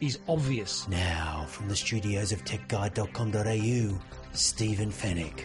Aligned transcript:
is 0.00 0.18
obvious. 0.28 0.86
Now, 0.88 1.44
from 1.48 1.68
the 1.68 1.76
studios 1.76 2.32
of 2.32 2.44
techguide.com.au, 2.44 4.00
Stephen 4.32 4.90
Fenech. 4.90 5.44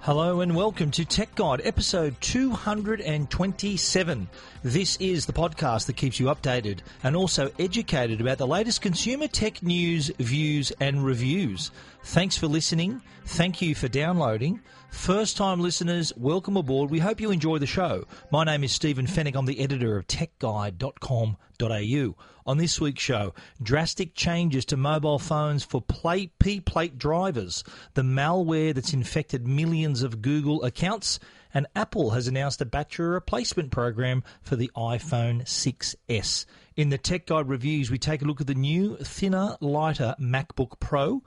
Hello 0.00 0.40
and 0.40 0.56
welcome 0.56 0.90
to 0.90 1.04
Tech 1.04 1.32
Guide, 1.36 1.60
episode 1.62 2.20
227. 2.22 4.28
This 4.64 4.96
is 4.96 5.26
the 5.26 5.32
podcast 5.32 5.86
that 5.86 5.96
keeps 5.96 6.18
you 6.18 6.26
updated 6.26 6.80
and 7.04 7.14
also 7.14 7.52
educated 7.60 8.20
about 8.20 8.38
the 8.38 8.46
latest 8.48 8.82
consumer 8.82 9.28
tech 9.28 9.62
news, 9.62 10.10
views, 10.18 10.72
and 10.80 11.04
reviews. 11.04 11.70
Thanks 12.02 12.36
for 12.36 12.48
listening. 12.48 13.00
Thank 13.24 13.62
you 13.62 13.74
for 13.74 13.88
downloading. 13.88 14.60
First 14.90 15.36
time 15.36 15.60
listeners, 15.60 16.12
welcome 16.16 16.56
aboard. 16.56 16.90
We 16.90 16.98
hope 16.98 17.20
you 17.20 17.30
enjoy 17.30 17.58
the 17.58 17.66
show. 17.66 18.04
My 18.30 18.44
name 18.44 18.64
is 18.64 18.72
Stephen 18.72 19.06
Fenech. 19.06 19.36
I'm 19.36 19.46
the 19.46 19.60
editor 19.60 19.96
of 19.96 20.06
techguide.com.au. 20.06 22.14
On 22.44 22.58
this 22.58 22.80
week's 22.80 23.02
show, 23.02 23.32
drastic 23.62 24.14
changes 24.14 24.64
to 24.66 24.76
mobile 24.76 25.18
phones 25.18 25.64
for 25.64 25.80
plate, 25.80 26.38
P 26.40 26.60
plate 26.60 26.98
drivers, 26.98 27.62
the 27.94 28.02
malware 28.02 28.74
that's 28.74 28.92
infected 28.92 29.46
millions 29.46 30.02
of 30.02 30.20
Google 30.20 30.64
accounts, 30.64 31.20
and 31.54 31.66
Apple 31.76 32.10
has 32.10 32.26
announced 32.26 32.60
a 32.60 32.66
battery 32.66 33.08
replacement 33.08 33.70
program 33.70 34.24
for 34.42 34.56
the 34.56 34.70
iPhone 34.76 35.44
6S. 35.44 36.44
In 36.76 36.88
the 36.88 36.98
Tech 36.98 37.26
Guide 37.26 37.48
reviews, 37.48 37.90
we 37.90 37.98
take 37.98 38.22
a 38.22 38.24
look 38.24 38.40
at 38.40 38.46
the 38.46 38.54
new, 38.54 38.96
thinner, 38.96 39.56
lighter 39.60 40.14
MacBook 40.20 40.80
Pro, 40.80 41.22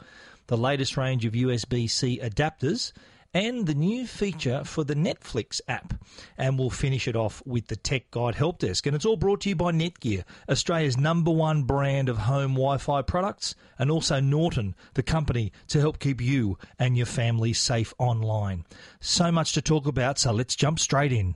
the 0.47 0.57
latest 0.57 0.97
range 0.97 1.25
of 1.25 1.33
USB 1.33 1.89
C 1.89 2.19
adapters, 2.21 2.91
and 3.35 3.67
the 3.67 3.75
new 3.75 4.07
feature 4.07 4.63
for 4.63 4.85
the 4.85 4.95
Netflix 4.95 5.59
app. 5.67 5.93
And 6.37 6.57
we'll 6.57 6.69
finish 6.69 7.05
it 7.05 7.17
off 7.17 7.43
with 7.45 7.67
the 7.67 7.75
Tech 7.75 8.09
Guide 8.09 8.35
Help 8.35 8.59
Desk. 8.59 8.85
And 8.85 8.95
it's 8.95 9.05
all 9.05 9.17
brought 9.17 9.41
to 9.41 9.49
you 9.49 9.57
by 9.57 9.73
Netgear, 9.73 10.23
Australia's 10.49 10.97
number 10.97 11.31
one 11.31 11.63
brand 11.63 12.07
of 12.07 12.17
home 12.17 12.53
Wi 12.53 12.77
Fi 12.77 13.01
products, 13.01 13.53
and 13.77 13.91
also 13.91 14.21
Norton, 14.21 14.73
the 14.93 15.03
company 15.03 15.51
to 15.67 15.81
help 15.81 15.99
keep 15.99 16.21
you 16.21 16.57
and 16.79 16.95
your 16.95 17.05
family 17.05 17.51
safe 17.51 17.93
online. 17.97 18.63
So 19.01 19.33
much 19.33 19.51
to 19.53 19.61
talk 19.61 19.85
about, 19.85 20.17
so 20.17 20.31
let's 20.31 20.55
jump 20.55 20.79
straight 20.79 21.11
in. 21.11 21.35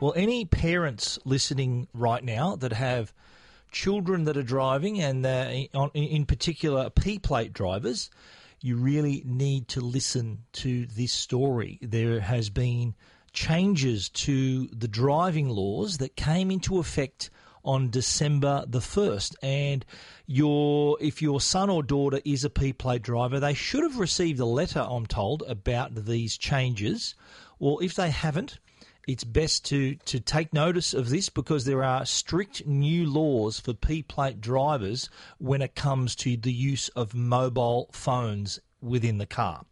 Well, 0.00 0.14
any 0.16 0.46
parents 0.46 1.18
listening 1.26 1.88
right 1.92 2.24
now 2.24 2.56
that 2.56 2.72
have 2.72 3.12
children 3.70 4.24
that 4.24 4.36
are 4.36 4.42
driving, 4.42 5.00
and 5.00 5.24
uh, 5.24 5.88
in 5.94 6.26
particular 6.26 6.90
P 6.90 7.18
plate 7.18 7.52
drivers, 7.52 8.10
you 8.60 8.76
really 8.76 9.22
need 9.24 9.68
to 9.68 9.80
listen 9.80 10.44
to 10.52 10.86
this 10.86 11.12
story. 11.12 11.78
There 11.82 12.20
has 12.20 12.50
been 12.50 12.94
changes 13.32 14.08
to 14.08 14.66
the 14.68 14.88
driving 14.88 15.48
laws 15.48 15.98
that 15.98 16.16
came 16.16 16.50
into 16.50 16.78
effect 16.78 17.30
on 17.64 17.90
December 17.90 18.64
the 18.66 18.78
1st. 18.78 19.34
And 19.42 19.84
your 20.26 20.96
if 21.00 21.20
your 21.20 21.40
son 21.40 21.68
or 21.68 21.82
daughter 21.82 22.20
is 22.24 22.44
a 22.44 22.50
P 22.50 22.72
plate 22.72 23.02
driver, 23.02 23.38
they 23.38 23.54
should 23.54 23.82
have 23.82 23.98
received 23.98 24.40
a 24.40 24.46
letter, 24.46 24.84
I'm 24.88 25.06
told, 25.06 25.42
about 25.46 25.94
these 26.06 26.38
changes. 26.38 27.14
Well, 27.58 27.78
if 27.80 27.94
they 27.94 28.10
haven't, 28.10 28.58
it's 29.06 29.24
best 29.24 29.64
to, 29.66 29.94
to 29.94 30.18
take 30.18 30.52
notice 30.52 30.92
of 30.92 31.10
this 31.10 31.28
because 31.28 31.64
there 31.64 31.84
are 31.84 32.04
strict 32.04 32.66
new 32.66 33.08
laws 33.08 33.60
for 33.60 33.72
P 33.72 34.02
plate 34.02 34.40
drivers 34.40 35.08
when 35.38 35.62
it 35.62 35.74
comes 35.74 36.16
to 36.16 36.36
the 36.36 36.52
use 36.52 36.88
of 36.90 37.14
mobile 37.14 37.88
phones 37.92 38.58
within 38.80 39.18
the 39.18 39.26
car. 39.26 39.64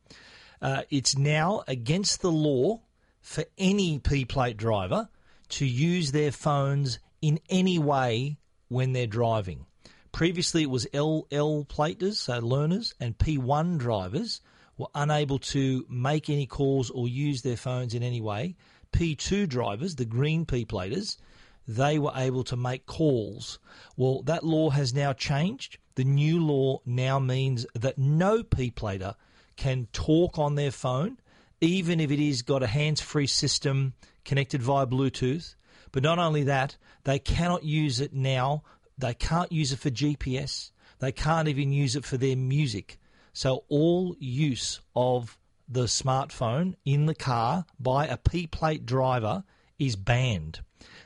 Uh, 0.62 0.83
it's 0.91 1.19
now 1.19 1.62
against 1.67 2.23
the 2.23 2.31
law 2.31 2.81
for 3.21 3.44
any 3.59 3.99
P 3.99 4.25
plate 4.25 4.56
driver 4.56 5.09
to 5.49 5.67
use 5.67 6.12
their 6.12 6.33
phones 6.33 6.99
in 7.21 7.41
any 7.50 7.78
way 7.78 8.39
when 8.69 8.93
they're 8.93 9.06
driving. 9.06 9.67
Previously, 10.12 10.62
it 10.62 10.71
was 10.71 10.87
LL 10.94 11.65
platers, 11.65 12.21
so 12.21 12.39
learners, 12.39 12.94
and 13.00 13.19
P1 13.19 13.78
drivers 13.78 14.41
were 14.77 14.89
unable 14.94 15.39
to 15.39 15.84
make 15.89 16.31
any 16.31 16.47
calls 16.47 16.91
or 16.91 17.09
use 17.09 17.43
their 17.43 17.56
phones 17.56 17.94
in 17.94 18.03
any 18.03 18.21
way. 18.21 18.55
P2 18.94 19.49
drivers, 19.49 19.97
the 19.97 20.05
green 20.05 20.47
P 20.47 20.65
platers, 20.65 21.19
they 21.66 21.99
were 21.99 22.12
able 22.15 22.44
to 22.44 22.56
make 22.56 22.87
calls. 22.87 23.59
Well, 23.97 24.22
that 24.22 24.44
law 24.44 24.71
has 24.71 24.94
now 24.94 25.12
changed. 25.12 25.78
The 25.97 26.05
new 26.05 26.44
law 26.44 26.81
now 26.87 27.19
means 27.19 27.66
that 27.75 27.99
no 27.99 28.44
P 28.44 28.71
plater 28.71 29.16
can 29.56 29.88
talk 29.93 30.38
on 30.38 30.55
their 30.55 30.71
phone, 30.71 31.19
even 31.60 31.99
if 31.99 32.12
it 32.12 32.21
is 32.21 32.43
got 32.43 32.62
a 32.62 32.69
hands 32.69 33.00
free 33.00 33.27
system 33.27 33.94
connected 34.25 34.62
via 34.62 34.87
Bluetooth. 34.87 35.56
But 35.91 36.05
not 36.05 36.21
only 36.21 36.44
that, 36.44 36.76
they 37.03 37.19
cannot 37.19 37.65
use 37.65 38.00
it 38.00 38.12
now. 38.12 38.62
They 38.97 39.15
can't 39.15 39.50
use 39.50 39.72
it 39.72 39.81
for 39.81 39.91
GPS. 39.91 40.71
They 41.00 41.11
can't 41.11 41.49
even 41.49 41.72
use 41.72 41.97
it 41.97 42.05
for 42.05 42.16
their 42.16 42.37
music. 42.37 42.99
So 43.32 43.65
all 43.69 44.15
use 44.21 44.81
of 44.94 45.37
the 45.69 45.84
smartphone 45.84 46.75
in 46.84 47.06
the 47.06 47.14
car 47.14 47.66
by 47.78 48.06
a 48.06 48.16
P 48.16 48.47
plate 48.47 48.84
driver 48.84 49.44
is 49.78 49.97
banned. 49.97 50.60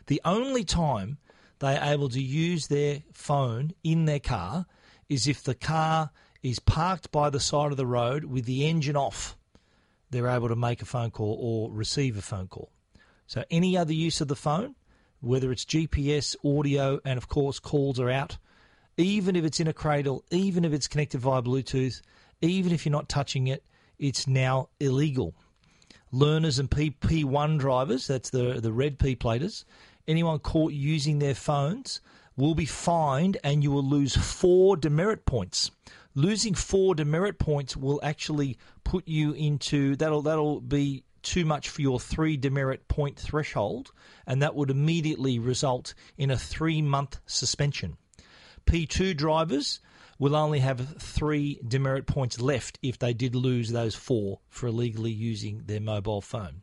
The 0.07 0.21
only 0.25 0.65
time 0.65 1.19
they 1.59 1.77
are 1.77 1.93
able 1.93 2.09
to 2.11 2.21
use 2.21 2.67
their 2.67 3.03
phone 3.13 3.73
in 3.83 4.05
their 4.05 4.21
car 4.21 4.67
is 5.09 5.27
if 5.27 5.43
the 5.43 5.55
car 5.55 6.11
is 6.43 6.59
parked 6.59 7.11
by 7.11 7.31
the 7.31 7.41
side 7.41 7.71
of 7.71 7.77
the 7.77 7.87
road 7.87 8.25
with 8.25 8.45
the 8.45 8.67
engine 8.67 8.97
off. 8.97 9.37
They're 10.11 10.29
able 10.29 10.49
to 10.49 10.57
make 10.57 10.81
a 10.83 10.87
phone 10.87 11.11
call 11.11 11.37
or 11.41 11.73
receive 11.73 12.17
a 12.17 12.23
phone 12.23 12.49
call. 12.49 12.71
So, 13.27 13.45
any 13.51 13.77
other 13.77 13.93
use 13.93 14.21
of 14.21 14.29
the 14.29 14.37
phone, 14.37 14.75
whether 15.21 15.53
it's 15.53 15.65
GPS, 15.65 16.37
audio, 16.45 17.01
and 17.05 17.19
of 17.19 17.29
course, 17.29 17.59
calls 17.59 18.01
are 18.01 18.09
out, 18.09 18.39
even 18.97 19.37
if 19.37 19.45
it's 19.45 19.61
in 19.61 19.69
a 19.69 19.73
cradle, 19.73 20.25
even 20.31 20.65
if 20.65 20.73
it's 20.73 20.89
connected 20.89 21.21
via 21.21 21.43
Bluetooth, 21.43 22.01
even 22.41 22.73
if 22.73 22.87
you're 22.87 22.93
not 22.93 23.09
touching 23.09 23.49
it, 23.49 23.65
it's 23.99 24.27
now 24.27 24.69
illegal. 24.81 25.35
Learners 26.11 26.59
and 26.59 26.71
P, 26.71 27.25
one 27.25 27.59
drivers, 27.59 28.07
that's 28.07 28.31
the, 28.31 28.61
the 28.61 28.73
red 28.73 28.99
P 28.99 29.15
platers, 29.15 29.65
anyone 30.07 30.39
caught 30.39 30.73
using 30.73 31.19
their 31.19 31.35
phones 31.35 32.01
will 32.37 32.55
be 32.55 32.65
fined 32.65 33.37
and 33.43 33.63
you 33.63 33.71
will 33.71 33.85
lose 33.85 34.17
four 34.17 34.77
demerit 34.77 35.27
points. 35.27 35.71
Losing 36.15 36.55
four 36.55 36.95
demerit 36.95 37.39
points 37.39 37.77
will 37.77 38.01
actually 38.03 38.57
put 38.85 39.07
you 39.07 39.33
into 39.33 39.97
that'll 39.97 40.23
that'll 40.23 40.61
be 40.61 41.05
too 41.23 41.45
much 41.45 41.69
for 41.69 41.83
your 41.83 42.01
three 42.01 42.37
demerit 42.37 42.89
point 42.89 43.19
threshold, 43.19 43.91
and 44.27 44.41
that 44.41 44.55
would 44.55 44.71
immediately 44.71 45.39
result 45.39 45.95
in 46.17 46.31
a 46.31 46.39
three 46.39 46.81
month 46.81 47.21
suspension. 47.27 47.97
P2 48.67 49.17
drivers 49.17 49.81
will 50.19 50.35
only 50.35 50.59
have 50.59 51.01
three 51.01 51.61
demerit 51.67 52.07
points 52.07 52.41
left 52.41 52.79
if 52.83 52.99
they 52.99 53.13
did 53.13 53.35
lose 53.35 53.71
those 53.71 53.95
four 53.95 54.41
for 54.49 54.67
illegally 54.67 55.13
using 55.13 55.63
their 55.67 55.81
mobile 55.81 56.21
phone. 56.21 56.63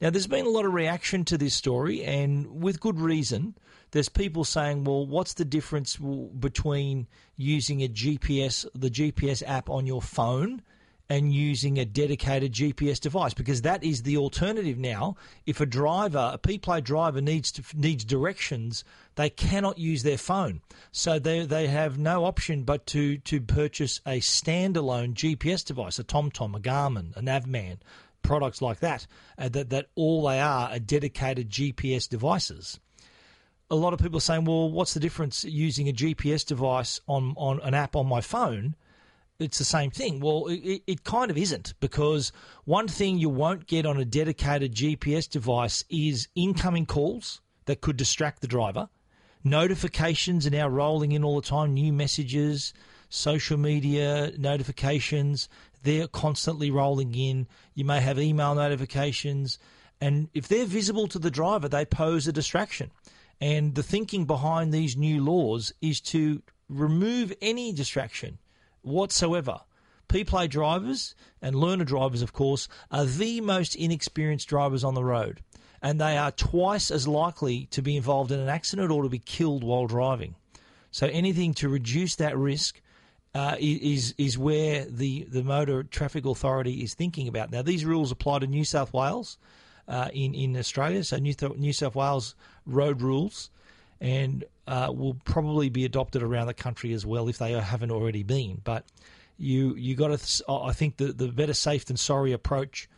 Now, 0.00 0.10
there's 0.10 0.26
been 0.26 0.46
a 0.46 0.50
lot 0.50 0.66
of 0.66 0.74
reaction 0.74 1.24
to 1.26 1.38
this 1.38 1.54
story, 1.54 2.04
and 2.04 2.62
with 2.62 2.80
good 2.80 3.00
reason. 3.00 3.56
There's 3.92 4.08
people 4.10 4.44
saying, 4.44 4.84
well, 4.84 5.06
what's 5.06 5.34
the 5.34 5.44
difference 5.44 5.96
between 5.96 7.06
using 7.36 7.82
a 7.82 7.88
GPS, 7.88 8.66
the 8.74 8.90
GPS 8.90 9.42
app 9.46 9.70
on 9.70 9.86
your 9.86 10.02
phone, 10.02 10.60
and 11.08 11.32
using 11.32 11.78
a 11.78 11.84
dedicated 11.84 12.52
GPS 12.52 12.98
device 13.00 13.32
because 13.32 13.62
that 13.62 13.84
is 13.84 14.02
the 14.02 14.16
alternative 14.16 14.76
now. 14.76 15.16
If 15.46 15.60
a 15.60 15.66
driver, 15.66 16.30
a 16.32 16.38
P-plate 16.38 16.84
driver 16.84 17.20
needs 17.20 17.52
to, 17.52 17.62
needs 17.74 18.04
directions, 18.04 18.82
they 19.14 19.30
cannot 19.30 19.78
use 19.78 20.02
their 20.02 20.18
phone. 20.18 20.62
So 20.90 21.18
they 21.18 21.46
they 21.46 21.68
have 21.68 21.98
no 21.98 22.24
option 22.24 22.64
but 22.64 22.86
to 22.88 23.18
to 23.18 23.40
purchase 23.40 24.00
a 24.06 24.20
standalone 24.20 25.14
GPS 25.14 25.64
device, 25.64 25.98
a 25.98 26.04
TomTom, 26.04 26.56
a 26.56 26.60
Garmin, 26.60 27.16
a 27.16 27.20
Navman, 27.20 27.78
products 28.22 28.60
like 28.60 28.80
that. 28.80 29.06
Uh, 29.38 29.48
that 29.48 29.70
that 29.70 29.86
all 29.94 30.26
they 30.26 30.40
are 30.40 30.70
are 30.70 30.78
dedicated 30.78 31.50
GPS 31.50 32.08
devices. 32.08 32.80
A 33.68 33.74
lot 33.74 33.92
of 33.92 33.98
people 33.98 34.18
are 34.18 34.20
saying, 34.20 34.44
well, 34.44 34.70
what's 34.70 34.94
the 34.94 35.00
difference 35.00 35.44
using 35.44 35.88
a 35.88 35.92
GPS 35.92 36.46
device 36.46 37.00
on, 37.08 37.34
on 37.36 37.60
an 37.62 37.74
app 37.74 37.96
on 37.96 38.06
my 38.06 38.20
phone 38.20 38.76
it's 39.38 39.58
the 39.58 39.64
same 39.64 39.90
thing. 39.90 40.20
Well, 40.20 40.46
it, 40.48 40.82
it 40.86 41.04
kind 41.04 41.30
of 41.30 41.36
isn't 41.36 41.74
because 41.80 42.32
one 42.64 42.88
thing 42.88 43.18
you 43.18 43.28
won't 43.28 43.66
get 43.66 43.86
on 43.86 43.98
a 43.98 44.04
dedicated 44.04 44.74
GPS 44.74 45.28
device 45.28 45.84
is 45.88 46.28
incoming 46.34 46.86
calls 46.86 47.40
that 47.66 47.80
could 47.80 47.96
distract 47.96 48.40
the 48.40 48.48
driver. 48.48 48.88
Notifications 49.44 50.46
are 50.46 50.50
now 50.50 50.68
rolling 50.68 51.12
in 51.12 51.22
all 51.22 51.40
the 51.40 51.46
time, 51.46 51.74
new 51.74 51.92
messages, 51.92 52.72
social 53.08 53.56
media 53.56 54.32
notifications, 54.38 55.48
they're 55.82 56.08
constantly 56.08 56.70
rolling 56.70 57.14
in. 57.14 57.46
You 57.74 57.84
may 57.84 58.00
have 58.00 58.18
email 58.18 58.56
notifications, 58.56 59.58
and 60.00 60.28
if 60.34 60.48
they're 60.48 60.66
visible 60.66 61.06
to 61.08 61.18
the 61.18 61.30
driver, 61.30 61.68
they 61.68 61.84
pose 61.84 62.26
a 62.26 62.32
distraction. 62.32 62.90
And 63.40 63.74
the 63.74 63.82
thinking 63.82 64.24
behind 64.24 64.72
these 64.72 64.96
new 64.96 65.22
laws 65.22 65.72
is 65.80 66.00
to 66.12 66.42
remove 66.68 67.32
any 67.40 67.72
distraction 67.72 68.38
whatsoever. 68.86 69.60
P-plate 70.08 70.50
drivers 70.50 71.14
and 71.42 71.56
learner 71.56 71.84
drivers, 71.84 72.22
of 72.22 72.32
course, 72.32 72.68
are 72.90 73.04
the 73.04 73.40
most 73.40 73.74
inexperienced 73.74 74.48
drivers 74.48 74.84
on 74.84 74.94
the 74.94 75.04
road, 75.04 75.42
and 75.82 76.00
they 76.00 76.16
are 76.16 76.30
twice 76.30 76.90
as 76.90 77.08
likely 77.08 77.66
to 77.66 77.82
be 77.82 77.96
involved 77.96 78.30
in 78.30 78.38
an 78.38 78.48
accident 78.48 78.90
or 78.90 79.02
to 79.02 79.08
be 79.08 79.18
killed 79.18 79.64
while 79.64 79.86
driving. 79.86 80.36
So 80.92 81.08
anything 81.08 81.54
to 81.54 81.68
reduce 81.68 82.16
that 82.16 82.38
risk 82.38 82.80
uh, 83.34 83.56
is 83.58 84.14
is 84.16 84.38
where 84.38 84.86
the 84.86 85.24
the 85.24 85.42
Motor 85.42 85.82
Traffic 85.82 86.24
Authority 86.24 86.82
is 86.82 86.94
thinking 86.94 87.28
about. 87.28 87.50
Now, 87.50 87.62
these 87.62 87.84
rules 87.84 88.10
apply 88.10 88.38
to 88.38 88.46
New 88.46 88.64
South 88.64 88.94
Wales 88.94 89.36
uh, 89.88 90.08
in 90.14 90.34
in 90.34 90.56
Australia, 90.56 91.04
so 91.04 91.18
New, 91.18 91.34
New 91.56 91.72
South 91.72 91.94
Wales 91.94 92.34
road 92.64 93.02
rules, 93.02 93.50
and 94.00 94.44
uh, 94.66 94.92
will 94.94 95.14
probably 95.24 95.68
be 95.68 95.84
adopted 95.84 96.22
around 96.22 96.46
the 96.46 96.54
country 96.54 96.92
as 96.92 97.06
well 97.06 97.28
if 97.28 97.38
they 97.38 97.52
haven't 97.52 97.90
already 97.90 98.22
been. 98.22 98.60
But 98.62 98.84
you 99.38 99.74
you 99.76 99.94
got 99.94 100.18
to. 100.18 100.44
I 100.50 100.72
think 100.72 100.96
the 100.96 101.12
the 101.12 101.28
better 101.28 101.54
safe 101.54 101.84
than 101.84 101.96
sorry 101.96 102.32
approach 102.32 102.88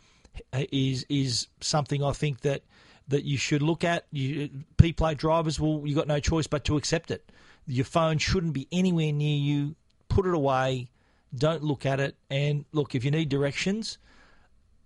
is 0.53 1.05
is 1.09 1.47
something 1.61 2.03
I 2.03 2.11
think 2.11 2.41
that 2.41 2.63
that 3.07 3.23
you 3.23 3.37
should 3.37 3.61
look 3.61 3.83
at. 3.83 4.05
You 4.11 4.49
P 4.77 4.93
plate 4.93 5.17
drivers 5.17 5.59
will 5.59 5.85
you 5.87 5.95
got 5.95 6.07
no 6.07 6.19
choice 6.19 6.47
but 6.47 6.63
to 6.65 6.77
accept 6.77 7.11
it. 7.11 7.31
Your 7.67 7.85
phone 7.85 8.17
shouldn't 8.17 8.53
be 8.53 8.67
anywhere 8.71 9.11
near 9.11 9.37
you 9.37 9.75
put 10.07 10.25
it 10.25 10.33
away, 10.33 10.89
don't 11.33 11.63
look 11.63 11.85
at 11.85 11.99
it. 11.99 12.15
And 12.29 12.65
look, 12.73 12.95
if 12.95 13.05
you 13.05 13.11
need 13.11 13.29
directions, 13.29 13.97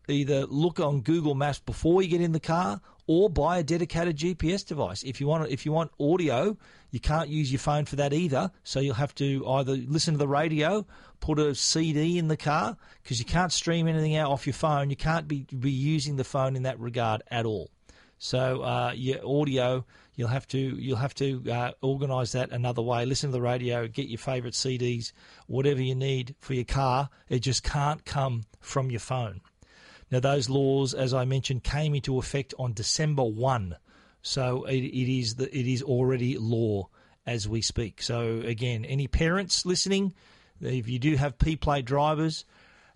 either 0.07 0.45
look 0.45 0.79
on 0.79 1.01
Google 1.01 1.33
Maps 1.33 1.59
before 1.59 2.01
you 2.01 2.09
get 2.09 2.21
in 2.21 2.33
the 2.33 2.39
car 2.39 2.81
or 3.07 3.29
buy 3.29 3.57
a 3.57 3.63
dedicated 3.63 4.17
GPS 4.17 4.65
device. 4.65 5.03
If 5.03 5.19
you 5.19 5.27
want 5.27 5.49
if 5.49 5.65
you 5.65 5.71
want 5.71 5.91
audio, 5.99 6.57
you 6.91 6.99
can't 6.99 7.29
use 7.29 7.51
your 7.51 7.59
phone 7.59 7.85
for 7.85 7.97
that 7.97 8.13
either. 8.13 8.51
So 8.63 8.79
you'll 8.79 8.95
have 8.95 9.15
to 9.15 9.45
either 9.47 9.73
listen 9.73 10.13
to 10.13 10.17
the 10.17 10.27
radio, 10.27 10.85
put 11.19 11.39
a 11.39 11.55
CD 11.55 12.17
in 12.17 12.27
the 12.27 12.37
car 12.37 12.77
because 13.01 13.19
you 13.19 13.25
can't 13.25 13.51
stream 13.51 13.87
anything 13.87 14.15
out 14.15 14.31
off 14.31 14.47
your 14.47 14.53
phone. 14.53 14.89
You 14.89 14.95
can't 14.95 15.27
be 15.27 15.45
be 15.57 15.71
using 15.71 16.15
the 16.15 16.23
phone 16.23 16.55
in 16.55 16.63
that 16.63 16.79
regard 16.79 17.23
at 17.29 17.45
all. 17.45 17.69
So 18.19 18.61
uh, 18.61 18.93
your 18.95 19.19
audio, 19.27 19.85
you'll 20.15 20.29
have 20.29 20.47
to 20.49 20.57
you'll 20.57 20.95
have 20.95 21.13
to 21.15 21.43
uh, 21.51 21.71
organise 21.81 22.31
that 22.31 22.51
another 22.51 22.81
way. 22.81 23.05
Listen 23.05 23.31
to 23.31 23.33
the 23.33 23.41
radio, 23.41 23.87
get 23.87 24.07
your 24.07 24.17
favourite 24.17 24.53
CDs, 24.53 25.11
whatever 25.47 25.81
you 25.81 25.93
need 25.93 26.35
for 26.39 26.53
your 26.53 26.63
car. 26.63 27.09
It 27.27 27.39
just 27.39 27.63
can't 27.63 28.05
come 28.05 28.43
from 28.61 28.89
your 28.89 29.01
phone. 29.01 29.41
Now 30.13 30.19
those 30.19 30.47
laws, 30.47 30.93
as 30.93 31.11
I 31.11 31.25
mentioned, 31.25 31.63
came 31.63 31.95
into 31.95 32.19
effect 32.19 32.53
on 32.59 32.73
December 32.73 33.23
one, 33.23 33.77
so 34.21 34.63
it, 34.65 34.75
it 34.75 35.19
is 35.19 35.35
the, 35.35 35.45
it 35.45 35.65
is 35.65 35.81
already 35.81 36.37
law 36.37 36.87
as 37.25 37.49
we 37.49 37.63
speak. 37.63 37.99
So 37.99 38.41
again, 38.45 38.85
any 38.85 39.07
parents 39.07 39.65
listening, 39.65 40.13
if 40.61 40.87
you 40.87 40.99
do 40.99 41.15
have 41.15 41.39
P 41.39 41.55
plate 41.55 41.85
drivers. 41.85 42.45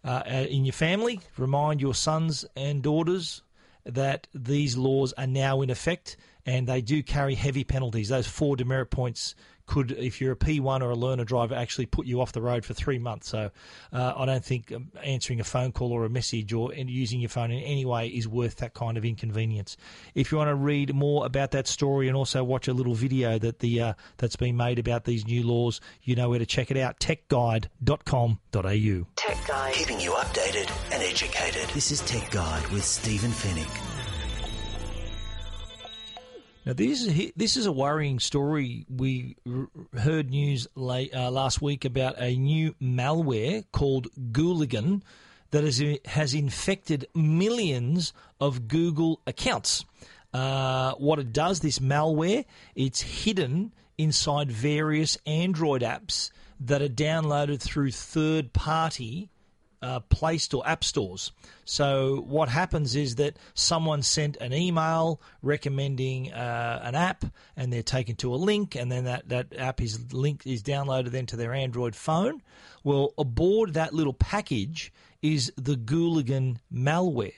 Uh, 0.04 0.46
in 0.48 0.64
your 0.64 0.74
family, 0.74 1.20
remind 1.38 1.82
your 1.82 1.96
sons 1.96 2.46
and 2.56 2.84
daughters 2.84 3.42
that 3.84 4.28
these 4.34 4.78
laws 4.78 5.12
are 5.14 5.28
now 5.28 5.62
in 5.62 5.72
effect 5.72 6.18
and 6.46 6.68
they 6.68 6.82
do 6.82 7.02
carry 7.02 7.34
heavy 7.34 7.64
penalties. 7.64 8.10
Those 8.10 8.28
four 8.28 8.56
demerit 8.56 8.92
points 8.92 9.34
could, 9.68 9.92
if 9.92 10.20
you're 10.20 10.32
a 10.32 10.36
P1 10.36 10.82
or 10.82 10.90
a 10.90 10.96
learner 10.96 11.26
driver, 11.26 11.54
actually 11.54 11.86
put 11.86 12.08
you 12.08 12.22
off 12.22 12.32
the 12.32 12.42
road 12.42 12.66
for 12.66 12.74
three 12.74 12.98
months. 12.98 13.30
So 13.30 13.52
uh, 13.94 14.14
I 14.16 14.26
don't 14.26 14.44
think 14.44 14.72
um, 14.72 14.92
answering 15.04 15.40
a 15.40 15.44
phone 15.44 15.72
call 15.72 15.92
or 15.92 16.06
a 16.06 16.10
message 16.10 16.54
or 16.54 16.74
using 16.74 17.20
your 17.20 17.30
phone 17.30 17.52
in 17.52 17.62
any 17.62 17.86
way 17.86 18.08
is 18.08 18.28
worth 18.28 18.58
that 18.58 18.74
kind 18.74 18.98
of 18.98 19.06
inconvenience. 19.06 19.78
If 20.16 20.32
you 20.32 20.38
want 20.38 20.50
to 20.50 20.56
read 20.56 20.96
more 20.96 21.26
about 21.26 21.52
that 21.52 21.68
story 21.68 22.08
and 22.08 22.18
also 22.18 22.44
watch 22.44 22.68
a 22.68 22.74
little 22.74 22.96
video 22.96 23.38
that 23.38 23.60
the 23.60 23.82
uh, 23.82 23.94
that's 24.18 24.36
been 24.36 24.58
made 24.58 24.80
about 24.80 25.04
these 25.04 25.28
new 25.28 25.44
laws, 25.44 25.80
you 26.02 26.16
know 26.16 26.30
where 26.30 26.40
to 26.40 26.46
check 26.46 26.72
it 26.72 26.78
out: 26.78 27.00
techguide.com.au. 27.00 29.08
Tech 29.16 29.48
Guide, 29.48 29.74
keeping 29.74 30.00
you 30.00 30.12
updated 30.12 30.72
and 30.94 31.04
educated. 31.04 31.70
This 31.74 31.92
is 31.92 32.02
Tech 32.02 32.30
Guide 32.32 32.68
with 32.70 32.84
Stephen 32.84 33.32
Fenech. 33.32 33.87
Now, 36.68 36.74
this 36.74 37.02
is 37.02 37.32
this 37.38 37.56
is 37.56 37.66
a 37.66 37.72
worrying 37.72 38.20
story. 38.20 38.86
We 38.90 39.38
heard 39.98 40.30
news 40.30 40.68
late, 40.76 41.16
uh, 41.16 41.32
last 41.32 41.62
week 41.62 41.86
about 41.86 42.16
a 42.20 42.36
new 42.36 42.76
malware 42.82 43.64
called 43.72 44.10
Gooligan 44.34 45.02
that 45.52 45.64
has 45.64 45.82
has 46.04 46.34
infected 46.34 47.08
millions 47.16 48.12
of 48.42 48.68
Google 48.68 49.22
accounts. 49.26 49.86
Uh, 50.34 50.92
what 50.96 51.20
it 51.20 51.32
does, 51.32 51.62
this 51.62 51.80
malware, 51.80 52.44
it's 52.76 53.00
hidden 53.00 53.74
inside 53.98 54.52
various 54.52 55.18
Android 55.26 55.84
apps 55.84 56.32
that 56.60 56.82
are 56.82 56.90
downloaded 56.90 57.62
through 57.62 57.92
third 57.92 58.52
party 58.52 59.30
uh, 59.82 60.00
Play 60.02 60.38
Store, 60.38 60.68
app 60.68 60.84
stores. 60.84 61.32
So 61.66 62.24
what 62.28 62.50
happens 62.50 62.96
is 62.96 63.16
that 63.16 63.38
someone 63.54 64.02
sent 64.02 64.38
an 64.38 64.54
email 64.54 65.22
recommending 65.42 66.32
uh, 66.32 66.82
an 66.84 66.96
app, 66.96 67.26
and 67.56 67.72
they're 67.72 67.84
taken 67.84 68.16
to 68.18 68.34
a 68.34 68.38
link, 68.38 68.76
and 68.76 68.92
then 68.92 69.06
that, 69.06 69.30
that 69.30 69.48
app 69.58 69.82
is 69.82 70.14
link 70.14 70.46
is 70.46 70.64
downloaded 70.64 71.12
then 71.12 71.26
to 71.28 71.36
their 71.36 71.54
Android 71.54 71.96
phone. 71.96 72.42
Well, 72.84 73.14
aboard 73.18 73.74
that 73.74 73.94
little 73.94 74.14
package 74.14 74.94
is 75.22 75.52
the 75.58 75.76
Gooligan 75.76 76.58
malware, 76.74 77.34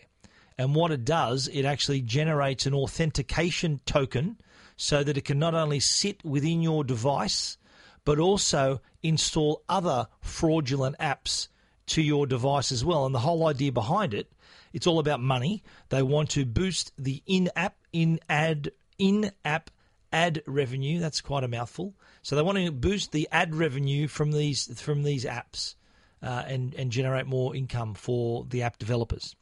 and 0.58 0.76
what 0.76 0.92
it 0.92 1.06
does, 1.06 1.48
it 1.52 1.66
actually 1.66 2.02
generates 2.02 2.66
an 2.66 2.74
authentication 2.74 3.80
token 3.86 4.38
so 4.76 5.04
that 5.04 5.18
it 5.18 5.26
can 5.26 5.40
not 5.40 5.56
only 5.56 5.80
sit 5.80 6.24
within 6.24 6.62
your 6.62 6.84
device, 6.84 7.58
but 8.06 8.18
also 8.18 8.82
install 9.04 9.64
other 9.68 10.08
fraudulent 10.22 10.98
apps 11.00 11.48
to 11.90 12.02
your 12.02 12.26
device 12.26 12.72
as 12.72 12.84
well. 12.84 13.06
And 13.06 13.14
the 13.14 13.20
whole 13.20 13.48
idea 13.48 13.72
behind 13.72 14.14
it, 14.14 14.32
it's 14.74 14.88
all 14.88 15.00
about 15.00 15.20
money. 15.20 15.64
They 15.90 16.02
want 16.02 16.30
to 16.32 16.46
boost 16.46 16.92
the 16.98 17.22
in-app, 17.26 17.76
in-ad, 17.92 18.72
in-app 18.98 19.72
ad 20.12 20.42
revenue. 20.46 21.00
That's 21.00 21.22
quite 21.22 21.44
a 21.44 21.48
mouthful. 21.48 21.94
So 22.22 22.36
they 22.36 22.42
want 22.42 22.58
to 22.58 22.72
boost 22.72 23.12
the 23.12 23.28
ad 23.32 23.56
revenue 23.56 24.08
from 24.08 24.32
these 24.32 24.82
from 24.82 25.04
these 25.04 25.26
apps 25.26 25.76
uh, 26.22 26.44
and 26.48 26.74
and 26.76 26.92
generate 26.92 27.28
more 27.28 27.56
income 27.56 27.94
for 27.94 28.46
the 28.50 28.64
app 28.64 28.78
developers. 28.78 29.36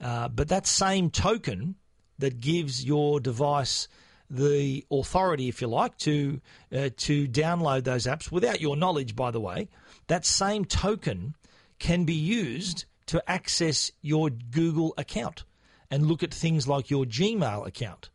Uh, 0.00 0.28
but 0.28 0.48
that 0.48 0.66
same 0.66 1.10
token 1.10 1.76
that 2.18 2.40
gives 2.40 2.84
your 2.84 3.20
device 3.20 3.88
the 4.28 4.84
authority, 4.90 5.48
if 5.48 5.60
you 5.60 5.68
like, 5.68 5.96
to 5.98 6.40
uh, 6.74 6.90
to 6.96 7.28
download 7.28 7.84
those 7.84 8.06
apps 8.06 8.30
without 8.30 8.60
your 8.60 8.76
knowledge, 8.76 9.14
by 9.14 9.30
the 9.30 9.40
way, 9.40 9.68
that 10.06 10.24
same 10.24 10.64
token 10.64 11.34
can 11.82 12.04
be 12.04 12.14
used 12.14 12.84
to 13.06 13.28
access 13.28 13.90
your 14.02 14.30
Google 14.30 14.94
account 14.96 15.42
and 15.90 16.06
look 16.06 16.22
at 16.22 16.32
things 16.32 16.68
like 16.68 16.90
your 16.90 17.04
Gmail 17.04 17.66
account, 17.66 18.08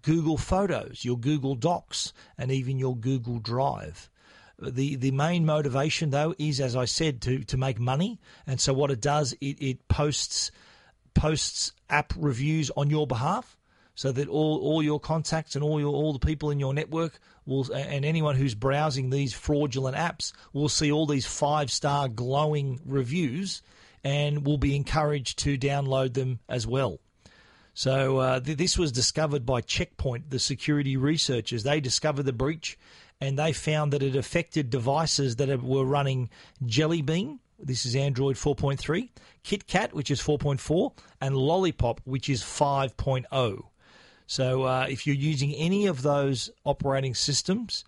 Google 0.00 0.38
Photos, 0.38 1.04
your 1.04 1.18
Google 1.18 1.54
Docs, 1.54 2.14
and 2.38 2.50
even 2.50 2.78
your 2.78 2.96
Google 2.96 3.38
Drive. 3.38 4.08
The 4.58 4.96
the 4.96 5.10
main 5.10 5.44
motivation 5.44 6.08
though 6.08 6.34
is, 6.38 6.60
as 6.60 6.74
I 6.74 6.86
said, 6.86 7.20
to 7.22 7.44
to 7.44 7.58
make 7.58 7.78
money. 7.78 8.18
And 8.46 8.58
so 8.58 8.72
what 8.72 8.90
it 8.90 9.02
does, 9.02 9.34
it, 9.34 9.60
it 9.60 9.88
posts 9.88 10.50
posts 11.12 11.72
app 11.90 12.14
reviews 12.16 12.70
on 12.74 12.88
your 12.88 13.06
behalf 13.06 13.58
so 13.94 14.12
that 14.12 14.28
all, 14.28 14.60
all 14.60 14.82
your 14.82 14.98
contacts 14.98 15.54
and 15.56 15.62
all 15.62 15.78
your 15.78 15.94
all 15.94 16.14
the 16.14 16.26
people 16.26 16.50
in 16.50 16.58
your 16.58 16.72
network 16.72 17.20
will 17.50 17.70
and 17.72 18.04
anyone 18.04 18.36
who's 18.36 18.54
browsing 18.54 19.10
these 19.10 19.34
fraudulent 19.34 19.96
apps 19.96 20.32
will 20.54 20.68
see 20.68 20.90
all 20.90 21.06
these 21.06 21.26
five 21.26 21.70
star 21.70 22.08
glowing 22.08 22.80
reviews 22.86 23.60
and 24.02 24.46
will 24.46 24.56
be 24.56 24.74
encouraged 24.74 25.38
to 25.40 25.58
download 25.58 26.14
them 26.14 26.38
as 26.48 26.66
well. 26.66 27.00
So 27.74 28.18
uh, 28.18 28.40
th- 28.40 28.56
this 28.56 28.78
was 28.78 28.92
discovered 28.92 29.44
by 29.44 29.60
Checkpoint, 29.60 30.30
the 30.30 30.38
security 30.38 30.96
researchers. 30.96 31.62
They 31.62 31.80
discovered 31.80 32.22
the 32.22 32.32
breach 32.32 32.78
and 33.20 33.38
they 33.38 33.52
found 33.52 33.92
that 33.92 34.02
it 34.02 34.16
affected 34.16 34.70
devices 34.70 35.36
that 35.36 35.62
were 35.62 35.84
running 35.84 36.30
Jelly 36.64 37.02
Bean. 37.02 37.40
This 37.58 37.84
is 37.84 37.94
Android 37.94 38.36
4.3, 38.36 39.10
KitKat, 39.44 39.92
which 39.92 40.10
is 40.10 40.22
4.4, 40.22 40.92
and 41.20 41.36
Lollipop, 41.36 42.00
which 42.04 42.30
is 42.30 42.42
5.0. 42.42 43.69
So 44.30 44.62
uh, 44.62 44.86
if 44.88 45.08
you're 45.08 45.16
using 45.16 45.52
any 45.56 45.86
of 45.86 46.02
those 46.02 46.52
operating 46.62 47.16
systems, 47.16 47.84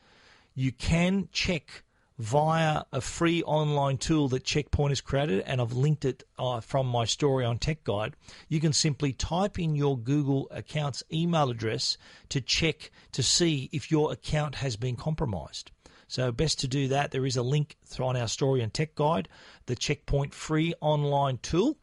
you 0.56 0.72
can 0.72 1.28
check 1.30 1.84
via 2.18 2.82
a 2.90 3.00
free 3.00 3.44
online 3.44 3.96
tool 3.96 4.26
that 4.30 4.42
Checkpoint 4.42 4.90
has 4.90 5.00
created, 5.00 5.44
and 5.46 5.60
I've 5.60 5.74
linked 5.74 6.04
it 6.04 6.24
uh, 6.40 6.58
from 6.58 6.88
my 6.88 7.04
story 7.04 7.44
on 7.44 7.58
Tech 7.58 7.84
Guide. 7.84 8.16
You 8.48 8.58
can 8.58 8.72
simply 8.72 9.12
type 9.12 9.56
in 9.56 9.76
your 9.76 9.96
Google 9.96 10.48
account's 10.50 11.04
email 11.12 11.48
address 11.48 11.96
to 12.30 12.40
check 12.40 12.90
to 13.12 13.22
see 13.22 13.70
if 13.70 13.92
your 13.92 14.10
account 14.10 14.56
has 14.56 14.74
been 14.74 14.96
compromised. 14.96 15.70
So, 16.08 16.32
best 16.32 16.58
to 16.58 16.66
do 16.66 16.88
that. 16.88 17.12
There 17.12 17.24
is 17.24 17.36
a 17.36 17.42
link 17.44 17.76
on 18.00 18.16
our 18.16 18.26
story 18.26 18.62
and 18.62 18.74
tech 18.74 18.96
guide, 18.96 19.28
the 19.66 19.76
Checkpoint 19.76 20.34
free 20.34 20.74
online 20.80 21.38
tool. 21.38 21.76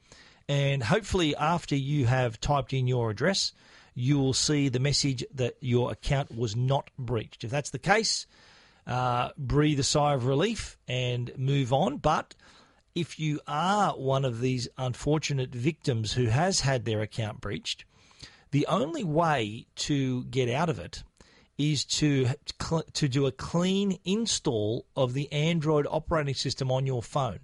And 0.49 0.83
hopefully, 0.83 1.33
after 1.33 1.77
you 1.77 2.07
have 2.07 2.41
typed 2.41 2.73
in 2.73 2.87
your 2.87 3.09
address, 3.09 3.53
you 3.99 4.17
will 4.17 4.33
see 4.33 4.69
the 4.69 4.79
message 4.79 5.25
that 5.33 5.55
your 5.59 5.91
account 5.91 6.35
was 6.35 6.55
not 6.55 6.89
breached. 6.97 7.43
If 7.43 7.51
that's 7.51 7.71
the 7.71 7.79
case, 7.79 8.27
uh, 8.87 9.31
breathe 9.37 9.79
a 9.79 9.83
sigh 9.83 10.13
of 10.13 10.25
relief 10.25 10.77
and 10.87 11.31
move 11.37 11.73
on. 11.73 11.97
But 11.97 12.33
if 12.95 13.19
you 13.19 13.41
are 13.45 13.91
one 13.91 14.23
of 14.23 14.39
these 14.39 14.69
unfortunate 14.77 15.53
victims 15.53 16.13
who 16.13 16.27
has 16.27 16.61
had 16.61 16.85
their 16.85 17.01
account 17.01 17.41
breached, 17.41 17.83
the 18.51 18.65
only 18.67 19.03
way 19.03 19.67
to 19.75 20.23
get 20.25 20.49
out 20.49 20.69
of 20.69 20.79
it 20.79 21.03
is 21.57 21.83
to 21.83 22.29
to 22.93 23.09
do 23.09 23.25
a 23.25 23.33
clean 23.33 23.99
install 24.05 24.85
of 24.95 25.13
the 25.13 25.29
Android 25.33 25.85
operating 25.91 26.33
system 26.33 26.71
on 26.71 26.85
your 26.85 27.03
phone. 27.03 27.39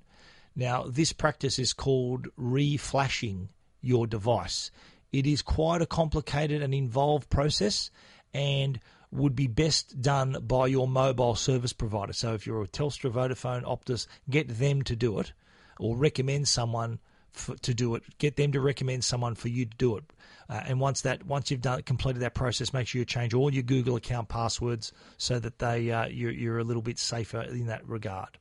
Now, 0.56 0.84
this 0.84 1.12
practice 1.12 1.60
is 1.60 1.74
called 1.74 2.28
reflashing 2.40 3.50
your 3.82 4.08
device. 4.08 4.72
It 5.16 5.26
is 5.26 5.42
quite 5.42 5.82
a 5.82 5.86
complicated 5.86 6.62
and 6.62 6.74
involved 6.74 7.30
process 7.30 7.90
and 8.34 8.82
would 9.12 9.34
be 9.34 9.48
best 9.48 10.02
done 10.02 10.36
by 10.46 10.68
your 10.68 10.90
mobile 10.90 11.36
service 11.36 11.72
provider. 11.72 12.12
So 12.12 12.34
if 12.34 12.46
you're 12.46 12.64
a 12.64 12.68
Telstra, 12.68 13.10
Vodafone, 13.12 13.64
Optus, 13.64 14.08
get 14.30 14.50
them 14.60 14.82
to 14.82 14.94
do 14.94 15.20
it 15.20 15.32
or 15.80 15.96
recommend 15.96 16.50
someone 16.50 17.00
for, 17.32 17.56
to 17.56 17.74
do 17.74 17.96
it. 17.96 18.04
Get 18.18 18.36
them 18.36 18.52
to 18.52 18.60
recommend 18.60 19.06
someone 19.06 19.36
for 19.36 19.48
you 19.48 19.64
to 19.64 19.78
do 19.78 19.96
it. 19.96 20.04
Uh, 20.50 20.64
and 20.68 20.82
once 20.82 21.00
that 21.02 21.26
once 21.26 21.50
you've 21.50 21.62
done 21.62 21.82
completed 21.84 22.22
that 22.22 22.34
process, 22.34 22.74
make 22.74 22.90
sure 22.90 23.00
you 23.00 23.06
change 23.06 23.34
all 23.34 23.54
your 23.54 23.64
Google 23.64 23.96
account 23.96 24.28
passwords 24.28 24.92
so 25.18 25.40
that 25.40 25.60
they 25.60 25.92
uh, 25.92 26.08
you're, 26.08 26.32
you're 26.32 26.60
a 26.60 26.66
little 26.66 26.84
bit 26.84 27.00
safer 27.00 27.42
in 27.42 27.68
that 27.68 27.88
regard. 27.88 28.38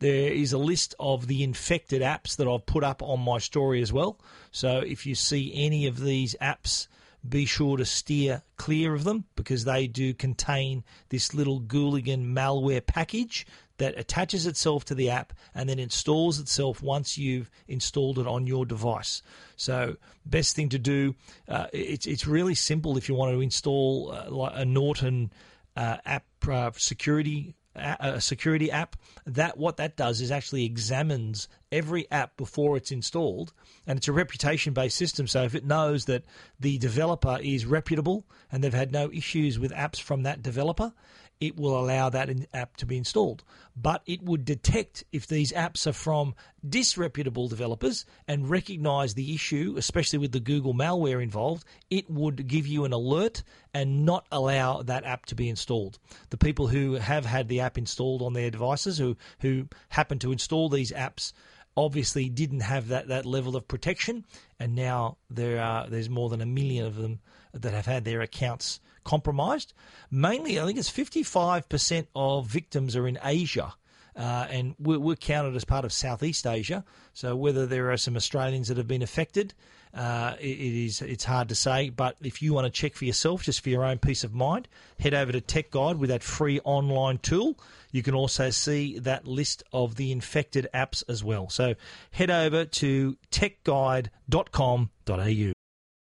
There 0.00 0.32
is 0.32 0.52
a 0.52 0.58
list 0.58 0.94
of 0.98 1.26
the 1.26 1.42
infected 1.44 2.02
apps 2.02 2.36
that 2.36 2.48
I've 2.48 2.66
put 2.66 2.82
up 2.82 3.02
on 3.02 3.20
my 3.20 3.38
story 3.38 3.82
as 3.82 3.92
well. 3.92 4.18
So 4.50 4.78
if 4.78 5.06
you 5.06 5.14
see 5.14 5.52
any 5.54 5.86
of 5.86 6.00
these 6.00 6.34
apps 6.40 6.88
be 7.28 7.44
sure 7.44 7.76
to 7.76 7.84
steer 7.84 8.42
clear 8.56 8.94
of 8.94 9.04
them 9.04 9.24
because 9.36 9.64
they 9.64 9.86
do 9.86 10.14
contain 10.14 10.84
this 11.10 11.34
little 11.34 11.60
Gooligan 11.60 12.32
malware 12.32 12.84
package 12.84 13.46
that 13.76 13.98
attaches 13.98 14.46
itself 14.46 14.86
to 14.86 14.94
the 14.94 15.10
app 15.10 15.34
and 15.54 15.68
then 15.68 15.78
installs 15.78 16.38
itself 16.38 16.82
once 16.82 17.18
you've 17.18 17.50
installed 17.68 18.18
it 18.18 18.26
on 18.26 18.46
your 18.46 18.64
device. 18.64 19.22
So, 19.56 19.96
best 20.24 20.56
thing 20.56 20.70
to 20.70 20.78
do, 20.78 21.14
uh, 21.48 21.66
it's, 21.72 22.06
it's 22.06 22.26
really 22.26 22.54
simple 22.54 22.96
if 22.96 23.08
you 23.08 23.14
want 23.14 23.34
to 23.34 23.40
install 23.40 24.12
uh, 24.12 24.50
a 24.54 24.64
Norton 24.64 25.30
uh, 25.76 25.98
app 26.04 26.24
uh, 26.48 26.70
security 26.76 27.54
a 27.76 28.20
security 28.20 28.70
app 28.70 28.96
that 29.26 29.56
what 29.56 29.76
that 29.76 29.96
does 29.96 30.20
is 30.20 30.30
actually 30.30 30.64
examines 30.64 31.46
every 31.70 32.10
app 32.10 32.36
before 32.36 32.76
it's 32.76 32.90
installed 32.90 33.52
and 33.86 33.96
it's 33.96 34.08
a 34.08 34.12
reputation 34.12 34.72
based 34.72 34.96
system. 34.96 35.26
So 35.26 35.44
if 35.44 35.54
it 35.54 35.64
knows 35.64 36.06
that 36.06 36.24
the 36.58 36.78
developer 36.78 37.38
is 37.40 37.66
reputable 37.66 38.26
and 38.50 38.62
they've 38.62 38.74
had 38.74 38.92
no 38.92 39.10
issues 39.12 39.58
with 39.58 39.72
apps 39.72 40.00
from 40.00 40.24
that 40.24 40.42
developer 40.42 40.92
it 41.40 41.56
will 41.56 41.78
allow 41.78 42.10
that 42.10 42.30
app 42.52 42.76
to 42.76 42.86
be 42.86 42.98
installed. 42.98 43.42
But 43.74 44.02
it 44.04 44.22
would 44.22 44.44
detect 44.44 45.04
if 45.10 45.26
these 45.26 45.52
apps 45.52 45.86
are 45.86 45.94
from 45.94 46.34
disreputable 46.68 47.48
developers 47.48 48.04
and 48.28 48.50
recognize 48.50 49.14
the 49.14 49.34
issue, 49.34 49.74
especially 49.78 50.18
with 50.18 50.32
the 50.32 50.40
Google 50.40 50.74
malware 50.74 51.22
involved. 51.22 51.64
It 51.88 52.10
would 52.10 52.46
give 52.46 52.66
you 52.66 52.84
an 52.84 52.92
alert 52.92 53.42
and 53.72 54.04
not 54.04 54.26
allow 54.30 54.82
that 54.82 55.06
app 55.06 55.24
to 55.26 55.34
be 55.34 55.48
installed. 55.48 55.98
The 56.28 56.36
people 56.36 56.68
who 56.68 56.94
have 56.94 57.24
had 57.24 57.48
the 57.48 57.60
app 57.60 57.78
installed 57.78 58.20
on 58.20 58.34
their 58.34 58.50
devices, 58.50 58.98
who, 58.98 59.16
who 59.40 59.66
happen 59.88 60.18
to 60.18 60.32
install 60.32 60.68
these 60.68 60.92
apps, 60.92 61.32
obviously 61.76 62.28
didn't 62.28 62.60
have 62.60 62.88
that, 62.88 63.08
that 63.08 63.24
level 63.24 63.56
of 63.56 63.66
protection, 63.66 64.24
and 64.58 64.74
now 64.74 65.16
there 65.30 65.62
are 65.62 65.88
there's 65.88 66.10
more 66.10 66.28
than 66.28 66.40
a 66.40 66.46
million 66.46 66.84
of 66.84 66.96
them 66.96 67.20
that 67.54 67.72
have 67.72 67.86
had 67.86 68.04
their 68.04 68.20
accounts 68.20 68.80
compromised. 69.04 69.72
Mainly, 70.10 70.60
I 70.60 70.66
think 70.66 70.78
it's 70.78 70.90
55% 70.90 72.06
of 72.14 72.46
victims 72.46 72.96
are 72.96 73.06
in 73.06 73.18
Asia. 73.22 73.74
Uh, 74.16 74.46
and 74.50 74.74
we're, 74.78 74.98
we're, 74.98 75.16
counted 75.16 75.54
as 75.54 75.64
part 75.64 75.84
of 75.84 75.92
Southeast 75.92 76.46
Asia. 76.46 76.84
So 77.14 77.36
whether 77.36 77.66
there 77.66 77.92
are 77.92 77.96
some 77.96 78.16
Australians 78.16 78.68
that 78.68 78.76
have 78.76 78.88
been 78.88 79.02
affected, 79.02 79.54
uh, 79.94 80.34
it, 80.38 80.46
it 80.46 80.86
is 80.86 81.02
it's 81.02 81.24
hard 81.24 81.48
to 81.48 81.54
say. 81.54 81.90
But 81.90 82.16
if 82.20 82.42
you 82.42 82.52
want 82.52 82.66
to 82.66 82.70
check 82.70 82.94
for 82.94 83.04
yourself, 83.04 83.44
just 83.44 83.62
for 83.62 83.70
your 83.70 83.84
own 83.84 83.98
peace 83.98 84.24
of 84.24 84.34
mind, 84.34 84.68
head 84.98 85.14
over 85.14 85.32
to 85.32 85.40
Tech 85.40 85.70
Guide 85.70 85.96
with 85.96 86.10
that 86.10 86.22
free 86.22 86.60
online 86.64 87.18
tool. 87.18 87.58
You 87.92 88.02
can 88.02 88.14
also 88.14 88.50
see 88.50 88.98
that 89.00 89.26
list 89.26 89.62
of 89.72 89.96
the 89.96 90.12
infected 90.12 90.68
apps 90.74 91.02
as 91.08 91.24
well. 91.24 91.48
So 91.48 91.74
head 92.10 92.30
over 92.30 92.64
to 92.64 93.16
techguide.com.au. 93.30 95.52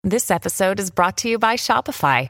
This 0.05 0.29
episode 0.29 0.81
is 0.81 0.91
brought 0.91 1.15
to 1.17 1.29
you 1.29 1.39
by 1.39 1.55
Shopify. 1.55 2.29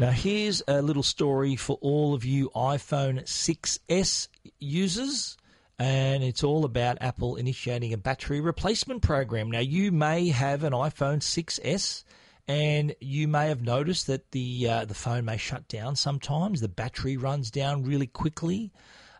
Now, 0.00 0.12
here's 0.12 0.62
a 0.66 0.80
little 0.80 1.02
story 1.02 1.56
for 1.56 1.76
all 1.82 2.14
of 2.14 2.24
you 2.24 2.48
iPhone 2.56 3.22
6S 3.24 4.28
users, 4.58 5.36
and 5.78 6.24
it's 6.24 6.42
all 6.42 6.64
about 6.64 6.96
Apple 7.02 7.36
initiating 7.36 7.92
a 7.92 7.98
battery 7.98 8.40
replacement 8.40 9.02
program. 9.02 9.50
Now, 9.50 9.58
you 9.58 9.92
may 9.92 10.30
have 10.30 10.64
an 10.64 10.72
iPhone 10.72 11.18
6S. 11.18 12.04
And 12.48 12.96
you 13.00 13.28
may 13.28 13.48
have 13.48 13.62
noticed 13.62 14.08
that 14.08 14.32
the 14.32 14.68
uh, 14.68 14.84
the 14.84 14.94
phone 14.94 15.24
may 15.24 15.36
shut 15.36 15.68
down 15.68 15.94
sometimes. 15.94 16.60
The 16.60 16.68
battery 16.68 17.16
runs 17.16 17.48
down 17.48 17.84
really 17.84 18.08
quickly, 18.08 18.72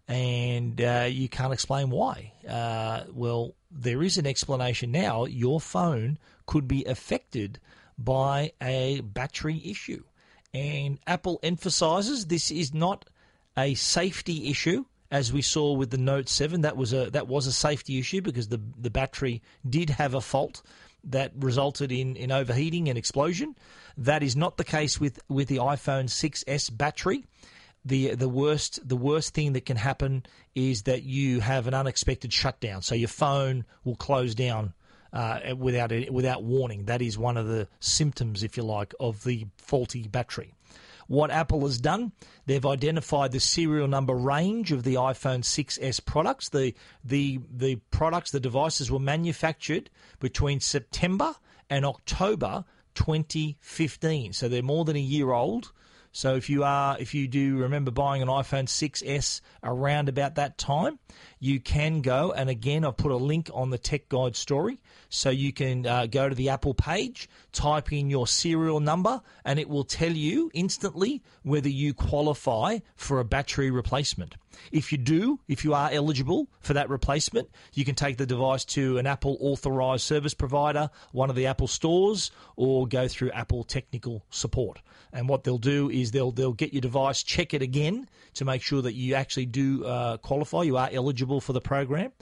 and 0.08 0.80
uh, 0.80 1.06
you 1.08 1.28
can't 1.28 1.52
explain 1.52 1.90
why. 1.90 2.32
Uh, 2.48 3.04
well, 3.12 3.54
there 3.70 4.02
is 4.02 4.18
an 4.18 4.26
explanation 4.26 4.90
now. 4.90 5.26
Your 5.26 5.60
phone 5.60 6.18
could 6.46 6.66
be 6.66 6.84
affected 6.86 7.60
by 7.96 8.52
a 8.60 9.00
battery 9.02 9.62
issue. 9.64 10.02
And 10.52 10.98
Apple 11.06 11.38
emphasizes 11.42 12.26
this 12.26 12.50
is 12.50 12.74
not 12.74 13.08
a 13.56 13.74
safety 13.74 14.48
issue, 14.50 14.84
as 15.10 15.32
we 15.32 15.42
saw 15.42 15.72
with 15.72 15.90
the 15.90 15.98
Note 15.98 16.28
7. 16.28 16.62
That 16.62 16.76
was 16.76 16.92
a 16.92 17.10
that 17.10 17.28
was 17.28 17.46
a 17.46 17.52
safety 17.52 17.98
issue 17.98 18.20
because 18.20 18.48
the 18.48 18.60
the 18.78 18.90
battery 18.90 19.42
did 19.68 19.90
have 19.90 20.14
a 20.14 20.20
fault 20.20 20.62
that 21.04 21.32
resulted 21.36 21.92
in, 21.92 22.16
in 22.16 22.30
overheating 22.30 22.88
and 22.88 22.98
explosion. 22.98 23.56
That 23.96 24.22
is 24.22 24.36
not 24.36 24.56
the 24.56 24.64
case 24.64 25.00
with, 25.00 25.18
with 25.28 25.48
the 25.48 25.56
iPhone 25.56 26.04
6s 26.04 26.76
battery. 26.76 27.24
The 27.82 28.14
the 28.14 28.28
worst 28.28 28.86
the 28.86 28.96
worst 28.96 29.32
thing 29.32 29.54
that 29.54 29.64
can 29.64 29.78
happen 29.78 30.24
is 30.54 30.82
that 30.82 31.02
you 31.02 31.40
have 31.40 31.66
an 31.66 31.72
unexpected 31.72 32.30
shutdown. 32.30 32.82
So 32.82 32.94
your 32.94 33.08
phone 33.08 33.64
will 33.84 33.96
close 33.96 34.34
down 34.34 34.74
uh, 35.12 35.54
without 35.56 35.92
without 36.10 36.42
warning. 36.42 36.84
That 36.84 37.02
is 37.02 37.18
one 37.18 37.36
of 37.36 37.46
the 37.46 37.68
symptoms, 37.80 38.42
if 38.42 38.56
you 38.56 38.62
like, 38.62 38.94
of 39.00 39.24
the 39.24 39.46
faulty 39.56 40.08
battery. 40.08 40.54
What 41.10 41.32
Apple 41.32 41.62
has 41.62 41.78
done, 41.78 42.12
they've 42.46 42.64
identified 42.64 43.32
the 43.32 43.40
serial 43.40 43.88
number 43.88 44.14
range 44.14 44.70
of 44.70 44.84
the 44.84 44.94
iPhone 44.94 45.40
6s 45.40 46.04
products. 46.04 46.50
The 46.50 46.74
the 47.04 47.40
the 47.52 47.76
products, 47.90 48.30
the 48.30 48.38
devices 48.38 48.92
were 48.92 49.00
manufactured 49.00 49.90
between 50.20 50.60
September 50.60 51.34
and 51.68 51.84
October 51.84 52.64
2015. 52.94 54.32
So 54.32 54.48
they're 54.48 54.62
more 54.62 54.84
than 54.84 54.96
a 54.96 55.00
year 55.00 55.32
old. 55.32 55.72
So 56.12 56.34
if 56.34 56.50
you 56.50 56.64
are, 56.64 56.98
if 56.98 57.14
you 57.14 57.28
do 57.28 57.58
remember 57.58 57.90
buying 57.90 58.20
an 58.20 58.28
iPhone 58.28 58.64
6s 58.66 59.40
around 59.62 60.08
about 60.08 60.34
that 60.34 60.58
time, 60.58 60.98
you 61.38 61.60
can 61.60 62.02
go 62.02 62.32
and 62.32 62.50
again 62.50 62.84
I've 62.84 62.96
put 62.96 63.12
a 63.12 63.16
link 63.16 63.48
on 63.54 63.70
the 63.70 63.78
Tech 63.78 64.08
Guide 64.08 64.34
story, 64.34 64.80
so 65.08 65.30
you 65.30 65.52
can 65.52 65.86
uh, 65.86 66.06
go 66.06 66.28
to 66.28 66.34
the 66.34 66.48
Apple 66.48 66.74
page, 66.74 67.28
type 67.52 67.92
in 67.92 68.10
your 68.10 68.26
serial 68.26 68.80
number, 68.80 69.20
and 69.44 69.58
it 69.58 69.68
will 69.68 69.84
tell 69.84 70.12
you 70.12 70.50
instantly 70.52 71.22
whether 71.42 71.68
you 71.68 71.94
qualify 71.94 72.78
for 72.96 73.20
a 73.20 73.24
battery 73.24 73.70
replacement. 73.70 74.36
If 74.72 74.92
you 74.92 74.98
do, 74.98 75.40
if 75.48 75.64
you 75.64 75.74
are 75.74 75.90
eligible 75.92 76.48
for 76.60 76.74
that 76.74 76.88
replacement, 76.88 77.48
you 77.74 77.84
can 77.84 77.94
take 77.94 78.16
the 78.16 78.26
device 78.26 78.64
to 78.66 78.98
an 78.98 79.06
Apple 79.06 79.36
authorized 79.40 80.02
service 80.02 80.34
provider, 80.34 80.90
one 81.12 81.30
of 81.30 81.36
the 81.36 81.46
Apple 81.46 81.68
stores, 81.68 82.30
or 82.56 82.86
go 82.86 83.08
through 83.08 83.30
Apple 83.30 83.64
technical 83.64 84.24
support. 84.30 84.80
And 85.12 85.28
what 85.28 85.44
they'll 85.44 85.58
do 85.58 85.90
is 85.90 86.10
they'll 86.12 86.32
they'll 86.32 86.52
get 86.52 86.72
your 86.72 86.80
device, 86.80 87.22
check 87.22 87.54
it 87.54 87.62
again 87.62 88.08
to 88.34 88.44
make 88.44 88.62
sure 88.62 88.82
that 88.82 88.94
you 88.94 89.14
actually 89.14 89.46
do 89.46 89.84
uh, 89.84 90.16
qualify, 90.18 90.62
you 90.62 90.76
are 90.76 90.88
eligible 90.92 91.40
for 91.40 91.52
the 91.52 91.60
program, 91.60 92.12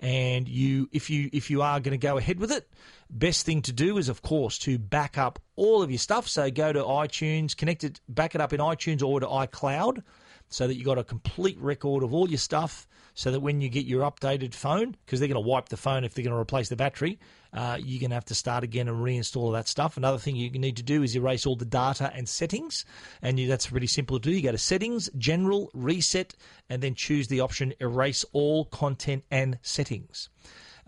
and 0.00 0.48
you 0.48 0.88
if 0.92 1.10
you 1.10 1.28
if 1.32 1.50
you 1.50 1.62
are 1.62 1.80
going 1.80 1.98
to 1.98 2.06
go 2.06 2.16
ahead 2.16 2.38
with 2.38 2.50
it, 2.50 2.68
best 3.10 3.44
thing 3.44 3.62
to 3.62 3.72
do 3.72 3.98
is 3.98 4.08
of 4.08 4.22
course 4.22 4.58
to 4.58 4.78
back 4.78 5.18
up 5.18 5.38
all 5.56 5.82
of 5.82 5.90
your 5.90 5.98
stuff. 5.98 6.28
So 6.28 6.50
go 6.50 6.72
to 6.72 6.80
iTunes, 6.80 7.56
connect 7.56 7.84
it, 7.84 8.00
back 8.08 8.34
it 8.34 8.40
up 8.40 8.52
in 8.52 8.60
iTunes 8.60 9.02
or 9.02 9.20
to 9.20 9.26
iCloud 9.26 10.02
so 10.48 10.66
that 10.66 10.74
you've 10.74 10.86
got 10.86 10.98
a 10.98 11.04
complete 11.04 11.58
record 11.58 12.02
of 12.02 12.14
all 12.14 12.28
your 12.28 12.38
stuff 12.38 12.86
so 13.14 13.32
that 13.32 13.40
when 13.40 13.60
you 13.60 13.68
get 13.68 13.84
your 13.84 14.08
updated 14.08 14.54
phone, 14.54 14.96
because 15.04 15.18
they're 15.18 15.28
going 15.28 15.42
to 15.42 15.48
wipe 15.48 15.68
the 15.68 15.76
phone 15.76 16.04
if 16.04 16.14
they're 16.14 16.22
going 16.22 16.34
to 16.34 16.40
replace 16.40 16.68
the 16.68 16.76
battery, 16.76 17.18
uh, 17.52 17.76
you're 17.80 17.98
going 18.00 18.10
to 18.10 18.14
have 18.14 18.24
to 18.24 18.34
start 18.34 18.62
again 18.62 18.86
and 18.86 18.98
reinstall 18.98 19.38
all 19.38 19.50
that 19.50 19.66
stuff. 19.66 19.96
Another 19.96 20.18
thing 20.18 20.36
you 20.36 20.50
need 20.50 20.76
to 20.76 20.84
do 20.84 21.02
is 21.02 21.16
erase 21.16 21.44
all 21.44 21.56
the 21.56 21.64
data 21.64 22.12
and 22.14 22.28
settings, 22.28 22.84
and 23.20 23.40
you, 23.40 23.48
that's 23.48 23.66
pretty 23.66 23.88
simple 23.88 24.20
to 24.20 24.28
do. 24.28 24.36
You 24.36 24.42
go 24.42 24.52
to 24.52 24.58
Settings, 24.58 25.10
General, 25.18 25.68
Reset, 25.74 26.34
and 26.70 26.80
then 26.80 26.94
choose 26.94 27.26
the 27.26 27.40
option 27.40 27.74
Erase 27.80 28.24
All 28.32 28.66
Content 28.66 29.24
and 29.32 29.58
Settings. 29.62 30.28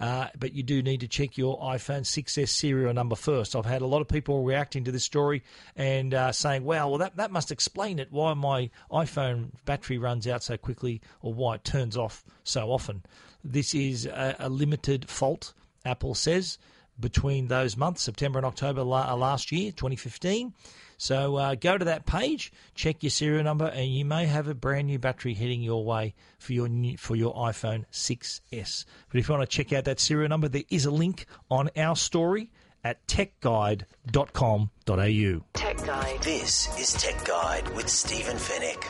Uh, 0.00 0.28
but 0.38 0.54
you 0.54 0.62
do 0.62 0.82
need 0.82 1.00
to 1.00 1.08
check 1.08 1.36
your 1.36 1.60
iPhone 1.60 2.00
6s 2.00 2.48
serial 2.48 2.94
number 2.94 3.14
first. 3.14 3.54
I've 3.54 3.66
had 3.66 3.82
a 3.82 3.86
lot 3.86 4.00
of 4.00 4.08
people 4.08 4.42
reacting 4.42 4.84
to 4.84 4.92
this 4.92 5.04
story 5.04 5.42
and 5.76 6.14
uh, 6.14 6.32
saying, 6.32 6.64
"Well, 6.64 6.90
well, 6.90 6.98
that 6.98 7.16
that 7.16 7.30
must 7.30 7.52
explain 7.52 7.98
it. 7.98 8.08
Why 8.10 8.32
my 8.34 8.70
iPhone 8.90 9.50
battery 9.66 9.98
runs 9.98 10.26
out 10.26 10.42
so 10.42 10.56
quickly, 10.56 11.02
or 11.20 11.34
why 11.34 11.56
it 11.56 11.64
turns 11.64 11.96
off 11.96 12.24
so 12.44 12.72
often." 12.72 13.02
This 13.44 13.74
is 13.74 14.06
a, 14.06 14.36
a 14.38 14.48
limited 14.48 15.08
fault, 15.08 15.52
Apple 15.84 16.14
says, 16.14 16.58
between 16.98 17.48
those 17.48 17.76
months, 17.76 18.02
September 18.02 18.38
and 18.38 18.46
October 18.46 18.82
last 18.82 19.52
year, 19.52 19.72
2015. 19.72 20.52
So 21.00 21.36
uh, 21.36 21.54
go 21.54 21.78
to 21.78 21.86
that 21.86 22.04
page, 22.04 22.52
check 22.74 23.02
your 23.02 23.08
serial 23.08 23.42
number, 23.42 23.64
and 23.64 23.90
you 23.90 24.04
may 24.04 24.26
have 24.26 24.48
a 24.48 24.54
brand 24.54 24.86
new 24.86 24.98
battery 24.98 25.32
heading 25.32 25.62
your 25.62 25.82
way 25.82 26.12
for 26.38 26.52
your 26.52 26.68
new, 26.68 26.98
for 26.98 27.16
your 27.16 27.34
iPhone 27.36 27.86
6s. 27.90 28.84
But 29.08 29.18
if 29.18 29.26
you 29.26 29.34
want 29.34 29.50
to 29.50 29.56
check 29.56 29.72
out 29.72 29.86
that 29.86 29.98
serial 29.98 30.28
number, 30.28 30.46
there 30.46 30.64
is 30.68 30.84
a 30.84 30.90
link 30.90 31.24
on 31.50 31.70
our 31.74 31.96
story 31.96 32.50
at 32.84 33.06
techguide.com.au. 33.06 35.44
Tech 35.54 35.86
Guide. 35.86 36.22
This 36.22 36.78
is 36.78 36.92
Tech 36.92 37.24
Guide 37.24 37.74
with 37.74 37.88
Stephen 37.88 38.36
Fenech. 38.36 38.84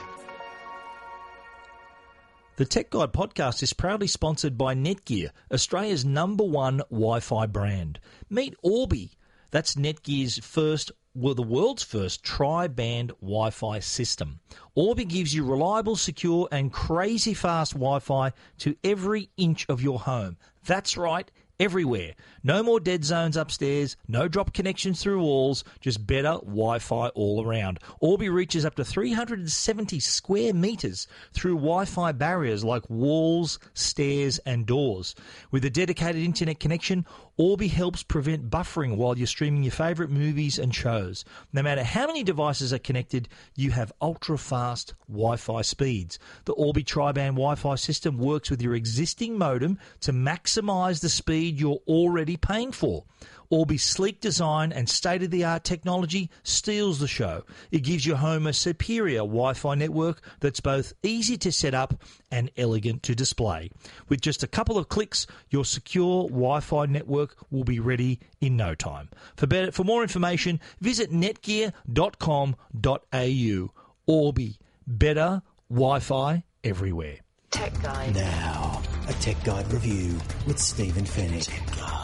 The 2.57 2.64
Tech 2.64 2.90
Guide 2.90 3.12
podcast 3.12 3.62
is 3.62 3.73
proudly 3.73 4.09
sponsored 4.09 4.59
by 4.59 4.75
Netgear, 4.75 5.31
Australia's 5.52 6.05
number 6.05 6.43
one 6.43 6.79
Wi 6.90 7.21
Fi 7.21 7.47
brand. 7.47 8.00
Meet 8.29 8.57
Orbi. 8.64 9.12
That's 9.52 9.75
Netgear's 9.75 10.38
first 10.38 10.93
were 11.14 11.35
the 11.35 11.43
world's 11.43 11.83
first 11.83 12.23
tri-band 12.23 13.12
Wi-Fi 13.21 13.81
system. 13.81 14.40
Orbi 14.75 15.05
gives 15.05 15.35
you 15.35 15.45
reliable, 15.45 15.97
secure, 15.97 16.49
and 16.52 16.73
crazy 16.73 17.35
fast 17.35 17.73
Wi-Fi 17.73 18.33
to 18.59 18.76
every 18.85 19.31
inch 19.37 19.67
of 19.69 19.83
your 19.83 20.00
home. 20.00 20.37
That's 20.64 20.97
right, 20.97 21.31
everywhere. 21.61 22.14
No 22.43 22.62
more 22.62 22.81
dead 22.81 23.05
zones 23.05 23.37
upstairs, 23.37 23.97
no 24.09 24.29
drop 24.29 24.55
connections 24.55 25.02
through 25.02 25.21
walls, 25.21 25.62
just 25.81 26.07
better 26.07 26.38
Wi 26.43 26.79
Fi 26.79 27.09
all 27.09 27.47
around. 27.47 27.79
Orbi 28.00 28.31
reaches 28.31 28.64
up 28.64 28.75
to 28.76 28.85
370 28.85 30.00
square 30.00 30.55
meters 30.55 31.07
through 31.35 31.57
Wi 31.57 31.85
Fi 31.85 32.12
barriers 32.12 32.64
like 32.64 32.88
walls, 32.88 33.59
stairs, 33.75 34.38
and 34.47 34.64
doors. 34.64 35.14
With 35.50 35.64
a 35.67 35.71
dedicated 35.71 36.23
internet 36.23 36.61
connection, 36.61 37.05
Orbi 37.40 37.68
helps 37.68 38.02
prevent 38.02 38.50
buffering 38.50 38.99
while 38.99 39.16
you're 39.16 39.26
streaming 39.26 39.62
your 39.62 39.73
favorite 39.73 40.11
movies 40.11 40.59
and 40.59 40.75
shows. 40.75 41.25
No 41.54 41.62
matter 41.62 41.82
how 41.82 42.06
many 42.06 42.23
devices 42.23 42.70
are 42.70 42.78
connected, 42.78 43.30
you 43.56 43.70
have 43.70 43.94
ultra 44.02 44.37
fast 44.37 44.92
Wi 45.09 45.37
Fi 45.37 45.62
speeds. 45.62 46.18
The 46.44 46.53
Orbi 46.53 46.83
Tri-Band 46.83 47.37
Wi 47.37 47.55
Fi 47.55 47.76
system 47.76 48.18
works 48.18 48.50
with 48.50 48.61
your 48.61 48.74
existing 48.74 49.38
modem 49.38 49.79
to 50.00 50.12
maximize 50.12 51.00
the 51.00 51.09
speed 51.09 51.59
you're 51.59 51.81
already 51.88 52.37
paying 52.37 52.72
for. 52.72 53.05
Orbi's 53.50 53.82
sleek 53.82 54.20
design 54.20 54.72
and 54.72 54.88
state 54.88 55.24
of 55.24 55.30
the 55.30 55.44
art 55.44 55.64
technology 55.64 56.30
steals 56.44 57.00
the 57.00 57.08
show. 57.08 57.42
It 57.72 57.80
gives 57.80 58.06
your 58.06 58.16
home 58.16 58.46
a 58.46 58.52
superior 58.52 59.18
Wi 59.18 59.54
Fi 59.54 59.74
network 59.74 60.22
that's 60.38 60.60
both 60.60 60.92
easy 61.02 61.36
to 61.38 61.50
set 61.50 61.74
up 61.74 62.00
and 62.30 62.48
elegant 62.56 63.02
to 63.02 63.16
display. 63.16 63.70
With 64.08 64.20
just 64.20 64.44
a 64.44 64.48
couple 64.48 64.78
of 64.78 64.88
clicks, 64.88 65.26
your 65.50 65.64
secure 65.64 66.28
Wi 66.28 66.60
Fi 66.60 66.86
network 66.86 67.34
will 67.50 67.64
be 67.64 67.80
ready 67.80 68.20
in 68.40 68.56
no 68.56 68.76
time. 68.76 69.08
For, 69.36 69.48
better, 69.48 69.72
for 69.72 69.82
more 69.84 70.02
information, 70.02 70.60
visit 70.80 71.12
netgear.com.au. 71.12 73.70
Orbi, 74.06 74.58
better 74.86 75.42
Wi 75.68 75.98
Fi 75.98 76.44
everywhere. 76.62 77.16
Tech 77.50 77.82
Guide. 77.82 78.14
Now, 78.14 78.80
a 79.08 79.12
Tech 79.14 79.42
Guide 79.42 79.72
review 79.72 80.16
with 80.46 80.58
Stephen 80.58 81.04
Fenech. 81.04 81.99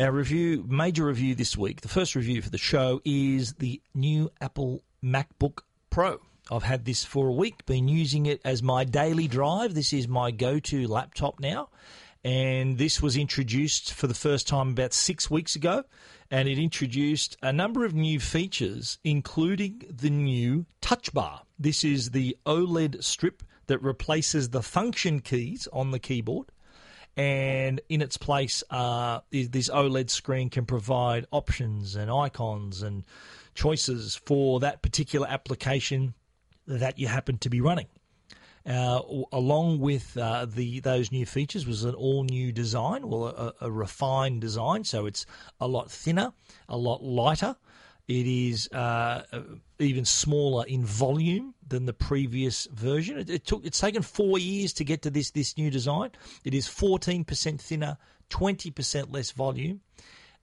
Our 0.00 0.12
review, 0.12 0.64
major 0.66 1.04
review 1.04 1.34
this 1.34 1.58
week, 1.58 1.82
the 1.82 1.88
first 1.88 2.14
review 2.14 2.40
for 2.40 2.48
the 2.48 2.56
show 2.56 3.02
is 3.04 3.52
the 3.52 3.82
new 3.94 4.30
Apple 4.40 4.82
MacBook 5.04 5.60
Pro. 5.90 6.22
I've 6.50 6.62
had 6.62 6.86
this 6.86 7.04
for 7.04 7.28
a 7.28 7.32
week, 7.32 7.66
been 7.66 7.86
using 7.86 8.24
it 8.24 8.40
as 8.42 8.62
my 8.62 8.84
daily 8.84 9.28
drive. 9.28 9.74
This 9.74 9.92
is 9.92 10.08
my 10.08 10.30
go 10.30 10.58
to 10.58 10.88
laptop 10.88 11.38
now. 11.38 11.68
And 12.24 12.78
this 12.78 13.02
was 13.02 13.14
introduced 13.14 13.92
for 13.92 14.06
the 14.06 14.14
first 14.14 14.48
time 14.48 14.70
about 14.70 14.94
six 14.94 15.30
weeks 15.30 15.54
ago. 15.54 15.84
And 16.30 16.48
it 16.48 16.58
introduced 16.58 17.36
a 17.42 17.52
number 17.52 17.84
of 17.84 17.92
new 17.92 18.20
features, 18.20 18.98
including 19.04 19.82
the 19.90 20.08
new 20.08 20.64
touch 20.80 21.12
bar. 21.12 21.42
This 21.58 21.84
is 21.84 22.12
the 22.12 22.38
OLED 22.46 23.04
strip 23.04 23.42
that 23.66 23.82
replaces 23.82 24.48
the 24.48 24.62
function 24.62 25.20
keys 25.20 25.68
on 25.74 25.90
the 25.90 25.98
keyboard 25.98 26.46
and 27.16 27.80
in 27.88 28.02
its 28.02 28.16
place, 28.16 28.62
uh, 28.70 29.20
this 29.30 29.68
OLED 29.68 30.10
screen 30.10 30.50
can 30.50 30.64
provide 30.64 31.26
options 31.30 31.96
and 31.96 32.10
icons 32.10 32.82
and 32.82 33.04
choices 33.54 34.16
for 34.16 34.60
that 34.60 34.82
particular 34.82 35.26
application 35.28 36.14
that 36.66 36.98
you 36.98 37.08
happen 37.08 37.38
to 37.38 37.50
be 37.50 37.60
running. 37.60 37.86
Uh, 38.66 39.00
along 39.32 39.80
with 39.80 40.16
uh, 40.18 40.44
the 40.44 40.80
those 40.80 41.10
new 41.10 41.24
features 41.24 41.66
was 41.66 41.82
an 41.84 41.94
all 41.94 42.24
new 42.24 42.52
design, 42.52 43.08
well, 43.08 43.26
a, 43.26 43.54
a, 43.62 43.70
refined 43.70 44.40
design. 44.40 44.84
So 44.84 45.06
it's 45.06 45.24
a 45.58 45.66
lot 45.66 45.90
thinner, 45.90 46.34
a 46.68 46.76
lot 46.76 47.02
lighter, 47.02 47.56
it 48.10 48.26
is 48.26 48.68
uh, 48.72 49.22
even 49.78 50.04
smaller 50.04 50.66
in 50.66 50.84
volume 50.84 51.54
than 51.70 51.86
the 51.86 51.92
previous 51.92 52.66
version. 52.66 53.18
It, 53.18 53.30
it, 53.30 53.46
took 53.46 53.64
it's 53.64 53.80
taken 53.80 54.02
four 54.02 54.38
years 54.38 54.72
to 54.74 54.84
get 54.84 55.02
to 55.02 55.10
this 55.10 55.30
this 55.30 55.56
new 55.56 55.70
design. 55.70 56.10
It 56.44 56.54
is 56.54 56.68
14% 56.68 57.60
thinner, 57.60 57.96
20% 58.28 59.12
less 59.12 59.30
volume, 59.30 59.80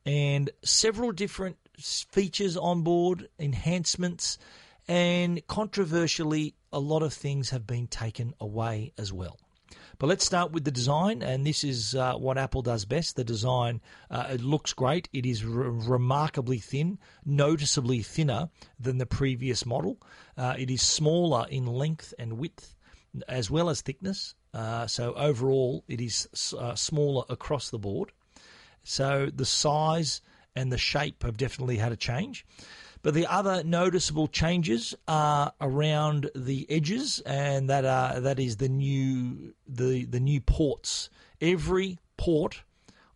and 0.06 0.50
several 0.63 1.12
different 1.12 1.58
features 1.80 2.58
on 2.58 2.82
board, 2.82 3.30
enhancements, 3.40 4.38
and 4.88 5.46
controversially, 5.48 6.56
a 6.72 6.80
lot 6.80 7.04
of 7.04 7.13
things 7.13 7.50
have 7.50 7.68
been 7.68 7.88
taken 7.88 8.34
away 8.40 8.94
as 8.98 9.12
well. 9.12 9.38
But 10.00 10.08
let's 10.08 10.26
start 10.26 10.52
with 10.52 10.64
the 10.64 10.72
design, 10.72 11.24
and 11.24 11.46
this 11.46 11.64
is 11.64 11.96
uh, 11.96 12.14
what 12.14 12.38
Apple 12.38 12.62
does 12.62 12.86
best. 12.86 13.16
The 13.16 13.24
design 13.24 13.82
uh, 14.12 14.28
it 14.30 14.42
looks 14.42 14.74
great. 14.74 15.10
It 15.12 15.26
is 15.26 15.44
re- 15.44 15.70
remarkably 15.70 16.60
thin, 16.60 17.00
noticeably 17.26 18.04
thinner 18.04 18.50
than 18.80 19.00
the 19.00 19.08
previous 19.08 19.66
model. 19.66 19.98
Uh, 20.38 20.56
it 20.58 20.70
is 20.70 20.84
smaller 20.84 21.48
in 21.50 21.66
length 21.66 22.14
and 22.20 22.38
width, 22.38 22.76
as 23.28 23.50
well 23.50 23.70
as 23.70 23.82
thickness. 23.82 24.36
Uh, 24.54 24.86
so 24.86 25.14
overall, 25.16 25.84
it 25.88 26.00
is 26.00 26.54
uh, 26.58 26.76
smaller 26.76 27.24
across 27.30 27.72
the 27.72 27.80
board. 27.80 28.12
So 28.84 29.30
the 29.34 29.46
size 29.46 30.22
and 30.56 30.72
the 30.72 30.78
shape 30.78 31.24
have 31.24 31.38
definitely 31.38 31.78
had 31.78 31.92
a 31.92 31.98
change. 31.98 32.46
But 33.02 33.14
the 33.14 33.28
other 33.28 33.64
noticeable 33.64 34.28
changes 34.28 34.96
are 35.08 35.54
around 35.62 36.32
the 36.36 36.66
edges, 36.70 37.20
and 37.26 37.70
that 37.70 37.86
are 37.86 38.20
that 38.20 38.40
is 38.40 38.58
the 38.58 38.70
new 38.70 39.54
the 39.68 40.06
the 40.06 40.20
new 40.20 40.42
ports. 40.42 41.10
Every 41.40 42.00
port 42.18 42.64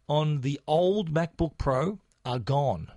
on 0.07 0.41
the 0.41 0.59
old 0.67 1.13
MacBook 1.13 1.57
Pro 1.57 1.99
are 2.25 2.39
gone. 2.39 2.91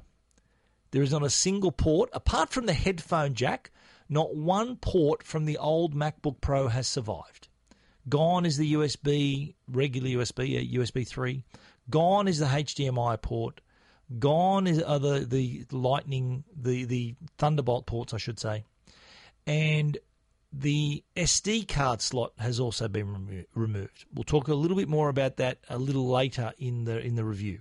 There 0.91 1.03
is 1.03 1.11
not 1.11 1.25
a 1.25 1.31
single 1.31 1.73
port, 1.73 2.11
apart 2.13 2.51
from 2.51 2.67
the 2.67 2.73
headphone 2.73 3.35
jack, 3.35 3.71
not 4.09 4.37
one 4.37 4.77
port 4.77 5.23
from 5.23 5.45
the 5.45 5.59
old 5.59 5.95
MacBook 5.95 6.41
Pro 6.41 6.69
has 6.69 6.87
survived. 6.87 7.49
Gone 8.09 8.45
is 8.45 8.59
the 8.59 8.75
USB, 8.75 9.55
regular 9.67 10.09
USB, 10.09 10.59
uh, 10.59 10.81
USB 10.81 11.07
3. 11.07 11.43
Gone 11.89 12.29
is 12.29 12.39
the 12.39 12.47
HDMI 12.47 13.21
port. 13.21 13.61
Gone 14.19 14.67
is 14.67 14.83
are 14.83 14.99
the, 14.99 15.21
the 15.21 15.65
Lightning, 15.71 16.45
the, 16.55 16.85
the 16.85 17.15
Thunderbolt 17.39 17.87
ports, 17.87 18.13
I 18.13 18.19
should 18.19 18.39
say. 18.39 18.65
And 19.47 19.99
the 20.53 21.03
SD 21.17 21.67
card 21.67 22.01
slot 22.01 22.33
has 22.39 22.61
also 22.61 22.87
been 22.89 23.13
remo- 23.13 23.45
removed. 23.55 24.05
We'll 24.15 24.25
talk 24.25 24.49
a 24.49 24.55
little 24.55 24.77
bit 24.77 24.89
more 24.89 25.09
about 25.09 25.37
that 25.39 25.59
a 25.69 25.79
little 25.79 26.09
later 26.09 26.53
in 26.59 26.85
the 26.85 27.01
in 27.01 27.17
the 27.17 27.25
review. 27.25 27.61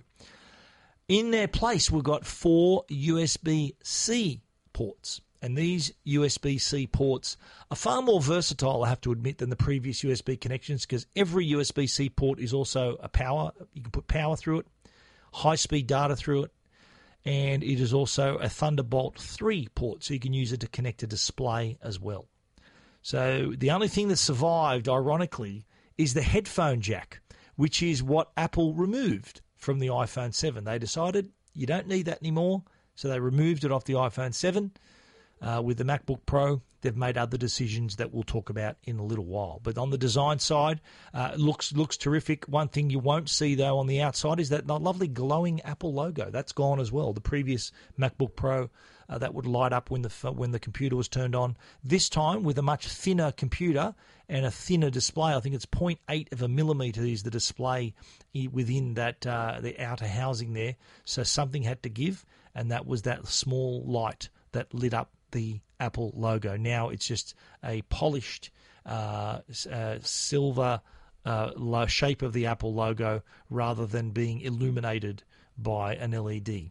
In 1.08 1.30
their 1.32 1.48
place, 1.48 1.90
we've 1.90 2.04
got 2.04 2.24
four 2.24 2.84
USB 2.90 3.74
C 3.82 4.40
ports. 4.72 5.20
And 5.42 5.58
these 5.58 5.92
USB 6.06 6.58
C 6.58 6.86
ports 6.86 7.36
are 7.70 7.76
far 7.76 8.00
more 8.00 8.22
versatile, 8.22 8.82
I 8.82 8.88
have 8.88 9.02
to 9.02 9.12
admit, 9.12 9.36
than 9.38 9.50
the 9.50 9.56
previous 9.56 10.02
USB 10.02 10.40
connections 10.40 10.86
because 10.86 11.06
every 11.14 11.46
USB 11.50 11.86
C 11.86 12.08
port 12.08 12.38
is 12.38 12.54
also 12.54 12.96
a 13.00 13.10
power. 13.10 13.52
You 13.74 13.82
can 13.82 13.90
put 13.90 14.06
power 14.06 14.36
through 14.36 14.60
it, 14.60 14.66
high 15.34 15.56
speed 15.56 15.86
data 15.86 16.14
through 16.14 16.44
it, 16.44 16.52
and 17.24 17.62
it 17.62 17.80
is 17.80 17.92
also 17.92 18.36
a 18.36 18.48
Thunderbolt 18.48 19.18
3 19.18 19.68
port, 19.74 20.04
so 20.04 20.14
you 20.14 20.20
can 20.20 20.32
use 20.32 20.52
it 20.52 20.60
to 20.60 20.68
connect 20.68 21.02
a 21.02 21.06
display 21.06 21.76
as 21.82 21.98
well. 21.98 22.28
So 23.02 23.52
the 23.56 23.70
only 23.70 23.88
thing 23.88 24.08
that 24.08 24.16
survived, 24.16 24.88
ironically, 24.88 25.66
is 25.98 26.14
the 26.14 26.22
headphone 26.22 26.80
jack, 26.80 27.20
which 27.56 27.82
is 27.82 28.02
what 28.02 28.30
Apple 28.36 28.74
removed 28.74 29.40
from 29.56 29.78
the 29.78 29.88
iPhone 29.88 30.32
7. 30.32 30.64
They 30.64 30.78
decided 30.78 31.30
you 31.52 31.66
don't 31.66 31.88
need 31.88 32.06
that 32.06 32.22
anymore, 32.22 32.62
so 32.94 33.08
they 33.08 33.20
removed 33.20 33.64
it 33.64 33.72
off 33.72 33.84
the 33.84 33.94
iPhone 33.94 34.34
7 34.34 34.70
uh, 35.42 35.62
with 35.64 35.78
the 35.78 35.84
MacBook 35.84 36.20
Pro, 36.26 36.62
they've 36.84 36.96
made 36.96 37.18
other 37.18 37.36
decisions 37.36 37.96
that 37.96 38.12
we'll 38.12 38.22
talk 38.22 38.50
about 38.50 38.76
in 38.84 38.98
a 38.98 39.04
little 39.04 39.24
while. 39.24 39.58
But 39.62 39.78
on 39.78 39.90
the 39.90 39.98
design 39.98 40.38
side, 40.38 40.80
uh, 41.12 41.32
looks 41.36 41.72
looks 41.72 41.96
terrific. 41.96 42.44
One 42.44 42.68
thing 42.68 42.90
you 42.90 43.00
won't 43.00 43.28
see 43.28 43.56
though 43.56 43.78
on 43.78 43.88
the 43.88 44.02
outside 44.02 44.38
is 44.38 44.50
that 44.50 44.68
lovely 44.68 45.08
glowing 45.08 45.60
Apple 45.62 45.92
logo. 45.92 46.30
That's 46.30 46.52
gone 46.52 46.78
as 46.78 46.92
well. 46.92 47.12
The 47.12 47.20
previous 47.20 47.72
MacBook 47.98 48.36
Pro. 48.36 48.70
Uh, 49.06 49.18
that 49.18 49.34
would 49.34 49.44
light 49.44 49.74
up 49.74 49.90
when 49.90 50.00
the 50.00 50.08
when 50.34 50.50
the 50.50 50.58
computer 50.58 50.96
was 50.96 51.08
turned 51.08 51.34
on. 51.34 51.58
This 51.82 52.08
time 52.08 52.42
with 52.42 52.58
a 52.58 52.62
much 52.62 52.88
thinner 52.88 53.32
computer 53.32 53.94
and 54.30 54.46
a 54.46 54.50
thinner 54.50 54.88
display. 54.88 55.34
I 55.34 55.40
think 55.40 55.54
it's 55.54 55.66
0.8 55.66 56.32
of 56.32 56.40
a 56.40 56.48
millimeter 56.48 57.02
is 57.02 57.22
the 57.22 57.30
display 57.30 57.92
within 58.50 58.94
that 58.94 59.26
uh, 59.26 59.58
the 59.60 59.78
outer 59.78 60.06
housing 60.06 60.54
there. 60.54 60.76
So 61.04 61.22
something 61.22 61.64
had 61.64 61.82
to 61.82 61.90
give, 61.90 62.24
and 62.54 62.70
that 62.70 62.86
was 62.86 63.02
that 63.02 63.26
small 63.26 63.84
light 63.84 64.30
that 64.52 64.72
lit 64.72 64.94
up 64.94 65.10
the 65.34 65.60
Apple 65.78 66.12
logo. 66.16 66.56
Now 66.56 66.88
it's 66.88 67.06
just 67.06 67.34
a 67.62 67.82
polished 67.82 68.50
uh, 68.86 69.40
uh, 69.70 69.98
silver 70.00 70.80
uh, 71.26 71.86
shape 71.86 72.22
of 72.22 72.32
the 72.32 72.46
Apple 72.46 72.72
logo 72.72 73.22
rather 73.50 73.86
than 73.86 74.10
being 74.10 74.40
illuminated 74.40 75.22
by 75.58 75.94
an 75.94 76.12
LED. 76.12 76.70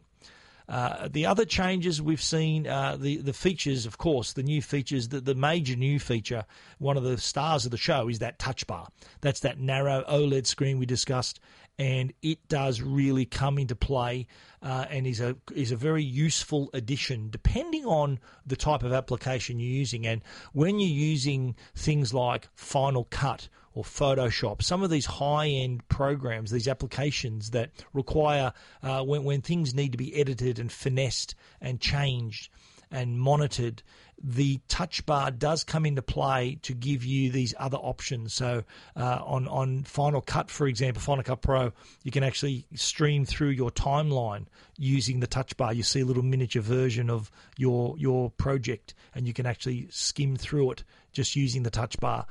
Uh, 0.69 1.09
the 1.11 1.25
other 1.25 1.43
changes 1.43 2.01
we've 2.01 2.21
seen, 2.21 2.65
uh, 2.65 2.95
the 2.95 3.17
the 3.17 3.33
features, 3.33 3.85
of 3.85 3.97
course, 3.97 4.31
the 4.33 4.43
new 4.43 4.61
features, 4.61 5.09
the, 5.09 5.19
the 5.19 5.35
major 5.35 5.75
new 5.75 5.99
feature, 5.99 6.45
one 6.79 6.95
of 6.95 7.03
the 7.03 7.17
stars 7.17 7.65
of 7.65 7.71
the 7.71 7.77
show 7.77 8.07
is 8.07 8.19
that 8.19 8.39
touch 8.39 8.65
bar. 8.65 8.87
That's 9.19 9.41
that 9.41 9.59
narrow 9.59 10.05
OLED 10.07 10.47
screen 10.47 10.79
we 10.79 10.85
discussed, 10.85 11.41
and 11.79 12.13
it 12.21 12.47
does 12.47 12.81
really 12.81 13.25
come 13.25 13.57
into 13.57 13.75
play 13.75 14.27
uh, 14.61 14.85
and 14.89 15.07
is 15.07 15.19
a 15.19 15.35
is 15.55 15.71
a 15.71 15.75
very 15.75 16.03
useful 16.03 16.69
addition 16.73 17.29
depending 17.29 17.85
on 17.85 18.19
the 18.45 18.55
type 18.55 18.83
of 18.83 18.93
application 18.93 19.59
you're 19.59 19.69
using. 19.69 20.05
And 20.05 20.21
when 20.53 20.79
you're 20.79 20.89
using 20.89 21.55
things 21.75 22.13
like 22.13 22.47
Final 22.55 23.05
Cut 23.05 23.49
or 23.73 23.83
Photoshop, 23.83 24.61
some 24.61 24.83
of 24.83 24.91
these 24.91 25.05
high 25.05 25.47
end 25.47 25.87
programs, 25.89 26.51
these 26.51 26.67
applications 26.67 27.49
that 27.51 27.71
require 27.91 28.53
uh, 28.83 29.01
when 29.03 29.23
when 29.23 29.41
things 29.41 29.73
need 29.73 29.91
to 29.93 29.97
be 29.97 30.15
edited 30.15 30.59
and 30.59 30.71
finessed 30.71 31.35
and 31.59 31.81
changed 31.81 32.49
and 32.91 33.19
monitored 33.19 33.81
the 34.23 34.61
touch 34.69 35.05
bar 35.05 35.31
does 35.31 35.65
come 35.65 35.85
into 35.85 36.01
play 36.01 36.57
to 36.61 36.73
give 36.73 37.03
you 37.03 37.29
these 37.29 37.53
other 37.59 37.77
options. 37.77 38.33
So 38.33 38.63
uh, 38.95 39.19
on 39.23 39.47
on 39.49 39.83
Final 39.83 40.21
Cut, 40.21 40.49
for 40.49 40.65
example, 40.65 41.01
Final 41.01 41.23
Cut 41.23 41.41
Pro, 41.41 41.73
you 42.03 42.11
can 42.11 42.23
actually 42.23 42.65
stream 42.73 43.25
through 43.25 43.49
your 43.49 43.69
timeline 43.69 44.45
using 44.77 45.19
the 45.19 45.27
touch 45.27 45.57
bar. 45.57 45.73
You 45.73 45.83
see 45.83 45.99
a 45.99 46.05
little 46.05 46.23
miniature 46.23 46.61
version 46.61 47.09
of 47.09 47.29
your 47.57 47.95
your 47.97 48.29
project, 48.31 48.93
and 49.13 49.27
you 49.27 49.33
can 49.33 49.45
actually 49.45 49.87
skim 49.91 50.37
through 50.37 50.71
it 50.71 50.83
just 51.11 51.35
using 51.35 51.63
the 51.63 51.69
touch 51.69 51.99
bar 51.99 52.25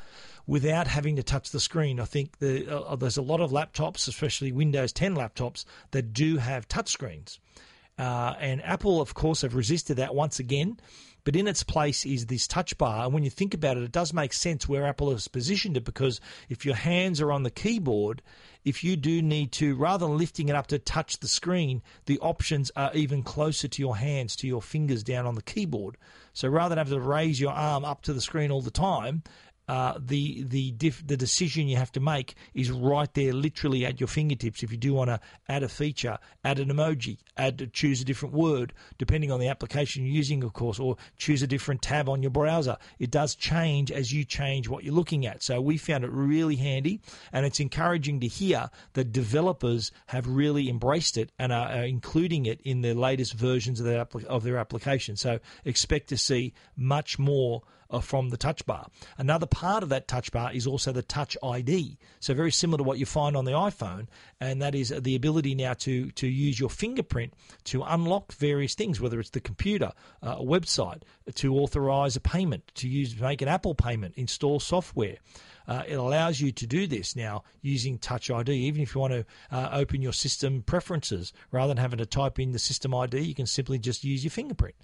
without 0.47 0.87
having 0.87 1.17
to 1.17 1.23
touch 1.23 1.51
the 1.51 1.61
screen. 1.61 2.01
I 2.01 2.05
think 2.05 2.39
the, 2.39 2.69
uh, 2.69 2.97
there's 2.97 3.17
a 3.17 3.23
lot 3.23 3.41
of 3.41 3.53
laptops, 3.53 4.09
especially 4.09 4.51
Windows 4.51 4.93
10 4.93 5.15
laptops, 5.15 5.65
that 5.93 6.13
do 6.13 6.39
have 6.39 6.67
touch 6.67 6.91
screens. 6.91 7.39
Uh, 7.99 8.35
and 8.41 8.63
Apple, 8.65 9.01
of 9.01 9.15
course, 9.15 9.43
have 9.43 9.55
resisted 9.55 9.99
that 9.99 10.15
once 10.15 10.39
again 10.39 10.79
but 11.25 11.37
in 11.37 11.47
its 11.47 11.63
place 11.63 12.05
is 12.05 12.27
this 12.27 12.49
touch 12.49 12.77
bar. 12.79 13.05
And 13.05 13.15
when 13.15 13.23
you 13.23 13.31
think 13.31 13.55
about 13.55 13.77
it, 13.77 13.85
it 13.85 13.93
does 13.93 14.13
make 14.13 14.33
sense 14.33 14.69
where 14.69 14.87
Apple 14.87 15.11
has 15.11 15.29
positioned 15.29 15.77
it 15.77 15.85
because 15.85 16.21
if 16.49 16.65
your 16.65 16.75
hands 16.75 17.21
are 17.21 17.31
on 17.31 17.45
the 17.45 17.51
keyboard, 17.51 18.23
if 18.65 18.83
you 18.83 18.97
do 18.97 19.23
need 19.23 19.53
to, 19.53 19.75
rather 19.77 20.07
than 20.07 20.19
lifting 20.19 20.49
it 20.49 20.57
up 20.57 20.69
to 20.69 20.79
touch 20.79 21.21
the 21.21 21.29
screen, 21.29 21.83
the 22.07 22.19
options 22.21 22.71
are 22.77 22.93
even 22.95 23.23
closer 23.23 23.69
to 23.69 23.83
your 23.83 23.97
hands, 23.97 24.37
to 24.37 24.47
your 24.47 24.63
fingers 24.63 25.03
down 25.03 25.27
on 25.27 25.35
the 25.35 25.43
keyboard. 25.43 25.97
So 26.33 26.49
rather 26.49 26.71
than 26.71 26.79
have 26.79 26.89
to 26.89 27.01
raise 27.01 27.41
your 27.41 27.53
arm 27.53 27.85
up 27.85 28.03
to 28.03 28.13
the 28.13 28.21
screen 28.21 28.51
all 28.51 28.63
the 28.63 28.71
time, 28.71 29.23
uh, 29.73 29.99
the 29.99 30.43
the 30.43 30.71
diff, 30.73 31.03
the 31.07 31.17
decision 31.17 31.67
you 31.67 31.79
have 31.79 31.91
to 31.91 31.99
make 31.99 32.35
is 32.53 32.71
right 32.71 33.15
there, 33.15 33.33
literally 33.33 33.87
at 33.87 34.01
your 34.01 34.07
fingertips. 34.07 34.63
If 34.63 34.71
you 34.71 34.77
do 34.77 34.93
want 34.93 35.09
to 35.09 35.19
add 35.49 35.63
a 35.63 35.69
feature, 35.69 36.19
add 36.45 36.59
an 36.59 36.69
emoji, 36.69 37.17
add 37.39 37.73
choose 37.73 38.03
a 38.03 38.05
different 38.05 38.35
word, 38.35 38.75
depending 38.99 39.33
on 39.33 39.41
the 39.41 39.49
application 39.49 40.05
you're 40.05 40.15
using, 40.15 40.45
of 40.45 40.53
course, 40.53 40.79
or 40.79 40.99
choose 41.17 41.41
a 41.41 41.47
different 41.47 41.81
tab 41.81 42.11
on 42.11 42.21
your 42.21 42.31
browser. 42.31 42.77
It 42.99 43.11
does 43.11 43.35
change 43.35 43.91
as 43.91 44.13
you 44.13 44.27
change 44.27 44.69
what 44.69 44.85
you're 44.85 44.93
looking 44.93 45.25
at. 45.25 45.43
So 45.43 45.59
we 45.63 45.79
found 45.79 46.05
it 46.05 46.11
really 46.11 46.57
handy, 46.57 47.01
and 47.33 47.47
it's 47.47 47.59
encouraging 47.59 48.21
to 48.21 48.27
hear 48.27 48.69
that 48.93 49.11
developers 49.11 49.91
have 50.09 50.27
really 50.27 50.69
embraced 50.69 51.17
it 51.17 51.33
and 51.39 51.51
are, 51.51 51.71
are 51.71 51.85
including 51.85 52.45
it 52.45 52.61
in 52.61 52.83
their 52.83 52.95
latest 52.95 53.33
versions 53.33 53.81
of 53.81 53.87
their 53.87 54.07
of 54.29 54.45
their 54.45 54.59
application. 54.59 55.17
So 55.17 55.39
expect 55.65 56.11
to 56.11 56.19
see 56.19 56.53
much 56.77 57.19
more 57.19 57.63
from 58.01 58.31
the 58.31 58.37
touch 58.37 58.65
bar. 58.67 58.89
Another 59.19 59.47
part 59.47 59.83
of 59.83 59.89
that 59.91 60.09
touch 60.09 60.33
bar 60.33 60.53
is 60.53 60.67
also 60.67 60.93
the 60.93 61.03
touch 61.03 61.37
ID. 61.43 61.99
So 62.21 62.35
very 62.35 62.53
similar 62.53 62.79
to 62.79 62.85
what 62.85 62.99
you 62.99 63.07
find 63.07 63.37
on 63.37 63.45
the 63.45 63.53
iPhone, 63.53 64.07
and 64.41 64.63
that 64.63 64.75
is 64.75 64.89
the 64.89 65.15
ability 65.15 65.55
now 65.55 65.75
to 65.75 66.11
to 66.13 66.27
use 66.27 66.59
your 66.59 66.71
fingerprint 66.71 67.35
to 67.65 67.83
unlock 67.83 68.33
various 68.33 68.75
things, 68.75 69.01
whether 69.01 69.21
it's 69.21 69.31
the 69.31 69.41
computer, 69.41 69.93
uh, 70.23 70.37
a 70.39 70.45
website, 70.45 71.03
to 71.35 71.57
authorize 71.57 72.17
a 72.17 72.21
payment, 72.21 72.71
to 72.75 72.89
use 72.89 73.19
make 73.21 73.43
an 73.43 73.49
Apple 73.49 73.75
payment, 73.75 74.15
install 74.17 74.61
software. 74.61 75.17
Uh, 75.67 75.83
it 75.87 75.95
allows 75.95 76.41
you 76.41 76.53
to 76.53 76.67
do 76.67 76.87
this 76.87 77.15
now 77.15 77.45
using 77.61 77.99
Touch 77.99 78.31
ID. 78.31 78.53
Even 78.53 78.83
if 78.83 78.95
you 78.95 79.01
want 79.01 79.13
to 79.13 79.25
uh, 79.51 79.69
open 79.73 80.03
your 80.03 80.13
system 80.13 80.63
preferences, 80.63 81.33
rather 81.51 81.69
than 81.69 81.77
having 81.77 81.99
to 81.99 82.07
type 82.07 82.39
in 82.39 82.53
the 82.53 82.59
system 82.59 82.95
ID, 82.95 83.21
you 83.21 83.35
can 83.35 83.47
simply 83.47 83.79
just 83.79 84.05
use 84.05 84.25
your 84.25 84.31
fingerprint. 84.31 84.75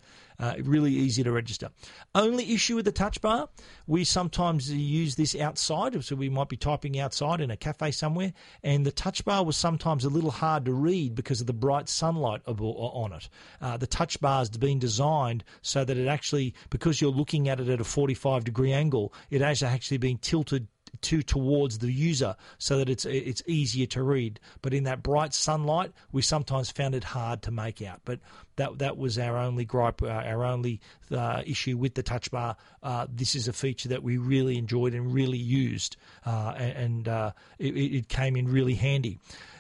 Uh, 0.40 0.54
really 0.62 0.92
easy 0.92 1.24
to 1.24 1.32
register. 1.32 1.68
Only 2.14 2.54
issue 2.54 2.76
with 2.76 2.84
the 2.84 2.92
touch 2.92 3.20
bar, 3.20 3.48
we 3.88 4.04
sometimes 4.04 4.70
use 4.70 5.16
this 5.16 5.34
outside, 5.34 6.04
so 6.04 6.14
we 6.14 6.28
might 6.28 6.48
be 6.48 6.56
typing 6.56 6.98
outside 7.00 7.40
in 7.40 7.50
a 7.50 7.56
cafe 7.56 7.90
somewhere, 7.90 8.32
and 8.62 8.86
the 8.86 8.92
touch 8.92 9.24
bar 9.24 9.44
was 9.44 9.56
sometimes 9.56 10.04
a 10.04 10.08
little 10.08 10.30
hard 10.30 10.64
to 10.66 10.72
read 10.72 11.16
because 11.16 11.40
of 11.40 11.48
the 11.48 11.52
bright 11.52 11.88
sunlight 11.88 12.42
on 12.46 13.12
it. 13.12 13.28
Uh, 13.60 13.76
the 13.76 13.86
touch 13.88 14.20
bar 14.20 14.38
has 14.38 14.50
been 14.50 14.78
designed 14.78 15.42
so 15.62 15.84
that 15.84 15.96
it 15.96 16.06
actually, 16.06 16.54
because 16.70 17.00
you're 17.00 17.10
looking 17.10 17.48
at 17.48 17.58
it 17.58 17.68
at 17.68 17.80
a 17.80 17.84
45 17.84 18.44
degree 18.44 18.72
angle, 18.72 19.12
it 19.30 19.40
has 19.40 19.64
actually 19.64 19.98
been 19.98 20.18
tilted 20.18 20.68
to 21.02 21.22
towards 21.22 21.78
the 21.78 21.92
user 21.92 22.36
so 22.58 22.78
that 22.78 22.88
it's 22.88 23.04
it's 23.04 23.42
easier 23.46 23.86
to 23.86 24.02
read. 24.02 24.40
But 24.62 24.74
in 24.74 24.84
that 24.84 25.02
bright 25.02 25.34
sunlight, 25.34 25.92
we 26.12 26.22
sometimes 26.22 26.70
found 26.70 26.94
it 26.94 27.04
hard 27.04 27.42
to 27.42 27.50
make 27.50 27.82
out. 27.82 28.00
But 28.04 28.20
that 28.56 28.78
that 28.78 28.96
was 28.96 29.18
our 29.18 29.36
only 29.36 29.64
gripe, 29.64 30.02
uh, 30.02 30.08
our 30.08 30.44
only 30.44 30.80
uh, 31.10 31.42
issue 31.46 31.76
with 31.76 31.94
the 31.94 32.02
touch 32.02 32.30
bar. 32.30 32.56
Uh, 32.82 33.06
this 33.10 33.34
is 33.34 33.48
a 33.48 33.52
feature 33.52 33.88
that 33.88 34.02
we 34.02 34.18
really 34.18 34.58
enjoyed 34.58 34.94
and 34.94 35.12
really 35.12 35.38
used, 35.38 35.96
uh, 36.26 36.54
and 36.56 37.08
uh, 37.08 37.32
it, 37.58 37.76
it 37.76 38.08
came 38.08 38.36
in 38.36 38.48
really 38.48 38.74
handy. 38.74 39.18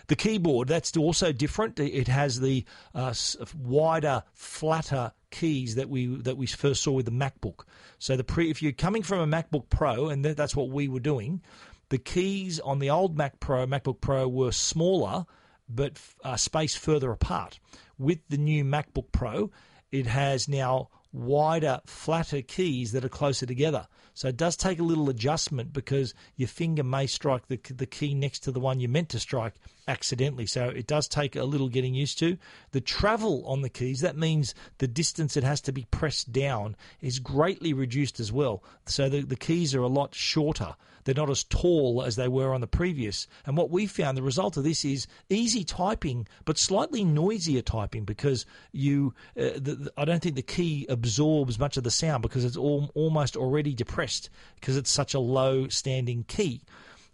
The 0.08 0.16
keyboard, 0.16 0.68
that's 0.68 0.96
also 0.96 1.32
different. 1.32 1.78
It 1.78 2.08
has 2.08 2.40
the 2.40 2.64
uh, 2.94 3.14
wider, 3.56 4.22
flatter 4.32 5.12
keys 5.30 5.74
that 5.74 5.90
we 5.90 6.06
that 6.06 6.36
we 6.36 6.46
first 6.46 6.82
saw 6.82 6.92
with 6.92 7.04
the 7.04 7.12
MacBook. 7.12 7.64
So 7.98 8.16
the 8.16 8.24
pre, 8.24 8.50
if 8.50 8.62
you're 8.62 8.72
coming 8.72 9.02
from 9.02 9.20
a 9.20 9.26
MacBook 9.26 9.68
Pro, 9.68 10.08
and 10.08 10.24
that's 10.24 10.56
what 10.56 10.70
we 10.70 10.88
were 10.88 11.00
doing, 11.00 11.42
the 11.90 11.98
keys 11.98 12.58
on 12.60 12.78
the 12.78 12.90
old 12.90 13.16
Mac 13.16 13.38
Pro, 13.38 13.66
MacBook 13.66 14.00
Pro, 14.00 14.26
were 14.28 14.52
smaller 14.52 15.26
but 15.68 16.00
uh, 16.24 16.36
spaced 16.36 16.78
further 16.78 17.12
apart. 17.12 17.60
With 17.98 18.20
the 18.28 18.38
new 18.38 18.64
MacBook 18.64 19.12
Pro, 19.12 19.50
it 19.92 20.06
has 20.06 20.48
now 20.48 20.88
wider, 21.12 21.80
flatter 21.86 22.42
keys 22.42 22.92
that 22.92 23.04
are 23.04 23.10
closer 23.10 23.44
together. 23.46 23.86
So 24.18 24.26
it 24.26 24.36
does 24.36 24.56
take 24.56 24.80
a 24.80 24.82
little 24.82 25.08
adjustment 25.10 25.72
because 25.72 26.12
your 26.34 26.48
finger 26.48 26.82
may 26.82 27.06
strike 27.06 27.46
the, 27.46 27.60
the 27.72 27.86
key 27.86 28.14
next 28.14 28.40
to 28.40 28.50
the 28.50 28.58
one 28.58 28.80
you 28.80 28.88
meant 28.88 29.10
to 29.10 29.20
strike 29.20 29.54
accidentally. 29.86 30.44
So 30.44 30.70
it 30.70 30.88
does 30.88 31.06
take 31.06 31.36
a 31.36 31.44
little 31.44 31.68
getting 31.68 31.94
used 31.94 32.18
to. 32.18 32.36
The 32.72 32.80
travel 32.80 33.46
on 33.46 33.62
the 33.62 33.68
keys, 33.68 34.00
that 34.00 34.16
means 34.16 34.56
the 34.78 34.88
distance 34.88 35.36
it 35.36 35.44
has 35.44 35.60
to 35.60 35.72
be 35.72 35.86
pressed 35.92 36.32
down, 36.32 36.74
is 37.00 37.20
greatly 37.20 37.72
reduced 37.72 38.18
as 38.18 38.32
well. 38.32 38.64
So 38.86 39.08
the, 39.08 39.20
the 39.20 39.36
keys 39.36 39.72
are 39.72 39.82
a 39.82 39.86
lot 39.86 40.16
shorter. 40.16 40.74
They're 41.04 41.14
not 41.14 41.30
as 41.30 41.44
tall 41.44 42.02
as 42.02 42.16
they 42.16 42.28
were 42.28 42.52
on 42.52 42.60
the 42.60 42.66
previous. 42.66 43.28
And 43.46 43.56
what 43.56 43.70
we 43.70 43.86
found, 43.86 44.18
the 44.18 44.22
result 44.22 44.58
of 44.58 44.64
this 44.64 44.84
is 44.84 45.06
easy 45.30 45.64
typing, 45.64 46.26
but 46.44 46.58
slightly 46.58 47.02
noisier 47.02 47.62
typing 47.62 48.04
because 48.04 48.44
you, 48.72 49.14
uh, 49.34 49.56
the, 49.56 49.90
I 49.96 50.04
don't 50.04 50.20
think 50.20 50.34
the 50.34 50.42
key 50.42 50.86
absorbs 50.88 51.58
much 51.58 51.78
of 51.78 51.84
the 51.84 51.90
sound 51.90 52.22
because 52.22 52.44
it's 52.44 52.58
all, 52.58 52.90
almost 52.94 53.36
already 53.36 53.72
depressed 53.72 54.07
because 54.56 54.76
it's 54.76 54.90
such 54.90 55.14
a 55.14 55.20
low 55.20 55.68
standing 55.68 56.24
key. 56.24 56.62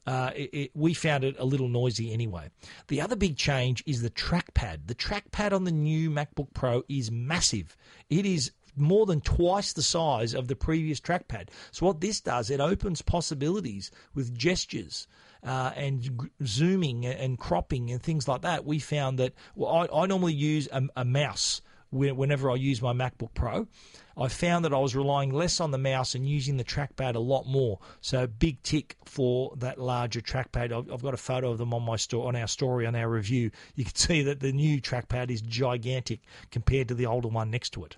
Uh, 0.06 0.30
it, 0.34 0.50
it, 0.52 0.70
we 0.74 0.92
found 0.92 1.24
it 1.24 1.34
a 1.38 1.44
little 1.44 1.68
noisy 1.68 2.12
anyway. 2.12 2.50
The 2.88 3.00
other 3.00 3.16
big 3.16 3.36
change 3.36 3.82
is 3.86 4.02
the 4.02 4.10
trackpad. 4.10 4.86
The 4.86 4.94
trackpad 4.94 5.52
on 5.52 5.64
the 5.64 5.72
new 5.72 6.10
MacBook 6.10 6.52
Pro 6.52 6.82
is 6.88 7.10
massive. 7.10 7.76
It 8.10 8.26
is 8.26 8.52
more 8.76 9.06
than 9.06 9.20
twice 9.20 9.72
the 9.72 9.82
size 9.82 10.34
of 10.34 10.48
the 10.48 10.56
previous 10.56 11.00
trackpad. 11.00 11.48
So 11.70 11.86
what 11.86 12.00
this 12.00 12.20
does, 12.20 12.50
it 12.50 12.60
opens 12.60 13.02
possibilities 13.02 13.90
with 14.14 14.36
gestures. 14.36 15.06
Uh, 15.42 15.72
and 15.76 16.00
g- 16.00 16.10
zooming 16.46 17.04
and 17.04 17.38
cropping 17.38 17.90
and 17.90 18.02
things 18.02 18.26
like 18.26 18.40
that, 18.40 18.64
we 18.64 18.78
found 18.78 19.18
that 19.18 19.34
well, 19.54 19.86
I, 19.92 20.02
I, 20.04 20.06
normally 20.06 20.32
use 20.32 20.70
a, 20.72 20.82
a 20.96 21.04
mouse 21.04 21.60
whenever 21.90 22.50
I 22.50 22.54
use 22.54 22.80
my 22.80 22.94
MacBook 22.94 23.34
Pro. 23.34 23.68
I 24.16 24.28
found 24.28 24.64
that 24.64 24.72
I 24.72 24.78
was 24.78 24.94
relying 24.94 25.32
less 25.32 25.60
on 25.60 25.70
the 25.70 25.78
mouse 25.78 26.14
and 26.14 26.28
using 26.28 26.56
the 26.56 26.64
trackpad 26.64 27.14
a 27.14 27.20
lot 27.20 27.46
more. 27.46 27.80
So 28.00 28.26
big 28.26 28.62
tick 28.62 28.96
for 29.04 29.54
that 29.56 29.78
larger 29.78 30.20
trackpad. 30.20 30.72
I've, 30.72 30.92
I've 30.92 31.02
got 31.02 31.14
a 31.14 31.18
photo 31.18 31.50
of 31.50 31.58
them 31.58 31.74
on 31.74 31.82
my 31.82 31.96
store, 31.96 32.28
on 32.28 32.36
our 32.36 32.46
story, 32.46 32.86
on 32.86 32.94
our 32.94 33.08
review. 33.08 33.50
You 33.74 33.84
can 33.84 33.94
see 33.96 34.22
that 34.22 34.40
the 34.40 34.52
new 34.52 34.80
trackpad 34.80 35.30
is 35.30 35.40
gigantic 35.40 36.20
compared 36.50 36.88
to 36.88 36.94
the 36.94 37.06
older 37.06 37.28
one 37.28 37.50
next 37.50 37.70
to 37.70 37.84
it. 37.84 37.96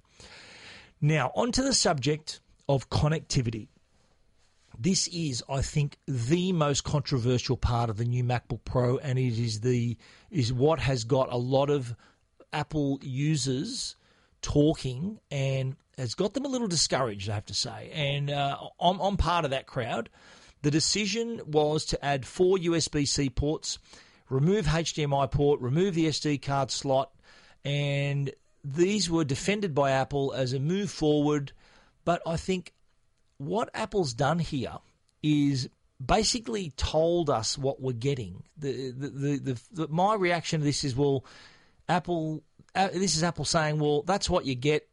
Now, 1.01 1.33
onto 1.35 1.63
the 1.63 1.75
subject 1.75 2.41
of 2.69 2.89
connectivity. 2.89 3.69
This 4.79 5.09
is, 5.09 5.43
I 5.49 5.63
think, 5.63 5.99
the 6.07 6.53
most 6.53 6.85
controversial 6.85 7.57
part 7.57 7.89
of 7.89 7.97
the 7.97 8.05
new 8.05 8.23
MacBook 8.23 8.61
Pro, 8.65 8.99
and 8.99 9.19
it 9.19 9.39
is 9.39 9.61
the 9.61 9.97
is 10.31 10.53
what 10.53 10.81
has 10.81 11.05
got 11.05 11.33
a 11.33 11.37
lot 11.37 11.71
of 11.71 11.95
Apple 12.53 12.99
users 13.03 13.97
talking 14.47 15.19
and 15.29 15.75
has 15.99 16.15
got 16.15 16.33
them 16.33 16.45
a 16.45 16.49
little 16.49 16.69
discouraged, 16.69 17.29
I 17.29 17.35
have 17.35 17.47
to 17.47 17.55
say. 17.55 17.91
And 17.93 18.31
uh, 18.31 18.57
I'm, 18.79 19.01
I'm 19.01 19.17
part 19.17 19.45
of 19.45 19.51
that 19.51 19.67
crowd. 19.67 20.09
The 20.63 20.71
decision 20.71 21.41
was 21.45 21.85
to 21.87 22.05
add 22.05 22.25
four 22.25 22.57
USB 22.57 23.09
C 23.09 23.29
ports, 23.29 23.81
remove 24.31 24.67
HDMI 24.67 25.29
port, 25.33 25.61
remove 25.61 25.95
the 25.95 26.07
SD 26.07 26.43
card 26.43 26.71
slot, 26.71 27.11
and 27.65 28.31
these 28.65 29.11
were 29.11 29.25
defended 29.25 29.75
by 29.75 29.91
Apple 29.91 30.33
as 30.33 30.53
a 30.53 30.61
move 30.61 30.91
forward, 30.91 31.51
but 32.05 32.23
I 32.25 32.37
think 32.37 32.73
what 33.39 33.69
Apple's 33.75 34.15
done 34.15 34.39
here 34.39 34.79
is 35.25 35.69
basically 36.05 36.71
told 36.77 37.31
us 37.31 37.59
what 37.59 37.81
we're 37.81 37.93
getting. 37.93 38.45
The, 38.57 38.93
the, 38.93 39.09
the, 39.09 39.61
the 39.73 39.89
my 39.89 40.15
reaction 40.15 40.61
to 40.61 40.65
this 40.65 40.85
is, 40.85 40.95
well, 40.95 41.25
Apple, 41.89 42.43
Uh, 42.77 42.89
this 42.93 43.17
is 43.17 43.25
Apple 43.25 43.47
saying, 43.47 43.79
well, 43.79 44.03
that's 44.03 44.29
what 44.29 44.45
you 44.45 44.55
get, 44.55 44.87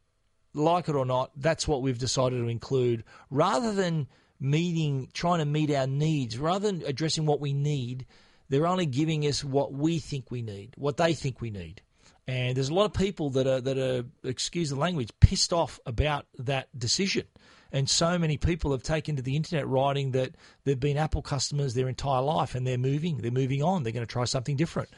like 0.53 0.87
it 0.87 0.95
or 0.95 1.05
not, 1.05 1.31
that's 1.35 1.67
what 1.67 1.81
we've 1.81 1.99
decided 1.99 2.37
to 2.37 2.47
include, 2.47 3.03
rather 3.29 3.73
than 3.73 4.07
meeting, 4.39 5.09
trying 5.13 5.39
to 5.39 5.45
meet 5.45 5.69
our 5.69 5.85
needs, 5.85 6.37
rather 6.39 6.71
than 6.71 6.81
addressing 6.87 7.25
what 7.25 7.41
we 7.41 7.51
need, 7.51 8.05
they're 8.47 8.67
only 8.67 8.85
giving 8.85 9.25
us 9.25 9.43
what 9.43 9.73
we 9.73 9.99
think 9.99 10.31
we 10.31 10.41
need, 10.41 10.73
what 10.77 10.95
they 10.95 11.13
think 11.13 11.41
we 11.41 11.49
need. 11.49 11.81
And 12.25 12.55
there's 12.55 12.69
a 12.69 12.73
lot 12.73 12.85
of 12.85 12.93
people 12.93 13.31
that 13.31 13.47
are 13.47 13.59
that 13.59 13.77
are, 13.77 14.05
excuse 14.23 14.69
the 14.69 14.77
language, 14.77 15.09
pissed 15.19 15.51
off 15.51 15.79
about 15.85 16.25
that 16.39 16.67
decision. 16.77 17.25
And 17.73 17.89
so 17.89 18.17
many 18.17 18.37
people 18.37 18.71
have 18.71 18.83
taken 18.83 19.15
to 19.15 19.21
the 19.21 19.35
internet 19.35 19.67
writing 19.67 20.11
that 20.11 20.35
they've 20.63 20.79
been 20.79 20.95
Apple 20.95 21.23
customers 21.23 21.73
their 21.73 21.89
entire 21.89 22.21
life 22.21 22.55
and 22.55 22.65
they're 22.65 22.77
moving, 22.77 23.17
they're 23.17 23.31
moving 23.31 23.63
on, 23.63 23.83
they're 23.83 23.91
going 23.91 24.05
to 24.05 24.11
try 24.11 24.25
something 24.25 24.55
different. 24.55 24.89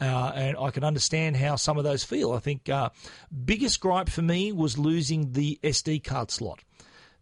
Uh, 0.00 0.32
and 0.34 0.56
I 0.58 0.70
can 0.70 0.84
understand 0.84 1.36
how 1.36 1.56
some 1.56 1.78
of 1.78 1.84
those 1.84 2.04
feel. 2.04 2.32
I 2.32 2.40
think 2.40 2.68
uh, 2.68 2.90
biggest 3.44 3.80
gripe 3.80 4.08
for 4.08 4.22
me 4.22 4.52
was 4.52 4.76
losing 4.76 5.32
the 5.32 5.58
SD 5.62 6.02
card 6.02 6.30
slot. 6.30 6.64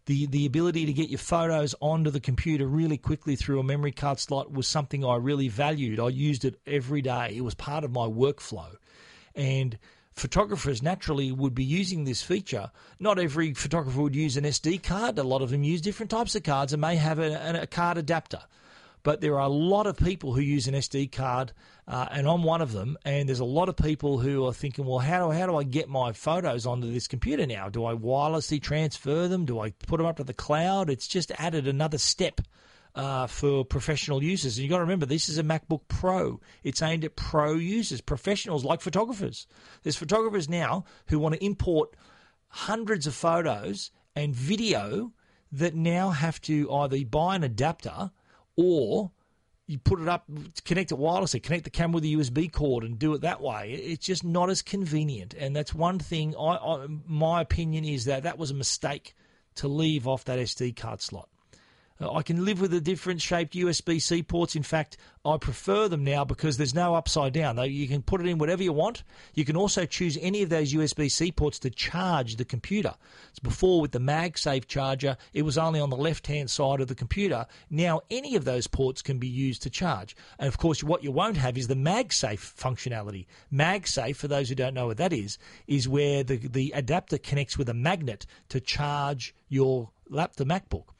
The, 0.05 0.25
the 0.25 0.45
ability 0.45 0.85
to 0.85 0.93
get 0.93 1.09
your 1.09 1.19
photos 1.19 1.75
onto 1.79 2.09
the 2.09 2.19
computer 2.19 2.67
really 2.67 2.97
quickly 2.97 3.35
through 3.37 3.59
a 3.59 3.63
memory 3.63 3.93
card 3.93 4.19
slot 4.19 4.51
was 4.51 4.67
something 4.67 5.05
I 5.05 5.15
really 5.15 5.47
valued. 5.47 5.99
I 5.99 6.09
used 6.09 6.43
it 6.43 6.59
every 6.67 7.01
day. 7.01 7.35
It 7.37 7.41
was 7.41 7.53
part 7.53 7.83
of 7.83 7.91
my 7.91 8.07
workflow 8.07 8.75
and 9.35 9.77
photographers 10.13 10.83
naturally 10.83 11.31
would 11.31 11.55
be 11.55 11.63
using 11.63 12.03
this 12.03 12.21
feature. 12.21 12.71
Not 12.99 13.19
every 13.19 13.53
photographer 13.53 14.01
would 14.01 14.15
use 14.15 14.37
an 14.37 14.43
SD 14.43 14.83
card. 14.83 15.17
A 15.17 15.23
lot 15.23 15.41
of 15.41 15.49
them 15.49 15.63
use 15.63 15.81
different 15.81 16.11
types 16.11 16.35
of 16.35 16.43
cards 16.43 16.73
and 16.73 16.81
may 16.81 16.95
have 16.95 17.19
a, 17.19 17.61
a 17.61 17.67
card 17.67 17.97
adapter. 17.97 18.41
But 19.03 19.19
there 19.19 19.35
are 19.35 19.45
a 19.45 19.49
lot 19.49 19.85
of 19.85 19.97
people 19.97 20.33
who 20.33 20.41
use 20.41 20.67
an 20.67 20.75
SD 20.75 21.11
card, 21.11 21.51
uh, 21.87 22.07
and 22.09 22.25
I'm 22.27 22.43
one 22.43 22.61
of 22.61 22.71
them. 22.71 22.97
And 23.03 23.27
there's 23.27 23.41
a 23.41 23.45
lot 23.45 23.67
of 23.67 23.75
people 23.75 24.17
who 24.17 24.45
are 24.47 24.53
thinking, 24.53 24.85
well, 24.85 24.99
how 24.99 25.27
do, 25.27 25.37
how 25.37 25.45
do 25.45 25.57
I 25.57 25.63
get 25.63 25.89
my 25.89 26.13
photos 26.13 26.65
onto 26.65 26.91
this 26.91 27.07
computer 27.07 27.45
now? 27.45 27.67
Do 27.67 27.85
I 27.85 27.93
wirelessly 27.93 28.61
transfer 28.61 29.27
them? 29.27 29.45
Do 29.45 29.59
I 29.59 29.71
put 29.71 29.97
them 29.97 30.05
up 30.05 30.17
to 30.17 30.23
the 30.23 30.33
cloud? 30.33 30.89
It's 30.89 31.07
just 31.07 31.31
added 31.37 31.67
another 31.67 31.97
step 31.97 32.39
uh, 32.95 33.27
for 33.27 33.65
professional 33.65 34.23
users. 34.23 34.57
And 34.57 34.63
you've 34.63 34.71
got 34.71 34.77
to 34.77 34.83
remember, 34.83 35.05
this 35.05 35.27
is 35.27 35.37
a 35.37 35.43
MacBook 35.43 35.81
Pro. 35.87 36.39
It's 36.63 36.81
aimed 36.81 37.03
at 37.03 37.15
pro 37.15 37.55
users, 37.55 38.01
professionals 38.01 38.63
like 38.63 38.81
photographers. 38.81 39.47
There's 39.83 39.97
photographers 39.97 40.47
now 40.47 40.85
who 41.07 41.19
want 41.19 41.35
to 41.35 41.43
import 41.43 41.95
hundreds 42.47 43.07
of 43.07 43.15
photos 43.15 43.91
and 44.15 44.35
video 44.35 45.11
that 45.51 45.75
now 45.75 46.11
have 46.11 46.39
to 46.41 46.71
either 46.71 47.03
buy 47.05 47.35
an 47.35 47.43
adapter 47.43 48.11
or 48.55 49.11
you 49.67 49.77
put 49.77 50.01
it 50.01 50.07
up, 50.07 50.29
connect 50.65 50.91
it 50.91 50.97
wirelessly, 50.97 51.41
connect 51.41 51.63
the 51.63 51.69
camera 51.69 51.95
with 51.95 52.03
a 52.03 52.07
USB 52.07 52.51
cord, 52.51 52.83
and 52.83 52.99
do 52.99 53.13
it 53.13 53.21
that 53.21 53.41
way. 53.41 53.71
It's 53.73 54.05
just 54.05 54.23
not 54.23 54.49
as 54.49 54.61
convenient, 54.61 55.33
and 55.33 55.55
that's 55.55 55.73
one 55.73 55.99
thing. 55.99 56.35
I, 56.35 56.55
I, 56.57 56.87
my 57.07 57.41
opinion 57.41 57.85
is 57.85 58.05
that 58.05 58.23
that 58.23 58.37
was 58.37 58.51
a 58.51 58.55
mistake 58.55 59.15
to 59.55 59.67
leave 59.67 60.07
off 60.07 60.25
that 60.25 60.39
SD 60.39 60.75
card 60.75 61.01
slot. 61.01 61.29
Uh, 62.01 62.11
I 62.11 62.23
can 62.23 62.43
live 62.43 62.59
with 62.59 62.71
the 62.71 62.81
different 62.81 63.21
shaped 63.21 63.53
USB 63.53 64.01
C 64.01 64.23
ports. 64.23 64.55
In 64.55 64.63
fact, 64.63 64.97
I 65.25 65.37
prefer 65.37 65.87
them 65.87 66.03
now 66.03 66.25
because 66.25 66.57
there's 66.57 66.73
no 66.73 66.95
upside 66.95 67.33
down. 67.33 67.57
You 67.71 67.87
can 67.87 68.01
put 68.01 68.19
it 68.19 68.27
in 68.27 68.37
whatever 68.37 68.63
you 68.63 68.73
want. 68.73 69.03
You 69.33 69.45
can 69.45 69.55
also 69.55 69.85
choose 69.85 70.17
any 70.19 70.41
of 70.41 70.49
those 70.49 70.73
USB 70.73 71.09
C 71.09 71.31
ports 71.31 71.59
to 71.59 71.69
charge 71.69 72.35
the 72.35 72.45
computer. 72.45 72.93
So 73.33 73.39
before 73.43 73.79
with 73.79 73.91
the 73.91 73.99
MagSafe 73.99 74.67
charger, 74.67 75.17
it 75.33 75.43
was 75.43 75.57
only 75.57 75.79
on 75.79 75.89
the 75.89 75.95
left 75.95 76.27
hand 76.27 76.49
side 76.49 76.81
of 76.81 76.87
the 76.87 76.95
computer. 76.95 77.45
Now 77.69 78.01
any 78.09 78.35
of 78.35 78.43
those 78.43 78.67
ports 78.67 79.01
can 79.01 79.19
be 79.19 79.27
used 79.27 79.61
to 79.63 79.69
charge. 79.69 80.15
And 80.39 80.47
of 80.47 80.57
course, 80.57 80.83
what 80.83 81.03
you 81.03 81.11
won't 81.11 81.37
have 81.37 81.57
is 81.57 81.67
the 81.67 81.75
MagSafe 81.75 82.39
functionality. 82.39 83.27
MagSafe, 83.53 84.15
for 84.15 84.27
those 84.27 84.49
who 84.49 84.55
don't 84.55 84.73
know 84.73 84.87
what 84.87 84.97
that 84.97 85.13
is, 85.13 85.37
is 85.67 85.87
where 85.87 86.23
the, 86.23 86.37
the 86.37 86.71
adapter 86.75 87.17
connects 87.17 87.57
with 87.57 87.69
a 87.69 87.73
magnet 87.73 88.25
to 88.49 88.59
charge 88.59 89.35
your 89.47 89.91
lap, 90.09 90.35
the 90.35 90.45
MacBook. 90.45 90.92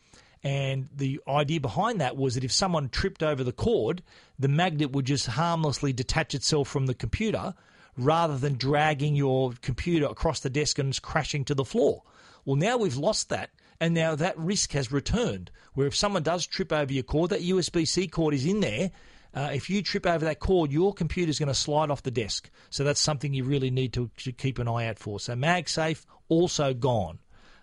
And 0.43 0.89
the 0.93 1.21
idea 1.27 1.62
behind 1.62 2.01
that 2.01 2.17
was 2.17 2.36
that 2.36 2.43
if 2.43 2.51
someone 2.51 2.89
tripped 2.89 3.23
over 3.23 3.43
the 3.43 3.53
cord, 3.53 4.03
the 4.38 4.49
magnet 4.49 4.91
would 4.91 5.06
just 5.06 5.27
harmlessly 5.27 5.93
detach 5.93 6.36
itself 6.36 6.67
from 6.67 6.86
the 6.86 6.93
computer 6.93 7.53
rather 7.97 8.38
than 8.38 8.56
dragging 8.56 9.15
your 9.15 9.53
computer 9.62 10.06
across 10.06 10.41
the 10.41 10.49
desk 10.49 10.79
and 10.79 10.99
crashing 11.01 11.45
to 11.45 11.56
the 11.56 11.63
floor. 11.63 12.03
Well, 12.43 12.58
now 12.58 12.77
we've 12.77 12.97
lost 12.97 13.29
that, 13.29 13.51
and 13.79 13.93
now 13.93 14.15
that 14.15 14.38
risk 14.38 14.73
has 14.73 14.91
returned. 14.91 15.49
Where 15.73 15.88
if 15.88 15.95
someone 15.95 16.23
does 16.23 16.45
trip 16.45 16.73
over 16.73 16.91
your 16.91 17.03
cord, 17.03 17.29
that 17.29 17.41
USB 17.41 17.88
C 17.88 18.08
cord 18.08 18.34
is 18.34 18.45
in 18.45 18.60
there. 18.60 18.91
Uh, 19.34 19.49
if 19.53 19.69
you 19.69 19.82
trip 19.82 20.06
over 20.06 20.25
that 20.25 20.39
cord, 20.39 20.71
your 20.71 20.93
computer 20.93 21.29
is 21.29 21.39
going 21.39 21.47
to 21.47 21.56
slide 21.56 21.89
off 21.89 22.03
the 22.03 22.12
desk. 22.12 22.51
So 22.69 22.84
that's 22.84 22.99
something 22.99 23.34
you 23.34 23.45
really 23.45 23.71
need 23.71 23.93
to, 23.93 24.12
to 24.17 24.32
keep 24.32 24.60
an 24.60 24.67
eye 24.67 24.88
out 24.88 24.99
for. 24.99 25.19
So 25.19 25.34
MagSafe 25.34 26.06
also 26.29 26.73
gone. 26.73 27.19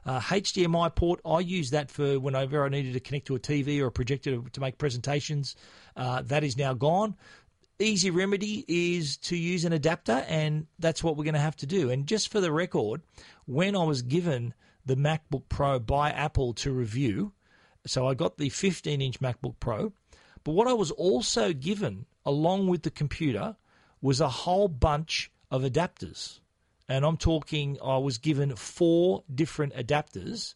Uh, 0.07 0.21
HDMI 0.21 0.95
port, 0.95 1.21
I 1.25 1.41
use 1.41 1.71
that 1.71 1.91
for 1.91 2.19
whenever 2.19 2.65
I 2.65 2.69
needed 2.69 2.95
to 2.95 3.01
connect 3.01 3.27
to 3.27 3.37
a 3.37 3.41
TV 3.41 3.81
or 3.81 3.87
a 3.87 3.93
projector 3.93 4.41
to 4.41 4.61
make 4.61 4.79
presentations. 4.79 5.57
Uh, 5.97 6.23
that 6.23 6.45
is 6.45 6.57
now 6.57 6.75
gone. 6.75 7.17
Easy 7.79 8.11
remedy 8.11 8.65
is 8.69 9.17
to 9.19 9.37
use 9.37 9.65
an 9.65 9.73
adapter, 9.73 10.25
and 10.29 10.67
that's 10.79 11.03
what 11.03 11.17
we're 11.17 11.25
going 11.25 11.35
to 11.35 11.41
have 11.41 11.57
to 11.57 11.67
do. 11.67 11.91
And 11.91 12.07
just 12.07 12.31
for 12.31 12.41
the 12.41 12.53
record, 12.53 13.03
when 13.47 13.75
I 13.75 13.85
was 13.85 14.03
given 14.03 14.55
the 14.85 14.97
MacBook 14.97 15.45
Pro 15.49 15.79
by 15.79 16.11
Apple 16.11 16.53
to 16.55 16.73
review, 16.73 17.33
so 17.87 18.07
I 18.07 18.15
got 18.15 18.37
the 18.37 18.49
15 18.49 19.01
inch 19.01 19.21
MacBook 19.21 19.55
Pro, 19.61 19.93
but 20.45 20.53
what 20.53 20.69
I 20.69 20.73
was 20.73 20.91
also 20.91 21.53
given 21.53 22.07
along 22.25 22.69
with 22.69 22.83
the 22.83 22.91
computer 22.91 23.57
was 24.03 24.21
a 24.21 24.29
whole 24.29 24.69
bunch 24.69 25.31
of 25.51 25.63
adapters 25.63 26.41
and 26.91 27.05
I'm 27.05 27.17
talking, 27.17 27.79
I 27.83 27.97
was 27.99 28.19
given 28.19 28.55
four 28.57 29.23
different 29.33 29.75
adapters 29.75 30.55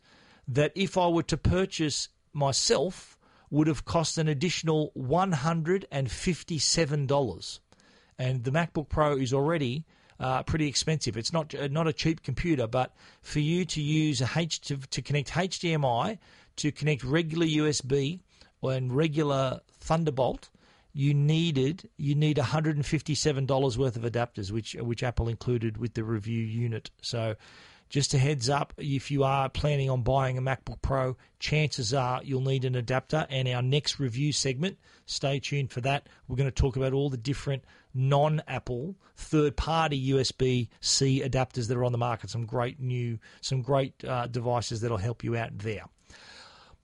that 0.48 0.72
if 0.74 0.98
I 0.98 1.06
were 1.06 1.22
to 1.22 1.36
purchase 1.36 2.08
myself 2.32 3.16
would 3.50 3.68
have 3.68 3.84
cost 3.84 4.18
an 4.18 4.26
additional 4.26 4.90
$157. 4.98 7.58
And 8.18 8.42
the 8.42 8.50
MacBook 8.50 8.88
Pro 8.88 9.16
is 9.16 9.32
already 9.32 9.84
uh, 10.18 10.42
pretty 10.42 10.66
expensive. 10.66 11.16
It's 11.16 11.32
not 11.32 11.54
uh, 11.54 11.68
not 11.68 11.86
a 11.86 11.92
cheap 11.92 12.22
computer, 12.22 12.66
but 12.66 12.92
for 13.22 13.38
you 13.38 13.64
to 13.66 13.80
use 13.80 14.20
a 14.20 14.28
H 14.36 14.60
to, 14.62 14.76
to 14.76 15.02
connect 15.02 15.30
HDMI 15.30 16.18
to 16.56 16.72
connect 16.72 17.04
regular 17.04 17.46
USB 17.46 18.18
and 18.62 18.92
regular 18.92 19.60
Thunderbolt, 19.80 20.48
you 20.94 21.12
needed 21.12 21.90
you 21.96 22.14
need 22.14 22.36
$157 22.38 23.76
worth 23.76 23.96
of 23.96 24.02
adapters, 24.02 24.50
which 24.50 24.74
which 24.74 25.02
Apple 25.02 25.28
included 25.28 25.76
with 25.76 25.94
the 25.94 26.04
review 26.04 26.42
unit. 26.42 26.90
So 27.02 27.34
just 27.90 28.14
a 28.14 28.18
heads 28.18 28.48
up, 28.48 28.72
if 28.78 29.10
you 29.10 29.24
are 29.24 29.48
planning 29.48 29.90
on 29.90 30.02
buying 30.02 30.38
a 30.38 30.42
MacBook 30.42 30.80
Pro, 30.82 31.16
chances 31.38 31.92
are 31.92 32.20
you'll 32.24 32.40
need 32.40 32.64
an 32.64 32.74
adapter. 32.74 33.26
And 33.28 33.46
our 33.48 33.62
next 33.62 34.00
review 34.00 34.32
segment, 34.32 34.78
stay 35.06 35.38
tuned 35.38 35.70
for 35.70 35.80
that. 35.82 36.08
We're 36.26 36.36
going 36.36 36.50
to 36.50 36.54
talk 36.54 36.76
about 36.76 36.92
all 36.92 37.10
the 37.10 37.16
different 37.16 37.64
non 37.92 38.42
Apple 38.48 38.96
third 39.16 39.56
party 39.56 40.10
USB 40.10 40.68
C 40.80 41.22
adapters 41.24 41.68
that 41.68 41.76
are 41.76 41.84
on 41.84 41.92
the 41.92 41.98
market. 41.98 42.30
Some 42.30 42.46
great 42.46 42.80
new, 42.80 43.18
some 43.40 43.62
great 43.62 44.04
uh, 44.04 44.28
devices 44.28 44.80
that'll 44.80 44.96
help 44.96 45.22
you 45.22 45.36
out 45.36 45.58
there. 45.58 45.84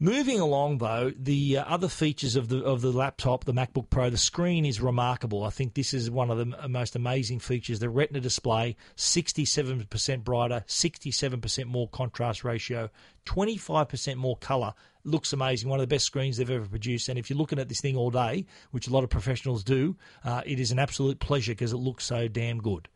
Moving 0.03 0.41
along, 0.41 0.79
though, 0.79 1.13
the 1.15 1.59
uh, 1.59 1.65
other 1.67 1.89
features 1.89 2.35
of 2.35 2.49
the 2.49 2.65
of 2.65 2.81
the 2.81 2.91
laptop, 2.91 3.45
the 3.45 3.53
MacBook 3.53 3.91
Pro, 3.91 4.09
the 4.09 4.17
screen 4.17 4.65
is 4.65 4.81
remarkable. 4.81 5.45
I 5.45 5.51
think 5.51 5.75
this 5.75 5.93
is 5.93 6.11
one 6.11 6.31
of 6.31 6.39
the 6.39 6.69
most 6.69 6.97
amazing 6.97 7.41
features. 7.41 7.81
The 7.81 7.91
Retina 7.91 8.19
display, 8.19 8.77
67% 8.97 10.25
brighter, 10.25 10.65
67% 10.67 11.65
more 11.67 11.87
contrast 11.91 12.45
ratio, 12.45 12.89
25% 13.27 14.17
more 14.17 14.39
color. 14.39 14.73
Looks 15.05 15.33
amazing. 15.33 15.69
One 15.69 15.81
of 15.81 15.89
the 15.89 15.95
best 15.95 16.05
screens 16.05 16.37
they've 16.37 16.51
ever 16.51 16.67
produced. 16.67 17.09
And 17.09 17.19
if 17.19 17.31
you're 17.31 17.39
looking 17.39 17.59
at 17.59 17.69
this 17.69 17.81
thing 17.81 17.97
all 17.97 18.11
day, 18.11 18.47
which 18.71 18.87
a 18.87 18.91
lot 18.91 19.05
of 19.05 19.11
professionals 19.11 19.65
do, 19.65 19.97
uh, 20.25 20.43
it 20.45 20.61
is 20.61 20.73
an 20.73 20.79
absolute 20.79 21.19
pleasure 21.21 21.53
because 21.53 21.73
it 21.73 21.79
looks 21.79 22.05
so 22.05 22.29
damn 22.29 22.59
good. 22.59 22.89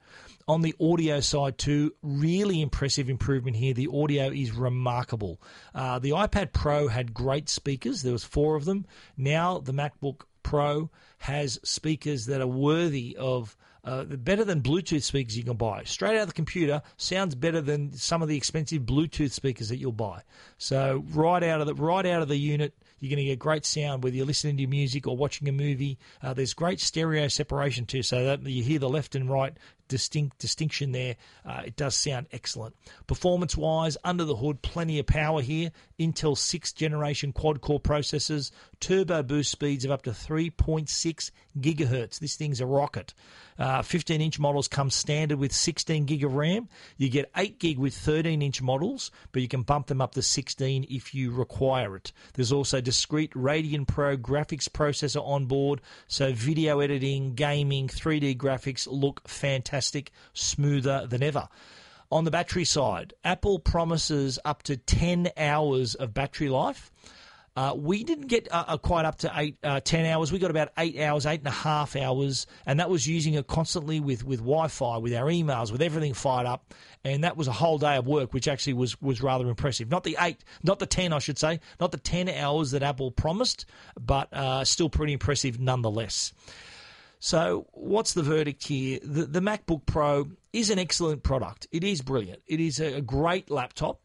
On 0.47 0.61
the 0.61 0.75
audio 0.79 1.21
side, 1.21 1.57
too, 1.57 1.95
really 2.03 2.61
impressive 2.61 3.09
improvement 3.09 3.57
here. 3.57 3.73
The 3.73 3.89
audio 3.93 4.31
is 4.31 4.53
remarkable. 4.53 5.41
Uh, 5.75 5.99
the 5.99 6.11
iPad 6.11 6.53
Pro 6.53 6.89
had 6.89 7.15
great 7.15 7.49
speakers. 7.49 8.03
There 8.03 8.13
was 8.13 8.25
four 8.25 8.55
of 8.55 8.67
them. 8.67 8.85
Now 9.17 9.59
the 9.59 9.73
MacBook 9.73 10.23
Pro 10.43 10.91
has 11.19 11.59
speakers 11.65 12.27
that 12.27 12.43
are 12.43 12.47
worthy 12.47 13.17
of 13.19 13.57
uh, 13.85 14.05
better 14.05 14.45
than 14.45 14.63
Bluetooth 14.63 15.03
speakers 15.03 15.37
you 15.37 15.45
can 15.45 15.57
buy. 15.57 15.85
Straight 15.85 16.17
out 16.17 16.23
of 16.23 16.29
the 16.29 16.35
computer, 16.35 16.83
sounds 16.97 17.35
better 17.35 17.61
than 17.61 17.93
some 17.93 18.23
of 18.23 18.29
the 18.29 18.37
expensive 18.37 18.83
Bluetooth 18.83 19.33
speakers 19.33 19.69
that 19.69 19.77
you'll 19.77 19.93
buy. 19.93 20.23
So 20.59 21.05
right 21.11 21.43
out 21.43 21.61
of 21.61 21.67
the 21.67 21.75
right 21.75 22.07
out 22.07 22.23
of 22.23 22.29
the 22.29 22.37
unit, 22.37 22.75
you're 23.01 23.11
going 23.11 23.19
to 23.19 23.25
get 23.25 23.39
great 23.39 23.67
sound 23.67 24.03
whether 24.03 24.17
you're 24.17 24.27
listening 24.27 24.57
to 24.57 24.67
music 24.67 25.07
or 25.07 25.17
watching 25.17 25.49
a 25.49 25.53
movie. 25.53 25.99
Uh, 26.23 26.33
there's 26.33 26.55
great 26.55 26.81
stereo 26.81 27.29
separation 27.29 27.85
too, 27.85 28.03
so 28.03 28.25
that 28.25 28.43
you 28.43 28.63
hear 28.63 28.79
the 28.79 28.89
left 28.89 29.15
and 29.15 29.31
right 29.31 29.55
distinct 29.95 30.39
distinction 30.39 30.91
there. 30.91 31.15
Uh, 31.47 31.63
it 31.67 31.77
does 31.77 31.95
sound 31.95 32.27
excellent. 32.33 32.75
Performance 33.07 33.57
wise, 33.57 33.97
under 34.03 34.25
the 34.25 34.35
hood, 34.35 34.61
plenty 34.61 34.99
of 34.99 35.07
power 35.07 35.41
here. 35.41 35.71
Intel 36.01 36.37
6th 36.37 36.75
generation 36.75 37.33
quad 37.33 37.61
core 37.61 37.79
processors, 37.79 38.51
turbo 38.81 39.23
boost 39.23 39.53
speeds 39.53 39.85
of 39.85 39.93
up 39.93 40.03
to 40.03 40.11
3.6 40.11 41.31
gigahertz. 41.61 42.19
This 42.19 42.35
thing's 42.35 42.61
a 42.61 42.67
rocket. 42.67 43.15
Uh, 43.57 43.83
15 43.83 44.21
inch 44.21 44.41
models 44.41 44.67
come 44.67 44.91
standard 44.91 45.39
with 45.39 45.53
16 45.53 46.07
gig 46.07 46.25
of 46.25 46.35
RAM. 46.35 46.69
You 46.97 47.09
get 47.09 47.31
8 47.37 47.61
gig 47.61 47.79
with 47.79 47.95
13 47.95 48.43
inch 48.43 48.61
models, 48.61 49.13
but 49.31 49.43
you 49.43 49.49
can 49.49 49.63
bump 49.63 49.87
them 49.87 50.01
up 50.01 50.15
to 50.15 50.23
16 50.23 50.87
if 50.91 51.15
you 51.15 51.31
require 51.31 51.95
it. 51.95 52.13
There's 52.33 52.51
also 52.51 52.81
discrete 52.81 53.33
Radeon 53.35 53.87
Pro 53.87 54.17
graphics 54.17 54.69
processor 54.69 55.25
on 55.25 55.47
board, 55.47 55.81
so 56.09 56.33
video 56.33 56.81
editing, 56.81 57.35
gaming, 57.35 57.87
3D 57.87 58.37
graphics 58.37 58.89
look 58.91 59.29
fantastic, 59.29 59.84
smoother 60.33 61.07
than 61.07 61.23
ever. 61.23 61.49
On 62.11 62.25
the 62.25 62.31
battery 62.31 62.65
side, 62.65 63.15
Apple 63.25 63.59
promises 63.59 64.39
up 64.45 64.63
to 64.65 64.77
10 64.77 65.31
hours 65.37 65.95
of 65.95 66.15
battery 66.15 66.49
life. 66.49 66.93
Uh, 67.57 67.73
we 67.77 68.03
didn't 68.03 68.27
get 68.27 68.53
uh, 68.53 68.65
uh, 68.67 68.77
quite 68.77 69.05
up 69.05 69.19
to 69.19 69.31
eight, 69.37 69.57
uh, 69.63 69.79
10 69.79 70.07
hours. 70.07 70.33
We 70.33 70.41
got 70.41 70.51
about 70.51 70.71
eight 70.77 70.99
hours, 70.99 71.25
eight 71.25 71.41
and 71.41 71.47
a 71.47 71.53
half 71.53 71.95
hours, 71.95 72.49
and 72.67 72.81
that 72.81 72.91
was 72.91 73.07
using 73.07 73.35
it 73.35 73.47
constantly 73.47 74.01
with, 74.01 74.25
with 74.25 74.41
Wi 74.41 74.67
Fi, 74.67 74.97
with 74.97 75.15
our 75.15 75.27
emails, 75.27 75.71
with 75.71 75.81
everything 75.81 76.15
fired 76.15 76.47
up. 76.47 76.75
And 77.05 77.23
that 77.23 77.37
was 77.37 77.47
a 77.47 77.53
whole 77.53 77.79
day 77.79 77.97
of 77.97 78.09
work, 78.09 78.35
which 78.35 78.49
actually 78.49 78.73
was, 78.73 79.01
was 79.01 79.23
rather 79.23 79.49
impressive. 79.49 79.89
Not 79.89 80.03
the 80.03 80.17
eight, 80.21 80.39
not 80.65 80.81
the 80.81 80.87
10, 80.87 81.13
I 81.13 81.21
should 81.21 81.39
say, 81.39 81.61
not 81.79 81.93
the 81.93 81.99
10 81.99 82.29
hours 82.29 82.73
that 82.73 82.83
Apple 82.83 83.13
promised, 83.13 83.67
but 84.01 84.33
uh, 84.33 84.65
still 84.65 84.89
pretty 84.89 85.13
impressive 85.13 85.61
nonetheless. 85.61 86.33
So, 87.25 87.69
what's 87.73 88.13
the 88.13 88.23
verdict 88.23 88.67
here? 88.67 88.99
The, 89.03 89.25
the 89.25 89.41
MacBook 89.41 89.87
Pro 89.87 90.29
is 90.53 90.69
an 90.69 90.79
excellent 90.79 91.23
product. 91.23 91.67
It 91.73 91.83
is 91.83 92.03
brilliant. 92.03 92.43
It 92.47 92.61
is 92.61 92.81
a 92.81 93.01
great 93.01 93.51
laptop. 93.51 94.03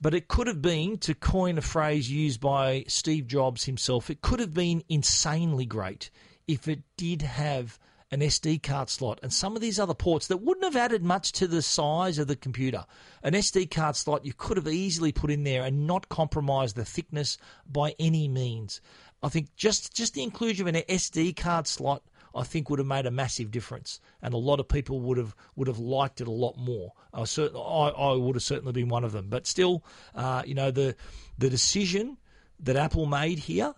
But 0.00 0.14
it 0.14 0.28
could 0.28 0.46
have 0.46 0.62
been, 0.62 0.98
to 0.98 1.12
coin 1.12 1.58
a 1.58 1.60
phrase 1.60 2.08
used 2.08 2.40
by 2.40 2.84
Steve 2.86 3.26
Jobs 3.26 3.64
himself, 3.64 4.10
it 4.10 4.20
could 4.20 4.38
have 4.38 4.54
been 4.54 4.84
insanely 4.88 5.66
great 5.66 6.12
if 6.46 6.68
it 6.68 6.84
did 6.96 7.22
have 7.22 7.80
an 8.12 8.20
SD 8.20 8.62
card 8.62 8.88
slot 8.88 9.18
and 9.24 9.32
some 9.32 9.56
of 9.56 9.60
these 9.60 9.80
other 9.80 9.94
ports 9.94 10.28
that 10.28 10.36
wouldn't 10.36 10.62
have 10.62 10.76
added 10.76 11.02
much 11.02 11.32
to 11.32 11.48
the 11.48 11.62
size 11.62 12.16
of 12.16 12.28
the 12.28 12.36
computer. 12.36 12.84
An 13.24 13.32
SD 13.32 13.72
card 13.72 13.96
slot 13.96 14.24
you 14.24 14.34
could 14.34 14.56
have 14.56 14.68
easily 14.68 15.10
put 15.10 15.32
in 15.32 15.42
there 15.42 15.64
and 15.64 15.88
not 15.88 16.08
compromise 16.08 16.74
the 16.74 16.84
thickness 16.84 17.38
by 17.66 17.96
any 17.98 18.28
means. 18.28 18.80
I 19.20 19.30
think 19.30 19.56
just 19.56 19.96
just 19.96 20.14
the 20.14 20.22
inclusion 20.22 20.68
of 20.68 20.74
an 20.74 20.82
SD 20.88 21.34
card 21.34 21.66
slot 21.66 22.02
I 22.34 22.44
think 22.44 22.70
would 22.70 22.78
have 22.78 22.88
made 22.88 23.06
a 23.06 23.10
massive 23.10 23.50
difference, 23.50 24.00
and 24.20 24.34
a 24.34 24.38
lot 24.38 24.60
of 24.60 24.68
people 24.68 25.00
would 25.00 25.18
have 25.18 25.34
would 25.56 25.68
have 25.68 25.78
liked 25.78 26.20
it 26.20 26.28
a 26.28 26.32
lot 26.32 26.56
more. 26.56 26.92
I 27.12 27.24
certain, 27.24 27.56
I, 27.56 27.88
I 27.88 28.12
would 28.14 28.36
have 28.36 28.42
certainly 28.42 28.72
been 28.72 28.88
one 28.88 29.04
of 29.04 29.12
them. 29.12 29.28
But 29.28 29.46
still, 29.46 29.84
uh, 30.14 30.42
you 30.46 30.54
know, 30.54 30.70
the 30.70 30.96
the 31.38 31.50
decision 31.50 32.18
that 32.60 32.76
Apple 32.76 33.06
made 33.06 33.38
here 33.38 33.74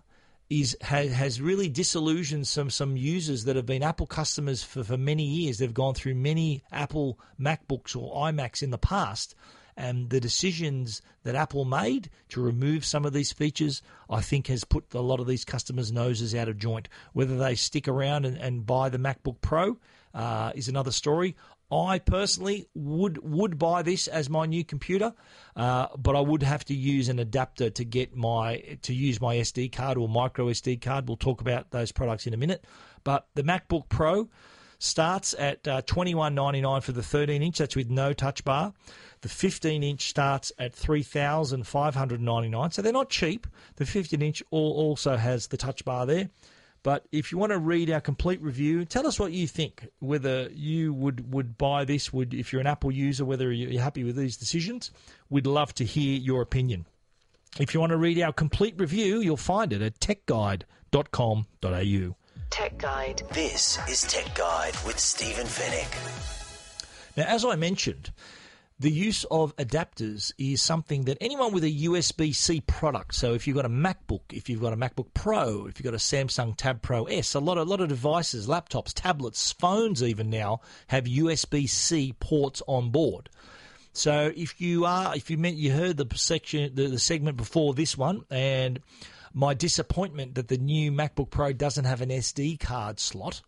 is 0.49 0.77
has, 0.81 1.11
has 1.11 1.41
really 1.41 1.69
disillusioned 1.69 2.47
some 2.47 2.69
some 2.69 2.95
users 2.95 3.45
that 3.45 3.55
have 3.55 3.65
been 3.65 3.83
Apple 3.83 4.07
customers 4.07 4.63
for, 4.63 4.83
for 4.83 4.97
many 4.97 5.23
years. 5.23 5.57
They've 5.57 5.73
gone 5.73 5.95
through 5.95 6.15
many 6.15 6.63
Apple 6.71 7.19
MacBooks 7.39 7.95
or 7.95 8.15
iMacs 8.15 8.61
in 8.61 8.69
the 8.69 8.77
past, 8.77 9.35
and 9.77 10.09
the 10.09 10.19
decisions 10.19 11.01
that 11.23 11.35
Apple 11.35 11.65
made 11.65 12.09
to 12.29 12.41
remove 12.41 12.85
some 12.85 13.05
of 13.05 13.13
these 13.13 13.31
features, 13.31 13.81
I 14.09 14.21
think, 14.21 14.47
has 14.47 14.63
put 14.63 14.93
a 14.93 15.01
lot 15.01 15.19
of 15.19 15.27
these 15.27 15.43
customers' 15.43 15.91
noses 15.91 16.33
out 16.33 16.47
of 16.47 16.57
joint. 16.57 16.87
Whether 17.13 17.37
they 17.37 17.55
stick 17.55 17.87
around 17.87 18.25
and, 18.25 18.37
and 18.37 18.65
buy 18.65 18.89
the 18.89 18.97
MacBook 18.97 19.41
Pro 19.41 19.77
uh, 20.13 20.51
is 20.55 20.67
another 20.67 20.91
story. 20.91 21.35
I 21.71 21.97
personally 21.99 22.67
would 22.75 23.17
would 23.23 23.57
buy 23.57 23.81
this 23.81 24.07
as 24.07 24.29
my 24.29 24.45
new 24.45 24.63
computer, 24.63 25.13
uh, 25.55 25.87
but 25.97 26.15
I 26.15 26.19
would 26.19 26.43
have 26.43 26.63
to 26.65 26.75
use 26.75 27.09
an 27.09 27.17
adapter 27.17 27.71
to 27.71 27.83
get 27.83 28.15
my 28.15 28.77
to 28.83 28.93
use 28.93 29.19
my 29.19 29.37
SD 29.37 29.71
card 29.71 29.97
or 29.97 30.07
micro 30.07 30.45
SD 30.45 30.79
card. 30.79 31.07
We'll 31.07 31.17
talk 31.17 31.41
about 31.41 31.71
those 31.71 31.91
products 31.91 32.27
in 32.27 32.35
a 32.35 32.37
minute. 32.37 32.63
But 33.03 33.27
the 33.33 33.43
MacBook 33.43 33.89
Pro 33.89 34.29
starts 34.79 35.35
at 35.37 35.67
uh, 35.67 35.81
twenty 35.83 36.15
one 36.15 36.35
ninety 36.35 36.61
nine 36.61 36.81
for 36.81 36.91
the 36.91 37.03
thirteen 37.03 37.41
inch. 37.41 37.57
That's 37.57 37.75
with 37.75 37.89
no 37.89 38.13
touch 38.13 38.43
bar. 38.43 38.73
The 39.21 39.29
15 39.29 39.81
inch 39.81 40.09
starts 40.09 40.51
at 40.59 40.71
3599 40.71 42.69
so 42.69 42.83
they're 42.83 42.93
not 42.93 43.09
cheap. 43.09 43.47
The 43.77 43.85
15 43.85 44.21
inch 44.21 44.43
also 44.51 45.17
has 45.17 45.47
the 45.47 45.57
touch 45.57 45.83
bar 45.83 46.05
there. 46.05 46.29
But 46.83 47.07
if 47.11 47.31
you 47.31 47.39
want 47.39 47.51
to 47.51 47.57
read 47.57 47.89
our 47.89 47.99
complete 47.99 48.39
review, 48.39 48.85
tell 48.85 49.07
us 49.07 49.19
what 49.19 49.31
you 49.31 49.47
think. 49.47 49.87
Whether 49.97 50.49
you 50.53 50.93
would, 50.93 51.33
would 51.33 51.57
buy 51.57 51.83
this, 51.83 52.13
would 52.13 52.35
if 52.35 52.53
you're 52.53 52.61
an 52.61 52.67
Apple 52.67 52.91
user, 52.91 53.25
whether 53.25 53.51
you're 53.51 53.81
happy 53.81 54.03
with 54.03 54.15
these 54.15 54.37
decisions. 54.37 54.91
We'd 55.31 55.47
love 55.47 55.73
to 55.73 55.83
hear 55.83 56.19
your 56.19 56.43
opinion. 56.43 56.85
If 57.59 57.73
you 57.73 57.79
want 57.79 57.89
to 57.89 57.97
read 57.97 58.21
our 58.21 58.31
complete 58.31 58.75
review, 58.77 59.21
you'll 59.21 59.37
find 59.37 59.73
it 59.73 59.81
at 59.81 59.99
techguide.com.au. 59.99 62.15
Tech 62.49 62.77
Guide. 62.77 63.23
This 63.33 63.77
is 63.89 64.01
Tech 64.03 64.33
Guide 64.35 64.75
with 64.85 64.99
Stephen 64.99 65.45
Fenech. 65.45 65.91
Now, 67.17 67.23
as 67.23 67.45
I 67.45 67.55
mentioned, 67.55 68.11
the 68.79 68.91
use 68.91 69.23
of 69.31 69.55
adapters 69.55 70.33
is 70.37 70.61
something 70.61 71.03
that 71.05 71.17
anyone 71.21 71.53
with 71.53 71.63
a 71.63 71.71
USB 71.71 72.35
C 72.35 72.61
product, 72.61 73.15
so 73.15 73.33
if 73.33 73.47
you've 73.47 73.55
got 73.55 73.65
a 73.65 73.69
MacBook, 73.69 74.21
if 74.31 74.49
you've 74.49 74.61
got 74.61 74.73
a 74.73 74.77
MacBook 74.77 75.13
Pro, 75.13 75.65
if 75.67 75.79
you've 75.79 75.85
got 75.85 75.93
a 75.93 75.97
Samsung 75.97 76.55
Tab 76.57 76.81
Pro 76.81 77.05
S, 77.05 77.33
a 77.35 77.39
lot 77.39 77.57
of, 77.57 77.67
a 77.67 77.69
lot 77.69 77.79
of 77.81 77.87
devices, 77.87 78.47
laptops, 78.47 78.91
tablets, 78.93 79.53
phones 79.53 80.03
even 80.03 80.29
now 80.29 80.59
have 80.87 81.05
USB 81.05 81.69
C 81.69 82.13
ports 82.19 82.61
on 82.67 82.89
board. 82.89 83.29
So 83.93 84.33
if 84.35 84.59
you 84.59 84.83
are, 84.83 85.15
if 85.15 85.29
you 85.29 85.37
meant 85.37 85.55
you 85.55 85.71
heard 85.71 85.95
the 85.95 86.07
section, 86.17 86.75
the, 86.75 86.87
the 86.87 86.99
segment 86.99 87.37
before 87.37 87.73
this 87.73 87.97
one, 87.97 88.25
and 88.29 88.81
my 89.35 89.53
disappointment 89.53 90.33
that 90.33 90.47
the 90.47 90.57
new 90.57 90.91
MacBook 90.91 91.29
Pro 91.29 91.53
doesn't 91.53 91.85
have 91.85 92.01
an 92.01 92.09
SD 92.09 92.59
card 92.59 92.99
slot, 92.99 93.43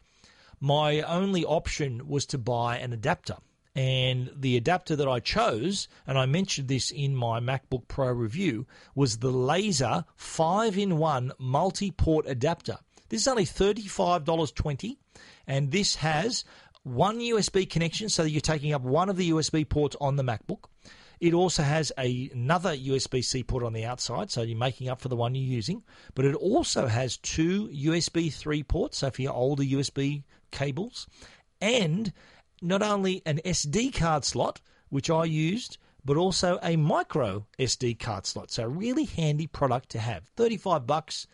my 0.60 1.02
only 1.02 1.44
option 1.44 2.08
was 2.08 2.28
to 2.28 2.38
buy 2.38 2.78
an 2.78 2.94
adapter 2.94 3.38
And 3.78 4.32
the 4.36 4.58
adapter 4.58 4.96
that 4.96 5.08
I 5.08 5.20
chose, 5.20 5.88
and 6.08 6.18
I 6.18 6.26
mentioned 6.26 6.68
this 6.68 6.90
in 6.90 7.16
my 7.16 7.40
MacBook 7.40 7.88
Pro 7.88 8.12
review, 8.12 8.66
was 8.96 9.20
the 9.20 9.30
Laser 9.30 10.04
5 10.16 10.80
in 10.80 10.98
1 10.98 11.34
multi 11.38 11.92
port 11.92 12.26
adapter. 12.28 12.80
This 13.10 13.22
is 13.22 13.28
only 13.28 13.46
$35.20, 13.46 14.98
and 15.46 15.72
this 15.72 15.94
has 15.98 16.44
one 16.82 17.20
USB 17.20 17.70
connection, 17.70 18.10
so 18.10 18.24
that 18.24 18.32
you're 18.32 18.42
taking 18.42 18.74
up 18.74 18.82
one 18.82 19.10
of 19.10 19.16
the 19.18 19.30
USB 19.30 19.70
ports 19.70 19.96
on 20.02 20.16
the 20.16 20.24
MacBook. 20.24 20.64
It 21.20 21.34
also 21.34 21.64
has 21.64 21.92
a, 21.98 22.30
another 22.32 22.76
USB 22.76 23.24
C 23.24 23.44
port 23.44 23.64
on 23.64 23.74
the 23.74 23.86
outside, 23.86 24.30
so 24.30 24.44
you're 24.44 24.58
making 24.58 24.90
up 24.90 25.02
for 25.02 25.10
the 25.10 25.16
one 25.16 25.34
you're 25.34 25.44
using. 25.44 25.84
But 26.14 26.26
it 26.26 26.36
also 26.36 26.88
has 26.88 27.18
two 27.18 27.68
USB 27.70 28.32
3 28.32 28.64
ports, 28.64 29.00
so 29.00 29.10
for 29.10 29.22
your 29.22 29.34
older 29.34 29.64
USB 29.64 30.24
cables, 30.52 31.08
and 31.60 32.14
not 32.62 32.82
only 32.82 33.22
an 33.26 33.40
SD 33.44 33.94
card 33.94 34.26
slot, 34.26 34.62
which 34.90 35.10
I 35.10 35.26
used, 35.26 35.78
but 36.06 36.18
also 36.18 36.60
a 36.64 36.76
micro 36.78 37.46
SD 37.60 38.00
card 38.00 38.26
slot. 38.26 38.52
So, 38.52 38.66
really 38.66 39.06
handy 39.06 39.48
product 39.48 39.90
to 39.90 40.00
have. 40.00 40.24
35 40.36 40.88
bucks 40.88 41.28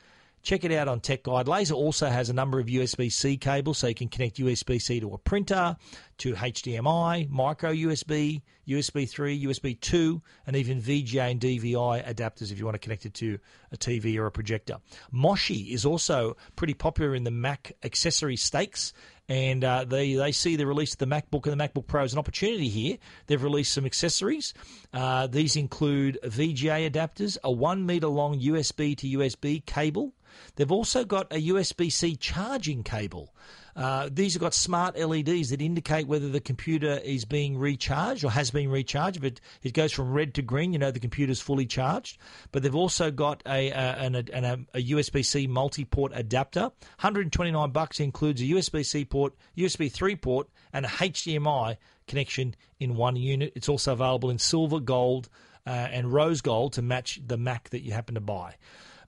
Check 0.43 0.65
it 0.65 0.73
out 0.73 0.89
on 0.89 0.99
Tech 0.99 1.23
Guide. 1.23 1.47
Laser 1.47 1.73
also 1.73 2.07
has 2.07 2.29
a 2.29 2.33
number 2.33 2.59
of 2.59 2.67
USB 2.67 3.09
C 3.09 3.37
cables, 3.37 3.77
so 3.77 3.87
you 3.87 3.95
can 3.95 4.09
connect 4.09 4.35
USB 4.37 4.81
C 4.81 4.99
to 4.99 5.13
a 5.13 5.17
printer, 5.17 5.77
to 6.17 6.33
HDMI, 6.33 7.29
micro 7.29 7.71
USB, 7.71 8.41
USB 8.67 9.09
3, 9.09 9.45
USB 9.45 9.79
2, 9.79 10.21
and 10.45 10.57
even 10.57 10.81
VGA 10.81 11.31
and 11.31 11.39
DVI 11.39 12.05
adapters 12.05 12.51
if 12.51 12.59
you 12.59 12.65
want 12.65 12.75
to 12.75 12.79
connect 12.79 13.05
it 13.05 13.13
to 13.15 13.39
a 13.71 13.77
TV 13.77 14.17
or 14.17 14.25
a 14.25 14.31
projector. 14.31 14.79
Moshi 15.11 15.73
is 15.73 15.85
also 15.85 16.35
pretty 16.57 16.73
popular 16.73 17.15
in 17.15 17.23
the 17.23 17.31
Mac 17.31 17.71
accessory 17.81 18.35
stakes 18.35 18.91
and 19.29 19.63
uh, 19.63 19.85
they 19.85 20.15
they 20.15 20.31
see 20.31 20.57
the 20.57 20.67
release 20.67 20.93
of 20.93 20.99
the 20.99 21.05
MacBook 21.05 21.47
and 21.47 21.59
the 21.59 21.63
MacBook 21.63 21.87
Pro 21.87 22.03
as 22.03 22.13
an 22.13 22.19
opportunity 22.19 22.67
here. 22.67 22.97
They've 23.27 23.41
released 23.41 23.71
some 23.71 23.85
accessories. 23.85 24.53
Uh, 24.93 25.27
these 25.27 25.55
include 25.55 26.19
VGA 26.23 26.89
adapters, 26.91 27.37
a 27.43 27.51
one 27.51 27.85
meter 27.85 28.07
long 28.07 28.39
USB 28.39 28.97
to 28.97 29.07
USB 29.19 29.65
cable, 29.65 30.13
They've 30.55 30.71
also 30.71 31.03
got 31.05 31.31
a 31.31 31.47
USB 31.49 31.91
C 31.91 32.15
charging 32.15 32.83
cable. 32.83 33.33
Uh, 33.75 34.07
these 34.11 34.33
have 34.33 34.41
got 34.41 34.53
smart 34.53 34.97
LEDs 34.97 35.49
that 35.49 35.61
indicate 35.61 36.07
whether 36.07 36.29
the 36.29 36.39
computer 36.39 36.99
is 37.03 37.25
being 37.25 37.57
recharged 37.57 38.23
or 38.23 38.29
has 38.29 38.51
been 38.51 38.69
recharged. 38.69 39.17
If 39.17 39.23
it, 39.23 39.41
it 39.63 39.73
goes 39.73 39.91
from 39.91 40.11
red 40.11 40.35
to 40.35 40.41
green, 40.41 40.73
you 40.73 40.79
know 40.79 40.91
the 40.91 40.99
computer's 40.99 41.41
fully 41.41 41.65
charged. 41.65 42.19
But 42.51 42.61
they've 42.61 42.75
also 42.75 43.09
got 43.09 43.41
a, 43.47 43.69
a, 43.69 43.73
an, 43.73 44.15
a, 44.15 44.59
a 44.75 44.83
USB 44.91 45.25
C 45.25 45.47
multi 45.47 45.85
port 45.85 46.11
adapter. 46.13 46.61
129 46.61 47.71
bucks 47.71 47.99
includes 47.99 48.41
a 48.41 48.45
USB 48.45 48.85
C 48.85 49.05
port, 49.05 49.33
USB 49.57 49.91
3 49.91 50.15
port, 50.17 50.49
and 50.71 50.85
a 50.85 50.89
HDMI 50.89 51.77
connection 52.07 52.55
in 52.79 52.95
one 52.95 53.15
unit. 53.15 53.53
It's 53.55 53.69
also 53.69 53.93
available 53.93 54.29
in 54.29 54.37
silver, 54.37 54.79
gold, 54.79 55.29
uh, 55.65 55.69
and 55.69 56.11
rose 56.11 56.41
gold 56.41 56.73
to 56.73 56.81
match 56.81 57.19
the 57.25 57.37
Mac 57.37 57.69
that 57.69 57.81
you 57.81 57.93
happen 57.93 58.15
to 58.15 58.21
buy. 58.21 58.55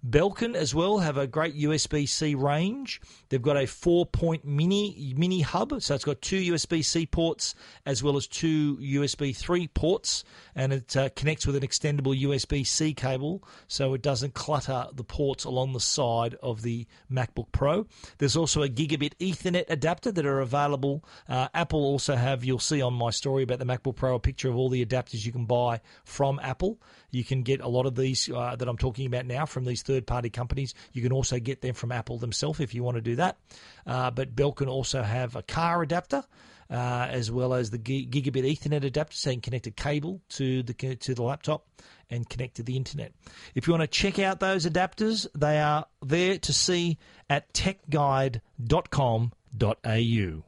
Belkin 0.05 0.55
as 0.55 0.75
well 0.75 0.99
have 0.99 1.17
a 1.17 1.25
great 1.25 1.55
USB 1.55 2.07
C 2.07 2.35
range. 2.35 3.01
They've 3.29 3.41
got 3.41 3.57
a 3.57 3.65
four 3.65 4.05
point 4.05 4.45
mini 4.45 5.13
mini 5.17 5.41
hub, 5.41 5.81
so 5.81 5.95
it's 5.95 6.03
got 6.03 6.21
two 6.21 6.53
USB 6.53 6.83
C 6.83 7.05
ports 7.05 7.55
as 7.85 8.03
well 8.03 8.15
as 8.15 8.27
two 8.27 8.77
USB 8.77 9.35
3 9.35 9.67
ports, 9.69 10.23
and 10.55 10.73
it 10.73 10.95
uh, 10.95 11.09
connects 11.15 11.47
with 11.47 11.55
an 11.55 11.63
extendable 11.63 12.19
USB 12.19 12.65
C 12.65 12.93
cable 12.93 13.43
so 13.67 13.93
it 13.93 14.01
doesn't 14.01 14.33
clutter 14.33 14.87
the 14.93 15.03
ports 15.03 15.43
along 15.43 15.73
the 15.73 15.79
side 15.79 16.35
of 16.43 16.61
the 16.61 16.85
MacBook 17.11 17.51
Pro. 17.51 17.87
There's 18.17 18.35
also 18.35 18.61
a 18.63 18.69
gigabit 18.69 19.13
Ethernet 19.19 19.65
adapter 19.69 20.11
that 20.11 20.25
are 20.25 20.41
available. 20.41 21.03
Uh, 21.27 21.47
Apple 21.53 21.83
also 21.83 22.15
have, 22.15 22.43
you'll 22.43 22.59
see 22.59 22.81
on 22.81 22.93
my 22.93 23.09
story 23.09 23.43
about 23.43 23.59
the 23.59 23.65
MacBook 23.65 23.95
Pro, 23.95 24.15
a 24.15 24.19
picture 24.19 24.49
of 24.49 24.55
all 24.55 24.69
the 24.69 24.85
adapters 24.85 25.25
you 25.25 25.31
can 25.31 25.45
buy 25.45 25.81
from 26.03 26.39
Apple. 26.43 26.79
You 27.15 27.23
can 27.23 27.43
get 27.43 27.61
a 27.61 27.67
lot 27.67 27.85
of 27.85 27.95
these 27.95 28.29
uh, 28.29 28.55
that 28.57 28.67
I'm 28.67 28.77
talking 28.77 29.05
about 29.05 29.25
now 29.25 29.45
from 29.45 29.63
these 29.63 29.83
third 29.83 30.05
party 30.05 30.29
companies. 30.29 30.73
You 30.91 31.01
can 31.01 31.13
also 31.13 31.39
get 31.39 31.61
them 31.61 31.73
from 31.73 31.91
Apple 31.91 32.17
themselves 32.17 32.59
if 32.59 32.75
you 32.75 32.83
want 32.83 32.95
to 32.95 33.01
do 33.01 33.15
that. 33.15 33.37
Uh, 33.87 34.11
but 34.11 34.35
Belkin 34.35 34.67
also 34.67 35.01
have 35.01 35.35
a 35.35 35.41
car 35.41 35.81
adapter. 35.81 36.23
Uh, 36.67 37.07
as 37.11 37.31
well 37.31 37.53
as 37.53 37.69
the 37.69 37.77
gigabit 37.77 38.43
Ethernet 38.43 38.83
adapter, 38.83 39.15
so 39.15 39.29
you 39.29 39.35
can 39.35 39.41
connect 39.41 39.67
a 39.67 39.71
cable 39.71 40.19
to 40.29 40.63
the 40.63 40.73
to 40.73 41.13
the 41.13 41.21
laptop 41.21 41.67
and 42.09 42.27
connect 42.27 42.55
to 42.55 42.63
the 42.63 42.75
internet. 42.75 43.13
If 43.53 43.67
you 43.67 43.73
want 43.73 43.83
to 43.83 43.87
check 43.87 44.17
out 44.17 44.39
those 44.39 44.65
adapters, 44.65 45.27
they 45.35 45.61
are 45.61 45.85
there 46.01 46.39
to 46.39 46.53
see 46.53 46.97
at 47.29 47.53
techguide.com.au. 47.53 50.43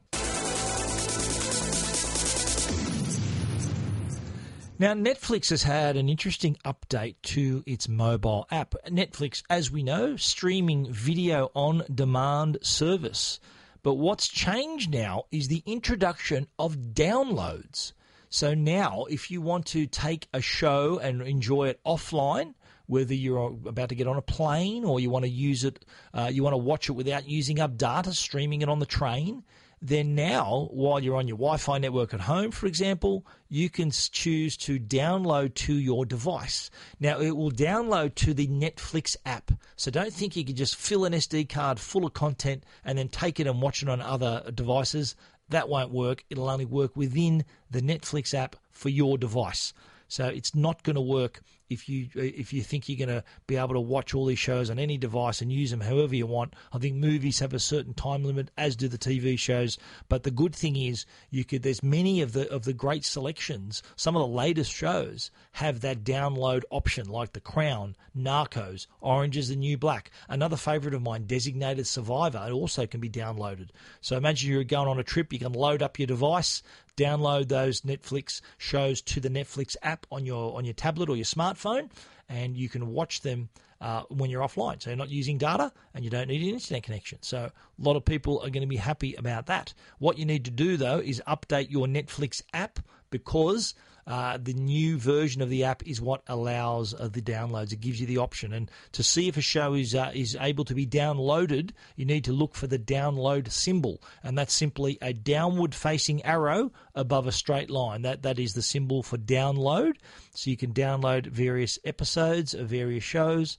Now, 4.80 4.94
Netflix 4.94 5.50
has 5.50 5.64
had 5.64 5.98
an 5.98 6.08
interesting 6.08 6.56
update 6.64 7.16
to 7.24 7.64
its 7.66 7.90
mobile 7.90 8.46
app. 8.52 8.76
Netflix, 8.86 9.42
as 9.50 9.72
we 9.72 9.82
know, 9.82 10.18
streaming 10.18 10.94
video 10.94 11.50
on 11.56 11.84
demand 11.92 12.60
service. 12.62 13.40
But 13.82 13.96
what's 13.96 14.28
changed 14.28 14.92
now 14.92 15.24
is 15.32 15.48
the 15.48 15.64
introduction 15.66 16.46
of 16.60 16.94
downloads. 16.94 17.94
So 18.30 18.54
now, 18.54 19.06
if 19.10 19.32
you 19.32 19.42
want 19.42 19.66
to 19.68 19.88
take 19.88 20.28
a 20.32 20.42
show 20.42 21.00
and 21.00 21.24
enjoy 21.24 21.70
it 21.70 21.80
offline, 21.84 22.54
whether 22.86 23.16
you're 23.16 23.58
about 23.66 23.90
to 23.90 23.96
get 23.96 24.06
on 24.06 24.18
a 24.18 24.22
plane 24.22 24.86
or 24.86 25.00
you 25.00 25.10
want 25.10 25.26
to 25.26 25.32
use 25.32 25.64
it, 25.64 25.86
uh, 26.14 26.30
you 26.32 26.44
want 26.44 26.54
to 26.54 26.58
watch 26.58 26.88
it 26.88 26.92
without 26.92 27.28
using 27.28 27.60
up 27.60 27.78
data, 27.78 28.14
streaming 28.14 28.62
it 28.62 28.70
on 28.70 28.78
the 28.78 28.86
train, 28.86 29.44
then 29.82 30.16
now, 30.16 30.70
while 30.72 31.00
you're 31.00 31.18
on 31.18 31.28
your 31.28 31.38
Wi 31.38 31.58
Fi 31.58 31.78
network 31.78 32.14
at 32.14 32.22
home, 32.22 32.52
for 32.52 32.66
example, 32.66 33.26
you 33.48 33.70
can 33.70 33.92
choose 33.92 34.58
to 34.58 34.80
download 34.80 35.54
to 35.54 35.74
your 35.74 36.06
device. 36.06 36.72
Now, 37.00 37.20
it 37.20 37.36
will 37.36 37.52
download 37.52 38.16
to 38.16 38.34
the 38.34 38.48
Netflix 38.48 39.16
app. 39.26 39.52
So 39.76 39.92
don't 39.92 40.12
think 40.12 40.36
you 40.36 40.44
can 40.44 40.56
just 40.56 40.76
fill 40.76 41.06
an 41.06 41.14
SD 41.14 41.50
card 41.50 41.80
full 41.80 42.06
of 42.06 42.14
content 42.14 42.64
and 42.84 42.98
then 42.98 43.08
take 43.08 43.40
it 43.40 43.46
and 43.46 43.62
watch 43.62 43.84
it 43.84 43.90
on 43.90 44.02
other 44.02 44.52
devices. 44.54 45.16
That 45.50 45.70
won't 45.70 45.92
work. 45.92 46.26
It'll 46.30 46.50
only 46.50 46.66
work 46.66 46.96
within 46.98 47.46
the 47.70 47.82
Netflix 47.82 48.34
app 48.34 48.56
for 48.72 48.90
your 48.90 49.18
device. 49.18 49.74
So 50.08 50.28
it's 50.28 50.56
not 50.56 50.84
going 50.84 50.96
to 50.96 51.02
work 51.02 51.42
if 51.70 51.90
you 51.90 52.08
if 52.16 52.54
you 52.54 52.62
think 52.62 52.88
you're 52.88 53.06
going 53.06 53.16
to 53.20 53.24
be 53.46 53.58
able 53.58 53.74
to 53.74 53.80
watch 53.80 54.14
all 54.14 54.26
these 54.26 54.40
shows 54.40 54.70
on 54.70 54.80
any 54.80 54.98
device 54.98 55.42
and 55.42 55.52
use 55.52 55.72
them 55.72 55.82
however 55.82 56.16
you 56.16 56.26
want. 56.26 56.54
I 56.72 56.78
think 56.78 56.96
movies 56.96 57.40
have 57.40 57.54
a 57.54 57.60
certain 57.60 57.94
time 57.94 58.24
limit, 58.24 58.52
as 58.58 58.76
do 58.76 58.88
the 58.88 58.98
TV 58.98 59.38
shows. 59.38 59.78
But 60.08 60.24
the 60.24 60.32
good 60.32 60.56
thing 60.56 60.76
is, 60.76 61.06
you 61.30 61.44
could 61.44 61.64
there's 61.64 61.84
many 61.84 62.22
of 62.22 62.34
the 62.34 62.50
of 62.50 62.64
the 62.64 62.74
great 62.74 63.04
selections. 63.04 63.84
Some 63.96 64.16
of 64.16 64.22
the 64.22 64.36
latest 64.36 64.72
shows 64.72 65.32
have 65.54 65.82
that 65.82 66.04
download 66.04 66.64
option, 66.70 67.10
like 67.10 67.34
The 67.34 67.42
Crown, 67.42 67.96
Narcos, 68.18 68.88
Orange 69.02 69.38
is 69.38 69.50
the 69.50 69.56
New 69.56 69.78
Black. 69.78 70.12
Another 70.30 70.58
favourite 70.58 70.96
of 70.96 71.02
mine, 71.02 71.26
Designated 71.26 71.88
Survivor, 71.88 72.46
it 72.48 72.52
also 72.52 72.88
can 72.88 73.02
be 73.02 73.10
downloaded. 73.10 73.70
So 74.02 74.16
imagine 74.16 74.52
you're 74.52 74.64
going 74.64 74.88
on 74.88 75.00
a 75.00 75.04
trip, 75.04 75.34
you 75.34 75.40
can 75.40 75.54
load 75.54 75.82
up 75.82 76.00
your 76.00 76.08
device, 76.08 76.64
download 76.98 77.48
those 77.48 77.82
Netflix 77.82 78.42
shows 78.58 79.02
to 79.04 79.22
the 79.22 79.30
Netflix 79.30 79.78
app 79.84 80.06
on 80.12 80.26
your 80.26 80.58
on 80.58 80.66
your 80.66 80.74
tablet 80.74 81.10
or 81.10 81.16
your 81.16 81.26
smartphone, 81.26 81.90
and 82.28 82.58
you 82.58 82.68
can 82.68 82.88
watch 82.92 83.22
them 83.22 83.50
uh, 83.80 84.04
when 84.10 84.30
you're 84.30 84.42
offline. 84.42 84.82
So 84.82 84.90
you're 84.90 84.98
not 84.98 85.10
using 85.10 85.38
data 85.38 85.72
and 85.94 86.04
you 86.04 86.10
don't 86.10 86.28
need 86.28 86.42
an 86.42 86.50
internet 86.50 86.84
connection. 86.84 87.20
So 87.22 87.38
a 87.38 87.52
lot 87.78 87.96
of 87.96 88.04
people 88.04 88.40
are 88.40 88.50
going 88.50 88.62
to 88.62 88.68
be 88.68 88.78
happy 88.78 89.14
about 89.16 89.46
that. 89.48 89.74
What 90.00 90.18
you 90.18 90.26
need 90.26 90.46
to 90.46 90.52
do 90.52 90.78
though 90.78 90.98
is 90.98 91.22
update 91.28 91.70
your 91.70 91.88
Netflix 91.88 92.42
app 92.54 92.80
because 93.10 93.74
uh, 94.08 94.38
the 94.42 94.54
new 94.54 94.98
version 94.98 95.42
of 95.42 95.50
the 95.50 95.66
app 95.66 95.86
is 95.86 96.00
what 96.02 96.22
allows 96.28 96.94
uh, 96.94 97.10
the 97.12 97.22
downloads. 97.22 97.74
It 97.74 97.82
gives 97.82 98.00
you 98.00 98.08
the 98.08 98.20
option, 98.20 98.54
and 98.54 98.72
to 98.94 99.04
see 99.04 99.28
if 99.28 99.36
a 99.36 99.42
show 99.42 99.74
is 99.74 99.94
uh, 99.94 100.12
is 100.16 100.38
able 100.40 100.64
to 100.66 100.74
be 100.74 100.88
downloaded, 100.88 101.72
you 101.98 102.06
need 102.06 102.24
to 102.24 102.32
look 102.32 102.56
for 102.56 102.68
the 102.68 102.80
download 102.80 103.52
symbol, 103.52 104.02
and 104.24 104.38
that's 104.38 104.54
simply 104.54 104.98
a 105.02 105.12
downward-facing 105.12 106.24
arrow 106.24 106.72
above 106.96 107.28
a 107.28 107.32
straight 107.32 107.70
line. 107.70 108.04
That 108.04 108.24
that 108.24 108.40
is 108.40 108.54
the 108.54 108.62
symbol 108.62 109.04
for 109.04 109.18
download. 109.18 109.98
So 110.34 110.50
you 110.50 110.58
can 110.58 110.74
download 110.74 111.28
various 111.28 111.78
episodes 111.84 112.54
of 112.54 112.70
various 112.70 113.04
shows, 113.04 113.58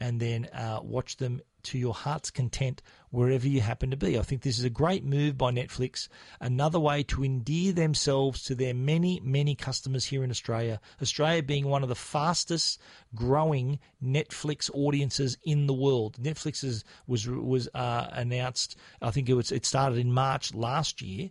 and 0.00 0.18
then 0.18 0.46
uh, 0.46 0.80
watch 0.82 1.18
them 1.18 1.42
to 1.62 1.78
your 1.78 1.92
heart's 1.92 2.30
content 2.30 2.80
wherever 3.10 3.46
you 3.46 3.60
happen 3.60 3.90
to 3.90 3.96
be. 3.96 4.18
I 4.18 4.22
think 4.22 4.42
this 4.42 4.58
is 4.58 4.64
a 4.64 4.70
great 4.70 5.04
move 5.04 5.36
by 5.36 5.50
Netflix, 5.50 6.08
another 6.40 6.78
way 6.78 7.02
to 7.04 7.24
endear 7.24 7.72
themselves 7.72 8.44
to 8.44 8.54
their 8.54 8.74
many, 8.74 9.20
many 9.22 9.54
customers 9.54 10.06
here 10.06 10.24
in 10.24 10.30
Australia. 10.30 10.80
Australia 11.02 11.42
being 11.42 11.66
one 11.66 11.82
of 11.82 11.88
the 11.88 11.94
fastest 11.94 12.80
growing 13.14 13.78
Netflix 14.02 14.70
audiences 14.72 15.36
in 15.44 15.66
the 15.66 15.74
world. 15.74 16.16
Netflix 16.22 16.64
is, 16.64 16.84
was 17.06 17.28
was 17.28 17.68
uh, 17.74 18.08
announced. 18.12 18.76
I 19.02 19.10
think 19.10 19.28
it 19.28 19.34
was 19.34 19.50
it 19.52 19.66
started 19.66 19.98
in 19.98 20.12
March 20.12 20.54
last 20.54 21.02
year, 21.02 21.30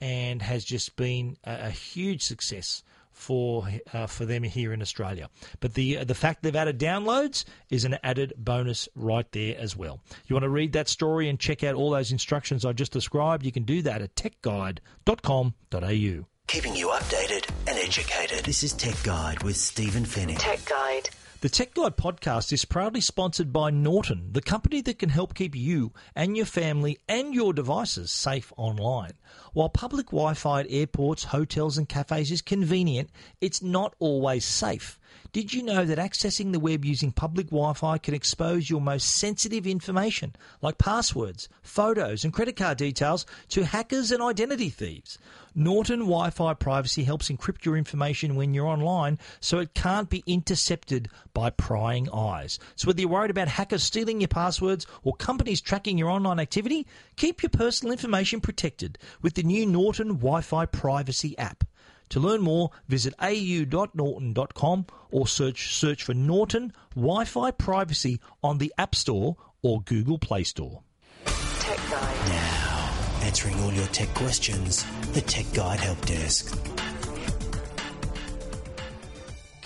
and 0.00 0.42
has 0.42 0.64
just 0.64 0.96
been 0.96 1.36
a, 1.44 1.66
a 1.66 1.70
huge 1.70 2.22
success 2.22 2.82
for 3.16 3.66
uh, 3.94 4.06
for 4.06 4.26
them 4.26 4.42
here 4.42 4.72
in 4.72 4.82
Australia. 4.82 5.28
But 5.60 5.74
the 5.74 6.04
the 6.04 6.14
fact 6.14 6.42
they've 6.42 6.54
added 6.54 6.78
downloads 6.78 7.44
is 7.70 7.84
an 7.84 7.96
added 8.04 8.34
bonus 8.36 8.88
right 8.94 9.30
there 9.32 9.56
as 9.58 9.74
well. 9.74 10.00
You 10.26 10.34
want 10.34 10.44
to 10.44 10.50
read 10.50 10.74
that 10.74 10.88
story 10.88 11.28
and 11.28 11.40
check 11.40 11.64
out 11.64 11.74
all 11.74 11.90
those 11.90 12.12
instructions 12.12 12.64
I 12.64 12.72
just 12.72 12.92
described? 12.92 13.44
You 13.44 13.52
can 13.52 13.64
do 13.64 13.82
that 13.82 14.02
at 14.02 14.14
techguide.com.au. 14.14 16.26
keeping 16.46 16.76
you 16.76 16.88
updated 16.88 17.48
and 17.66 17.78
educated. 17.78 18.44
This 18.44 18.62
is 18.62 18.72
Tech 18.74 19.02
Guide 19.02 19.42
with 19.42 19.56
Stephen 19.56 20.04
Fenech. 20.04 20.38
Tech 20.38 20.64
Guide. 20.64 21.10
The 21.42 21.50
Tech 21.50 21.74
Guide 21.74 21.98
podcast 21.98 22.50
is 22.50 22.64
proudly 22.64 23.02
sponsored 23.02 23.52
by 23.52 23.68
Norton, 23.68 24.32
the 24.32 24.40
company 24.40 24.80
that 24.80 24.98
can 24.98 25.10
help 25.10 25.34
keep 25.34 25.54
you 25.54 25.92
and 26.14 26.34
your 26.34 26.46
family 26.46 26.98
and 27.10 27.34
your 27.34 27.52
devices 27.52 28.10
safe 28.10 28.54
online. 28.56 29.12
While 29.52 29.68
public 29.68 30.06
Wi 30.06 30.32
Fi 30.32 30.60
at 30.60 30.66
airports, 30.70 31.24
hotels, 31.24 31.76
and 31.76 31.86
cafes 31.86 32.32
is 32.32 32.40
convenient, 32.40 33.10
it's 33.42 33.60
not 33.60 33.94
always 33.98 34.46
safe. 34.46 34.98
Did 35.32 35.52
you 35.52 35.62
know 35.62 35.84
that 35.84 35.98
accessing 35.98 36.52
the 36.52 36.60
web 36.60 36.84
using 36.84 37.12
public 37.12 37.46
Wi 37.48 37.74
Fi 37.74 37.98
can 37.98 38.14
expose 38.14 38.70
your 38.70 38.80
most 38.80 39.16
sensitive 39.16 39.66
information, 39.66 40.34
like 40.62 40.78
passwords, 40.78 41.48
photos, 41.62 42.24
and 42.24 42.32
credit 42.32 42.56
card 42.56 42.78
details, 42.78 43.26
to 43.50 43.64
hackers 43.64 44.10
and 44.10 44.22
identity 44.22 44.70
thieves? 44.70 45.18
Norton 45.54 46.00
Wi 46.00 46.30
Fi 46.30 46.54
privacy 46.54 47.04
helps 47.04 47.30
encrypt 47.30 47.64
your 47.64 47.76
information 47.76 48.36
when 48.36 48.52
you're 48.52 48.66
online 48.66 49.18
so 49.40 49.58
it 49.58 49.74
can't 49.74 50.10
be 50.10 50.22
intercepted 50.26 51.08
by 51.32 51.50
prying 51.50 52.08
eyes. 52.10 52.58
So, 52.74 52.86
whether 52.86 53.00
you're 53.00 53.10
worried 53.10 53.30
about 53.30 53.48
hackers 53.48 53.82
stealing 53.82 54.20
your 54.20 54.28
passwords 54.28 54.86
or 55.02 55.14
companies 55.14 55.60
tracking 55.60 55.98
your 55.98 56.10
online 56.10 56.40
activity, 56.40 56.86
keep 57.16 57.42
your 57.42 57.50
personal 57.50 57.92
information 57.92 58.40
protected 58.40 58.98
with 59.22 59.34
the 59.34 59.42
new 59.42 59.64
Norton 59.66 60.08
Wi 60.08 60.40
Fi 60.42 60.66
privacy 60.66 61.36
app. 61.38 61.64
To 62.10 62.20
learn 62.20 62.42
more, 62.42 62.70
visit 62.88 63.14
au.norton.com 63.20 64.86
or 65.10 65.26
search 65.26 65.74
search 65.74 66.02
for 66.04 66.14
Norton 66.14 66.72
Wi-Fi 66.94 67.50
privacy 67.52 68.20
on 68.42 68.58
the 68.58 68.72
App 68.78 68.94
Store 68.94 69.36
or 69.62 69.82
Google 69.82 70.18
Play 70.18 70.44
Store. 70.44 70.82
Tech 71.24 71.78
Guide. 71.90 72.28
Now, 72.28 72.94
answering 73.22 73.58
all 73.60 73.72
your 73.72 73.86
tech 73.86 74.12
questions, 74.14 74.84
the 75.12 75.20
Tech 75.20 75.46
Guide 75.52 75.80
Help 75.80 76.04
Desk. 76.06 76.56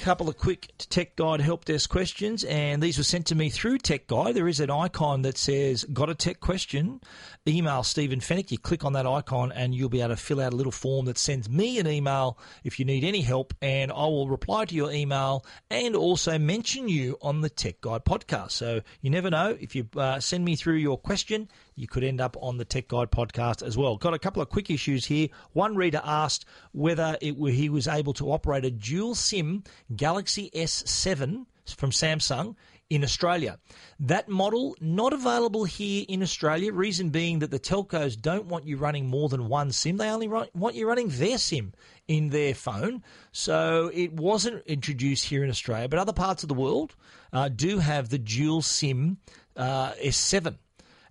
Couple 0.01 0.31
of 0.31 0.39
quick 0.39 0.73
Tech 0.79 1.15
Guide 1.15 1.43
help 1.43 1.67
desk 1.67 1.91
questions, 1.91 2.43
and 2.45 2.83
these 2.83 2.97
were 2.97 3.05
sent 3.05 3.27
to 3.27 3.35
me 3.35 3.51
through 3.51 3.77
Tech 3.77 4.07
Guide. 4.07 4.35
There 4.35 4.49
is 4.49 4.59
an 4.59 4.71
icon 4.71 5.21
that 5.23 5.37
says 5.37 5.85
"Got 5.85 6.09
a 6.09 6.15
tech 6.15 6.41
question?" 6.41 7.03
Email 7.47 7.83
Stephen 7.83 8.21
Fenech. 8.21 8.51
You 8.51 8.57
click 8.57 8.83
on 8.83 8.95
that 8.95 9.07
icon, 9.07 9.53
and 9.53 9.75
you'll 9.75 9.91
be 9.91 10.01
able 10.01 10.11
to 10.11 10.17
fill 10.17 10.41
out 10.41 10.55
a 10.55 10.57
little 10.57 10.73
form 10.73 11.05
that 11.05 11.19
sends 11.19 11.51
me 11.51 11.79
an 11.79 11.87
email 11.87 12.39
if 12.65 12.79
you 12.79 12.87
need 12.87 13.05
any 13.05 13.21
help, 13.21 13.53
and 13.61 13.93
I 13.93 14.05
will 14.07 14.29
reply 14.29 14.65
to 14.65 14.75
your 14.75 14.91
email 14.91 15.45
and 15.71 15.95
also 15.95 16.39
mention 16.39 16.89
you 16.89 17.19
on 17.21 17.43
the 17.43 17.51
Tech 17.51 17.83
Guide 17.83 18.05
podcast. 18.07 18.53
So 18.53 18.81
you 19.03 19.11
never 19.11 19.29
know 19.29 19.57
if 19.61 19.77
you 19.77 19.87
uh, 19.97 20.19
send 20.19 20.47
me 20.47 20.57
through 20.57 20.77
your 20.77 20.97
question, 20.97 21.49
you 21.75 21.87
could 21.87 22.05
end 22.05 22.21
up 22.21 22.37
on 22.41 22.59
the 22.59 22.65
Tech 22.65 22.89
Guide 22.89 23.11
podcast 23.11 23.63
as 23.63 23.77
well. 23.77 23.97
Got 23.97 24.15
a 24.15 24.19
couple 24.19 24.43
of 24.43 24.49
quick 24.49 24.71
issues 24.71 25.07
here. 25.07 25.29
One 25.53 25.77
reader 25.77 26.01
asked 26.05 26.45
whether 26.73 27.17
it, 27.21 27.35
he 27.35 27.69
was 27.69 27.89
able 27.89 28.13
to 28.15 28.33
operate 28.33 28.65
a 28.65 28.71
dual 28.71 29.15
SIM 29.15 29.65
Galaxy 29.95 30.51
S7 30.55 31.47
from 31.77 31.91
Samsung 31.91 32.57
in 32.91 33.05
Australia. 33.05 33.59
That 34.01 34.29
model 34.29 34.77
not 34.81 35.13
available 35.13 35.65
here 35.65 36.05
in 36.09 36.23
Australia. 36.23 36.73
Reason 36.73 37.11
being 37.11 37.39
that 37.39 37.53
the 37.53 37.61
telcos 37.61 38.21
don't 38.21 38.47
want 38.47 38.67
you 38.67 38.77
running 38.77 39.07
more 39.07 39.29
than 39.29 39.49
one 39.49 39.71
SIM. 39.71 39.97
They 39.97 40.11
only 40.11 40.29
want 40.29 40.75
you 40.75 40.89
running 40.89 41.09
their 41.09 41.39
SIM 41.39 41.73
in 42.09 42.31
their 42.31 42.55
phone. 42.55 43.05
So 43.31 43.91
it 43.95 44.13
wasn't 44.13 44.67
introduced 44.67 45.27
here 45.27 45.45
in 45.45 45.51
Australia, 45.51 45.89
but 45.89 46.01
other 46.01 46.13
parts 46.13 46.43
of 46.43 46.49
the 46.49 46.55
world 46.55 46.97
uh, 47.33 47.49
do 47.49 47.79
have 47.79 48.09
the 48.09 48.19
dual 48.19 48.61
SIM 48.61 49.19
uh, 49.57 49.93
S7. 49.93 50.59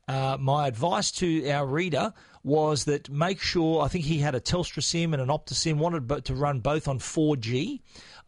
Uh, 0.10 0.38
my 0.40 0.68
advice 0.68 1.12
to 1.12 1.48
our 1.52 1.68
reader 1.68 2.12
was 2.44 2.86
that 2.86 3.12
make 3.12 3.40
sure, 3.40 3.84
I 3.84 3.90
think 3.90 4.06
he 4.06 4.18
had 4.18 4.34
a 4.34 4.40
Telstra 4.40 4.82
SIM 4.82 5.14
and 5.14 5.22
an 5.22 5.30
Optus 5.30 5.54
SIM, 5.54 5.78
wanted 5.78 6.26
to 6.26 6.34
run 6.34 6.62
both 6.62 6.88
on 6.88 6.98
4G. 6.98 7.80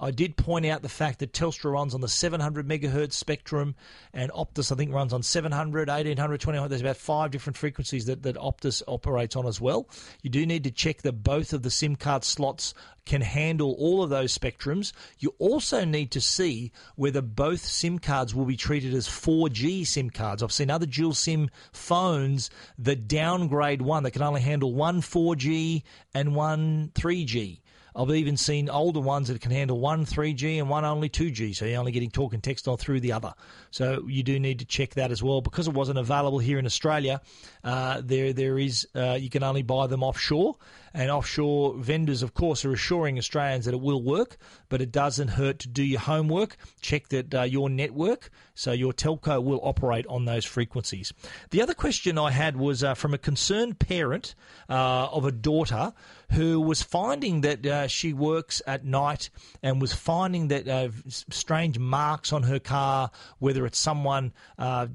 I 0.02 0.10
did 0.10 0.36
point 0.36 0.66
out 0.66 0.82
the 0.82 0.90
fact 0.90 1.20
that 1.20 1.32
Telstra 1.32 1.72
runs 1.72 1.94
on 1.94 2.02
the 2.02 2.08
700 2.08 2.68
megahertz 2.68 3.14
spectrum 3.14 3.76
and 4.14 4.32
Optus, 4.32 4.72
I 4.72 4.76
think, 4.76 4.92
runs 4.92 5.14
on 5.14 5.22
700, 5.22 5.90
1800, 5.90 6.42
2100. 6.42 6.70
There's 6.70 6.82
about 6.82 6.98
five 6.98 7.30
different 7.30 7.56
frequencies 7.56 8.08
that, 8.08 8.24
that 8.24 8.36
Optus 8.36 8.82
operates 8.88 9.36
on 9.36 9.46
as 9.46 9.62
well. 9.62 9.88
You 10.24 10.32
do 10.32 10.44
need 10.48 10.64
to 10.64 10.72
check 10.72 11.04
that 11.04 11.24
both 11.24 11.54
of 11.54 11.62
the 11.62 11.70
SIM 11.70 11.96
card 11.96 12.24
slots 12.24 12.74
can 13.06 13.22
handle 13.22 13.76
all 13.78 14.02
of 14.02 14.10
those 14.10 14.36
spectrums. 14.36 14.92
You 15.20 15.36
also 15.38 15.86
need 15.86 16.10
to 16.12 16.22
see 16.22 16.72
whether 16.96 17.22
both 17.22 17.64
SIM 17.64 18.00
cards 18.00 18.34
will 18.34 18.46
be 18.46 18.58
treated 18.58 18.96
as 18.96 19.08
4G 19.08 19.86
SIM 19.86 20.10
cards. 20.10 20.42
I've 20.42 20.52
seen 20.52 20.72
other 20.72 20.88
dual 20.88 21.14
SIM 21.14 21.52
phones 21.74 22.50
that 22.80 23.08
downgrade 23.08 23.84
one 23.84 24.02
that 24.04 24.12
can 24.12 24.24
only 24.24 24.42
handle 24.42 24.74
one 24.74 25.02
4G 25.02 25.84
and 26.16 26.36
one 26.36 26.92
3G. 26.96 27.60
I've 27.96 28.10
even 28.12 28.38
seen 28.38 28.70
older 28.70 29.00
ones 29.00 29.28
that 29.28 29.42
can 29.42 29.52
handle 29.52 29.80
one 29.80 30.06
3G 30.06 30.60
and 30.60 30.70
one 30.70 30.86
only 30.86 31.10
2G, 31.10 31.56
so 31.56 31.66
you're 31.66 31.80
only 31.80 31.92
getting 31.92 32.10
talk 32.10 32.34
and 32.34 32.42
text 32.42 32.68
on 32.68 32.78
through 32.78 33.02
the 33.02 33.12
other. 33.12 33.34
So 33.72 34.08
you 34.08 34.24
do 34.24 34.40
need 34.40 34.60
to 34.60 34.66
check 34.66 34.96
that 34.96 35.12
as 35.12 35.22
well 35.22 35.42
because 35.42 35.68
it 35.68 35.74
wasn't 35.74 36.00
available 36.00 36.40
here 36.40 36.60
in 36.60 36.66
Australia. 36.66 37.22
Uh, 37.64 38.02
there, 38.04 38.34
there 38.34 38.58
is 38.58 38.88
uh, 38.96 39.18
you 39.20 39.30
can 39.30 39.44
only 39.44 39.62
buy 39.62 39.88
them 39.88 40.04
offshore, 40.04 40.56
and 40.94 41.10
offshore 41.10 41.76
vendors, 41.76 42.24
of 42.24 42.34
course, 42.34 42.66
are 42.66 42.74
assuring 42.74 43.18
Australians 43.18 43.66
that 43.66 43.74
it 43.74 43.82
will 43.82 44.02
work, 44.02 44.38
but 44.70 44.82
it 44.82 44.92
doesn't 44.92 45.30
hurt 45.30 45.60
to 45.60 45.68
do 45.68 45.84
your 45.84 46.00
homework. 46.00 46.58
Check 46.82 47.10
that 47.10 47.34
uh, 47.34 47.44
your 47.44 47.70
network, 47.70 48.30
so 48.56 48.72
your 48.72 48.94
telco 48.94 49.42
will 49.44 49.60
operate 49.64 50.06
on 50.08 50.26
those 50.26 50.46
frequencies. 50.46 51.14
The 51.52 51.62
other 51.62 51.74
question 51.74 52.18
I 52.18 52.32
had 52.32 52.58
was 52.58 52.84
uh, 52.84 52.94
from 52.94 53.14
a 53.14 53.18
concerned 53.18 53.80
parent 53.80 54.36
uh, 54.70 55.08
of 55.08 55.26
a 55.26 55.32
daughter 55.32 55.94
who 56.32 56.62
was 56.62 56.82
finding 56.82 57.42
that 57.42 57.66
uh, 57.66 57.88
she 57.88 58.14
works 58.14 58.62
at 58.68 58.86
night 58.86 59.30
and 59.62 59.82
was 59.82 59.94
finding 59.94 60.50
that 60.50 60.68
uh, 60.68 60.90
strange 61.08 61.80
marks 61.80 62.34
on 62.34 62.44
her 62.44 62.60
car, 62.60 63.12
whether 63.40 63.66
it's 63.66 63.80
someone 63.80 64.34
uh, 64.58 64.88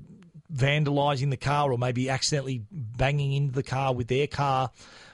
vandalizing 0.53 1.30
the 1.30 1.36
car 1.36 1.72
or 1.72 1.78
maybe 1.78 2.09
accidentally 2.09 2.64
banging 2.70 3.32
into 3.32 3.53
the 3.53 3.62
car 3.62 3.94
with 3.94 4.09
their 4.09 4.26
car. 4.26 4.70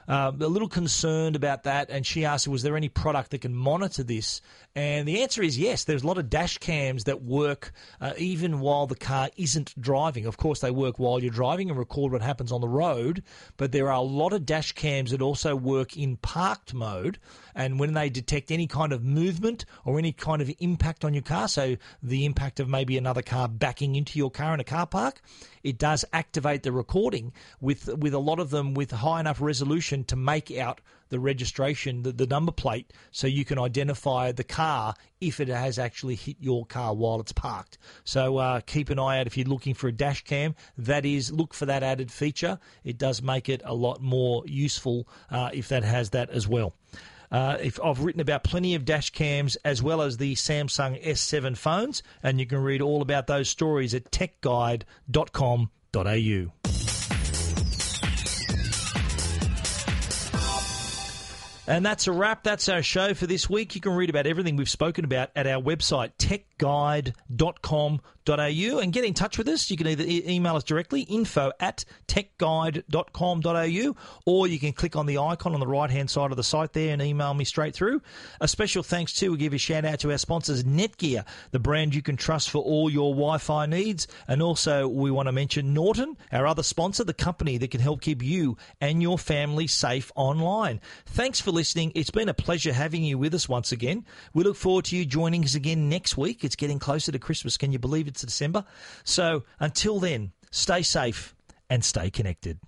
Uh, 0.07 0.31
a 0.39 0.47
little 0.47 0.67
concerned 0.67 1.35
about 1.35 1.63
that, 1.63 1.89
and 1.89 2.05
she 2.05 2.25
asked, 2.25 2.47
"Was 2.47 2.63
there 2.63 2.75
any 2.75 2.89
product 2.89 3.31
that 3.31 3.41
can 3.41 3.53
monitor 3.53 4.03
this?" 4.03 4.41
And 4.75 5.07
the 5.07 5.21
answer 5.21 5.43
is 5.43 5.57
yes. 5.57 5.83
There's 5.83 6.01
a 6.01 6.07
lot 6.07 6.17
of 6.17 6.31
dash 6.31 6.57
cams 6.57 7.03
that 7.03 7.21
work 7.21 7.73
uh, 8.01 8.13
even 8.17 8.59
while 8.59 8.87
the 8.87 8.95
car 8.95 9.29
isn't 9.37 9.79
driving. 9.79 10.25
Of 10.25 10.37
course, 10.37 10.61
they 10.61 10.71
work 10.71 10.97
while 10.97 11.21
you're 11.21 11.31
driving 11.31 11.69
and 11.69 11.77
record 11.77 12.11
what 12.11 12.23
happens 12.23 12.51
on 12.51 12.61
the 12.61 12.67
road. 12.67 13.23
But 13.57 13.71
there 13.71 13.87
are 13.87 13.97
a 13.97 14.01
lot 14.01 14.33
of 14.33 14.47
dash 14.47 14.71
cams 14.71 15.11
that 15.11 15.21
also 15.21 15.55
work 15.55 15.95
in 15.95 16.17
parked 16.17 16.73
mode, 16.73 17.19
and 17.53 17.79
when 17.79 17.93
they 17.93 18.09
detect 18.09 18.49
any 18.49 18.65
kind 18.65 18.91
of 18.91 19.03
movement 19.03 19.65
or 19.85 19.99
any 19.99 20.11
kind 20.11 20.41
of 20.41 20.51
impact 20.59 21.05
on 21.05 21.13
your 21.13 21.23
car, 21.23 21.47
so 21.47 21.77
the 22.01 22.25
impact 22.25 22.59
of 22.59 22.67
maybe 22.67 22.97
another 22.97 23.21
car 23.21 23.47
backing 23.47 23.95
into 23.95 24.17
your 24.17 24.31
car 24.31 24.55
in 24.55 24.59
a 24.59 24.63
car 24.63 24.87
park, 24.87 25.21
it 25.61 25.77
does 25.77 26.03
activate 26.13 26.63
the 26.63 26.71
recording 26.71 27.31
with 27.61 27.95
with 27.97 28.15
a 28.15 28.19
lot 28.19 28.39
of 28.39 28.49
them 28.49 28.73
with 28.73 28.89
high 28.89 29.19
enough 29.19 29.39
resolution 29.39 30.03
to 30.05 30.15
make 30.15 30.49
out 30.57 30.81
the 31.13 31.19
registration, 31.19 32.01
the, 32.01 32.11
the 32.11 32.25
number 32.25 32.51
plate, 32.51 32.91
so 33.11 33.27
you 33.27 33.45
can 33.45 33.59
identify 33.59 34.31
the 34.31 34.43
car 34.43 34.95
if 35.21 35.39
it 35.39 35.47
has 35.47 35.77
actually 35.77 36.15
hit 36.15 36.37
your 36.39 36.65
car 36.65 36.95
while 36.95 37.21
it's 37.21 37.31
parked. 37.31 37.77
So 38.03 38.37
uh, 38.37 38.61
keep 38.65 38.89
an 38.89 38.97
eye 38.97 39.19
out 39.19 39.27
if 39.27 39.37
you're 39.37 39.47
looking 39.47 39.75
for 39.75 39.87
a 39.87 39.91
dash 39.91 40.23
cam. 40.23 40.55
That 40.75 41.05
is, 41.05 41.31
look 41.31 41.53
for 41.53 41.67
that 41.67 41.83
added 41.83 42.11
feature. 42.11 42.57
It 42.83 42.97
does 42.97 43.21
make 43.21 43.47
it 43.47 43.61
a 43.63 43.75
lot 43.75 44.01
more 44.01 44.41
useful 44.47 45.07
uh, 45.29 45.51
if 45.53 45.69
that 45.69 45.83
has 45.83 46.09
that 46.09 46.31
as 46.31 46.47
well. 46.47 46.73
Uh, 47.31 47.57
if 47.61 47.79
I've 47.83 47.99
written 47.99 48.21
about 48.21 48.43
plenty 48.43 48.73
of 48.73 48.85
dash 48.85 49.11
cams 49.11 49.55
as 49.63 49.83
well 49.83 50.01
as 50.01 50.17
the 50.17 50.33
Samsung 50.33 50.99
S7 51.03 51.55
phones, 51.55 52.01
and 52.23 52.39
you 52.39 52.47
can 52.47 52.57
read 52.59 52.81
all 52.81 53.03
about 53.03 53.27
those 53.27 53.49
stories 53.49 53.93
at 53.93 54.09
techguide.com.au. 54.11 56.82
And 61.67 61.85
that's 61.85 62.07
a 62.07 62.11
wrap. 62.11 62.43
That's 62.43 62.67
our 62.67 62.81
show 62.83 63.13
for 63.13 63.25
this 63.25 63.49
week. 63.49 63.75
You 63.75 63.81
can 63.81 63.93
read 63.93 64.09
about 64.09 64.27
everything 64.27 64.57
we've 64.57 64.69
spoken 64.69 65.05
about 65.05 65.29
at 65.35 65.47
our 65.47 65.61
website, 65.61 66.11
techguide.com.au 66.17 67.99
techguide.com.au 68.25 68.79
and 68.79 68.93
get 68.93 69.05
in 69.05 69.13
touch 69.13 69.37
with 69.37 69.47
us. 69.47 69.69
You 69.69 69.77
can 69.77 69.87
either 69.87 70.03
e- 70.03 70.23
email 70.27 70.55
us 70.55 70.63
directly, 70.63 71.01
info 71.01 71.51
at 71.59 71.85
techguide.com.au, 72.07 73.95
or 74.25 74.47
you 74.47 74.59
can 74.59 74.73
click 74.73 74.95
on 74.95 75.05
the 75.05 75.17
icon 75.17 75.53
on 75.53 75.59
the 75.59 75.67
right 75.67 75.89
hand 75.89 76.09
side 76.09 76.31
of 76.31 76.37
the 76.37 76.43
site 76.43 76.73
there 76.73 76.93
and 76.93 77.01
email 77.01 77.33
me 77.33 77.45
straight 77.45 77.73
through. 77.73 78.01
A 78.41 78.47
special 78.47 78.83
thanks 78.83 79.13
too, 79.13 79.31
we 79.31 79.37
give 79.37 79.53
a 79.53 79.57
shout 79.57 79.85
out 79.85 79.99
to 79.99 80.11
our 80.11 80.17
sponsors, 80.17 80.63
Netgear, 80.63 81.25
the 81.51 81.59
brand 81.59 81.95
you 81.95 82.01
can 82.01 82.17
trust 82.17 82.49
for 82.49 82.59
all 82.59 82.89
your 82.89 83.13
Wi 83.13 83.37
Fi 83.37 83.65
needs. 83.65 84.07
And 84.27 84.41
also, 84.41 84.87
we 84.87 85.11
want 85.11 85.27
to 85.27 85.31
mention 85.31 85.73
Norton, 85.73 86.17
our 86.31 86.47
other 86.47 86.63
sponsor, 86.63 87.03
the 87.03 87.13
company 87.13 87.57
that 87.57 87.71
can 87.71 87.81
help 87.81 88.01
keep 88.01 88.23
you 88.23 88.57
and 88.81 89.01
your 89.01 89.17
family 89.17 89.67
safe 89.67 90.11
online. 90.15 90.81
Thanks 91.05 91.39
for 91.39 91.51
listening. 91.51 91.91
It's 91.95 92.11
been 92.11 92.29
a 92.29 92.33
pleasure 92.33 92.73
having 92.73 93.03
you 93.03 93.17
with 93.17 93.33
us 93.33 93.49
once 93.49 93.71
again. 93.71 94.05
We 94.33 94.43
look 94.43 94.55
forward 94.55 94.85
to 94.85 94.95
you 94.95 95.05
joining 95.05 95.43
us 95.43 95.55
again 95.55 95.89
next 95.89 96.17
week. 96.17 96.43
It's 96.43 96.55
getting 96.55 96.79
closer 96.79 97.11
to 97.11 97.19
Christmas. 97.19 97.57
Can 97.57 97.71
you 97.71 97.79
believe 97.79 98.07
it? 98.07 98.12
December. 98.21 98.65
So 99.03 99.43
until 99.59 99.99
then, 99.99 100.31
stay 100.51 100.81
safe 100.81 101.35
and 101.69 101.83
stay 101.83 102.09
connected. 102.09 102.59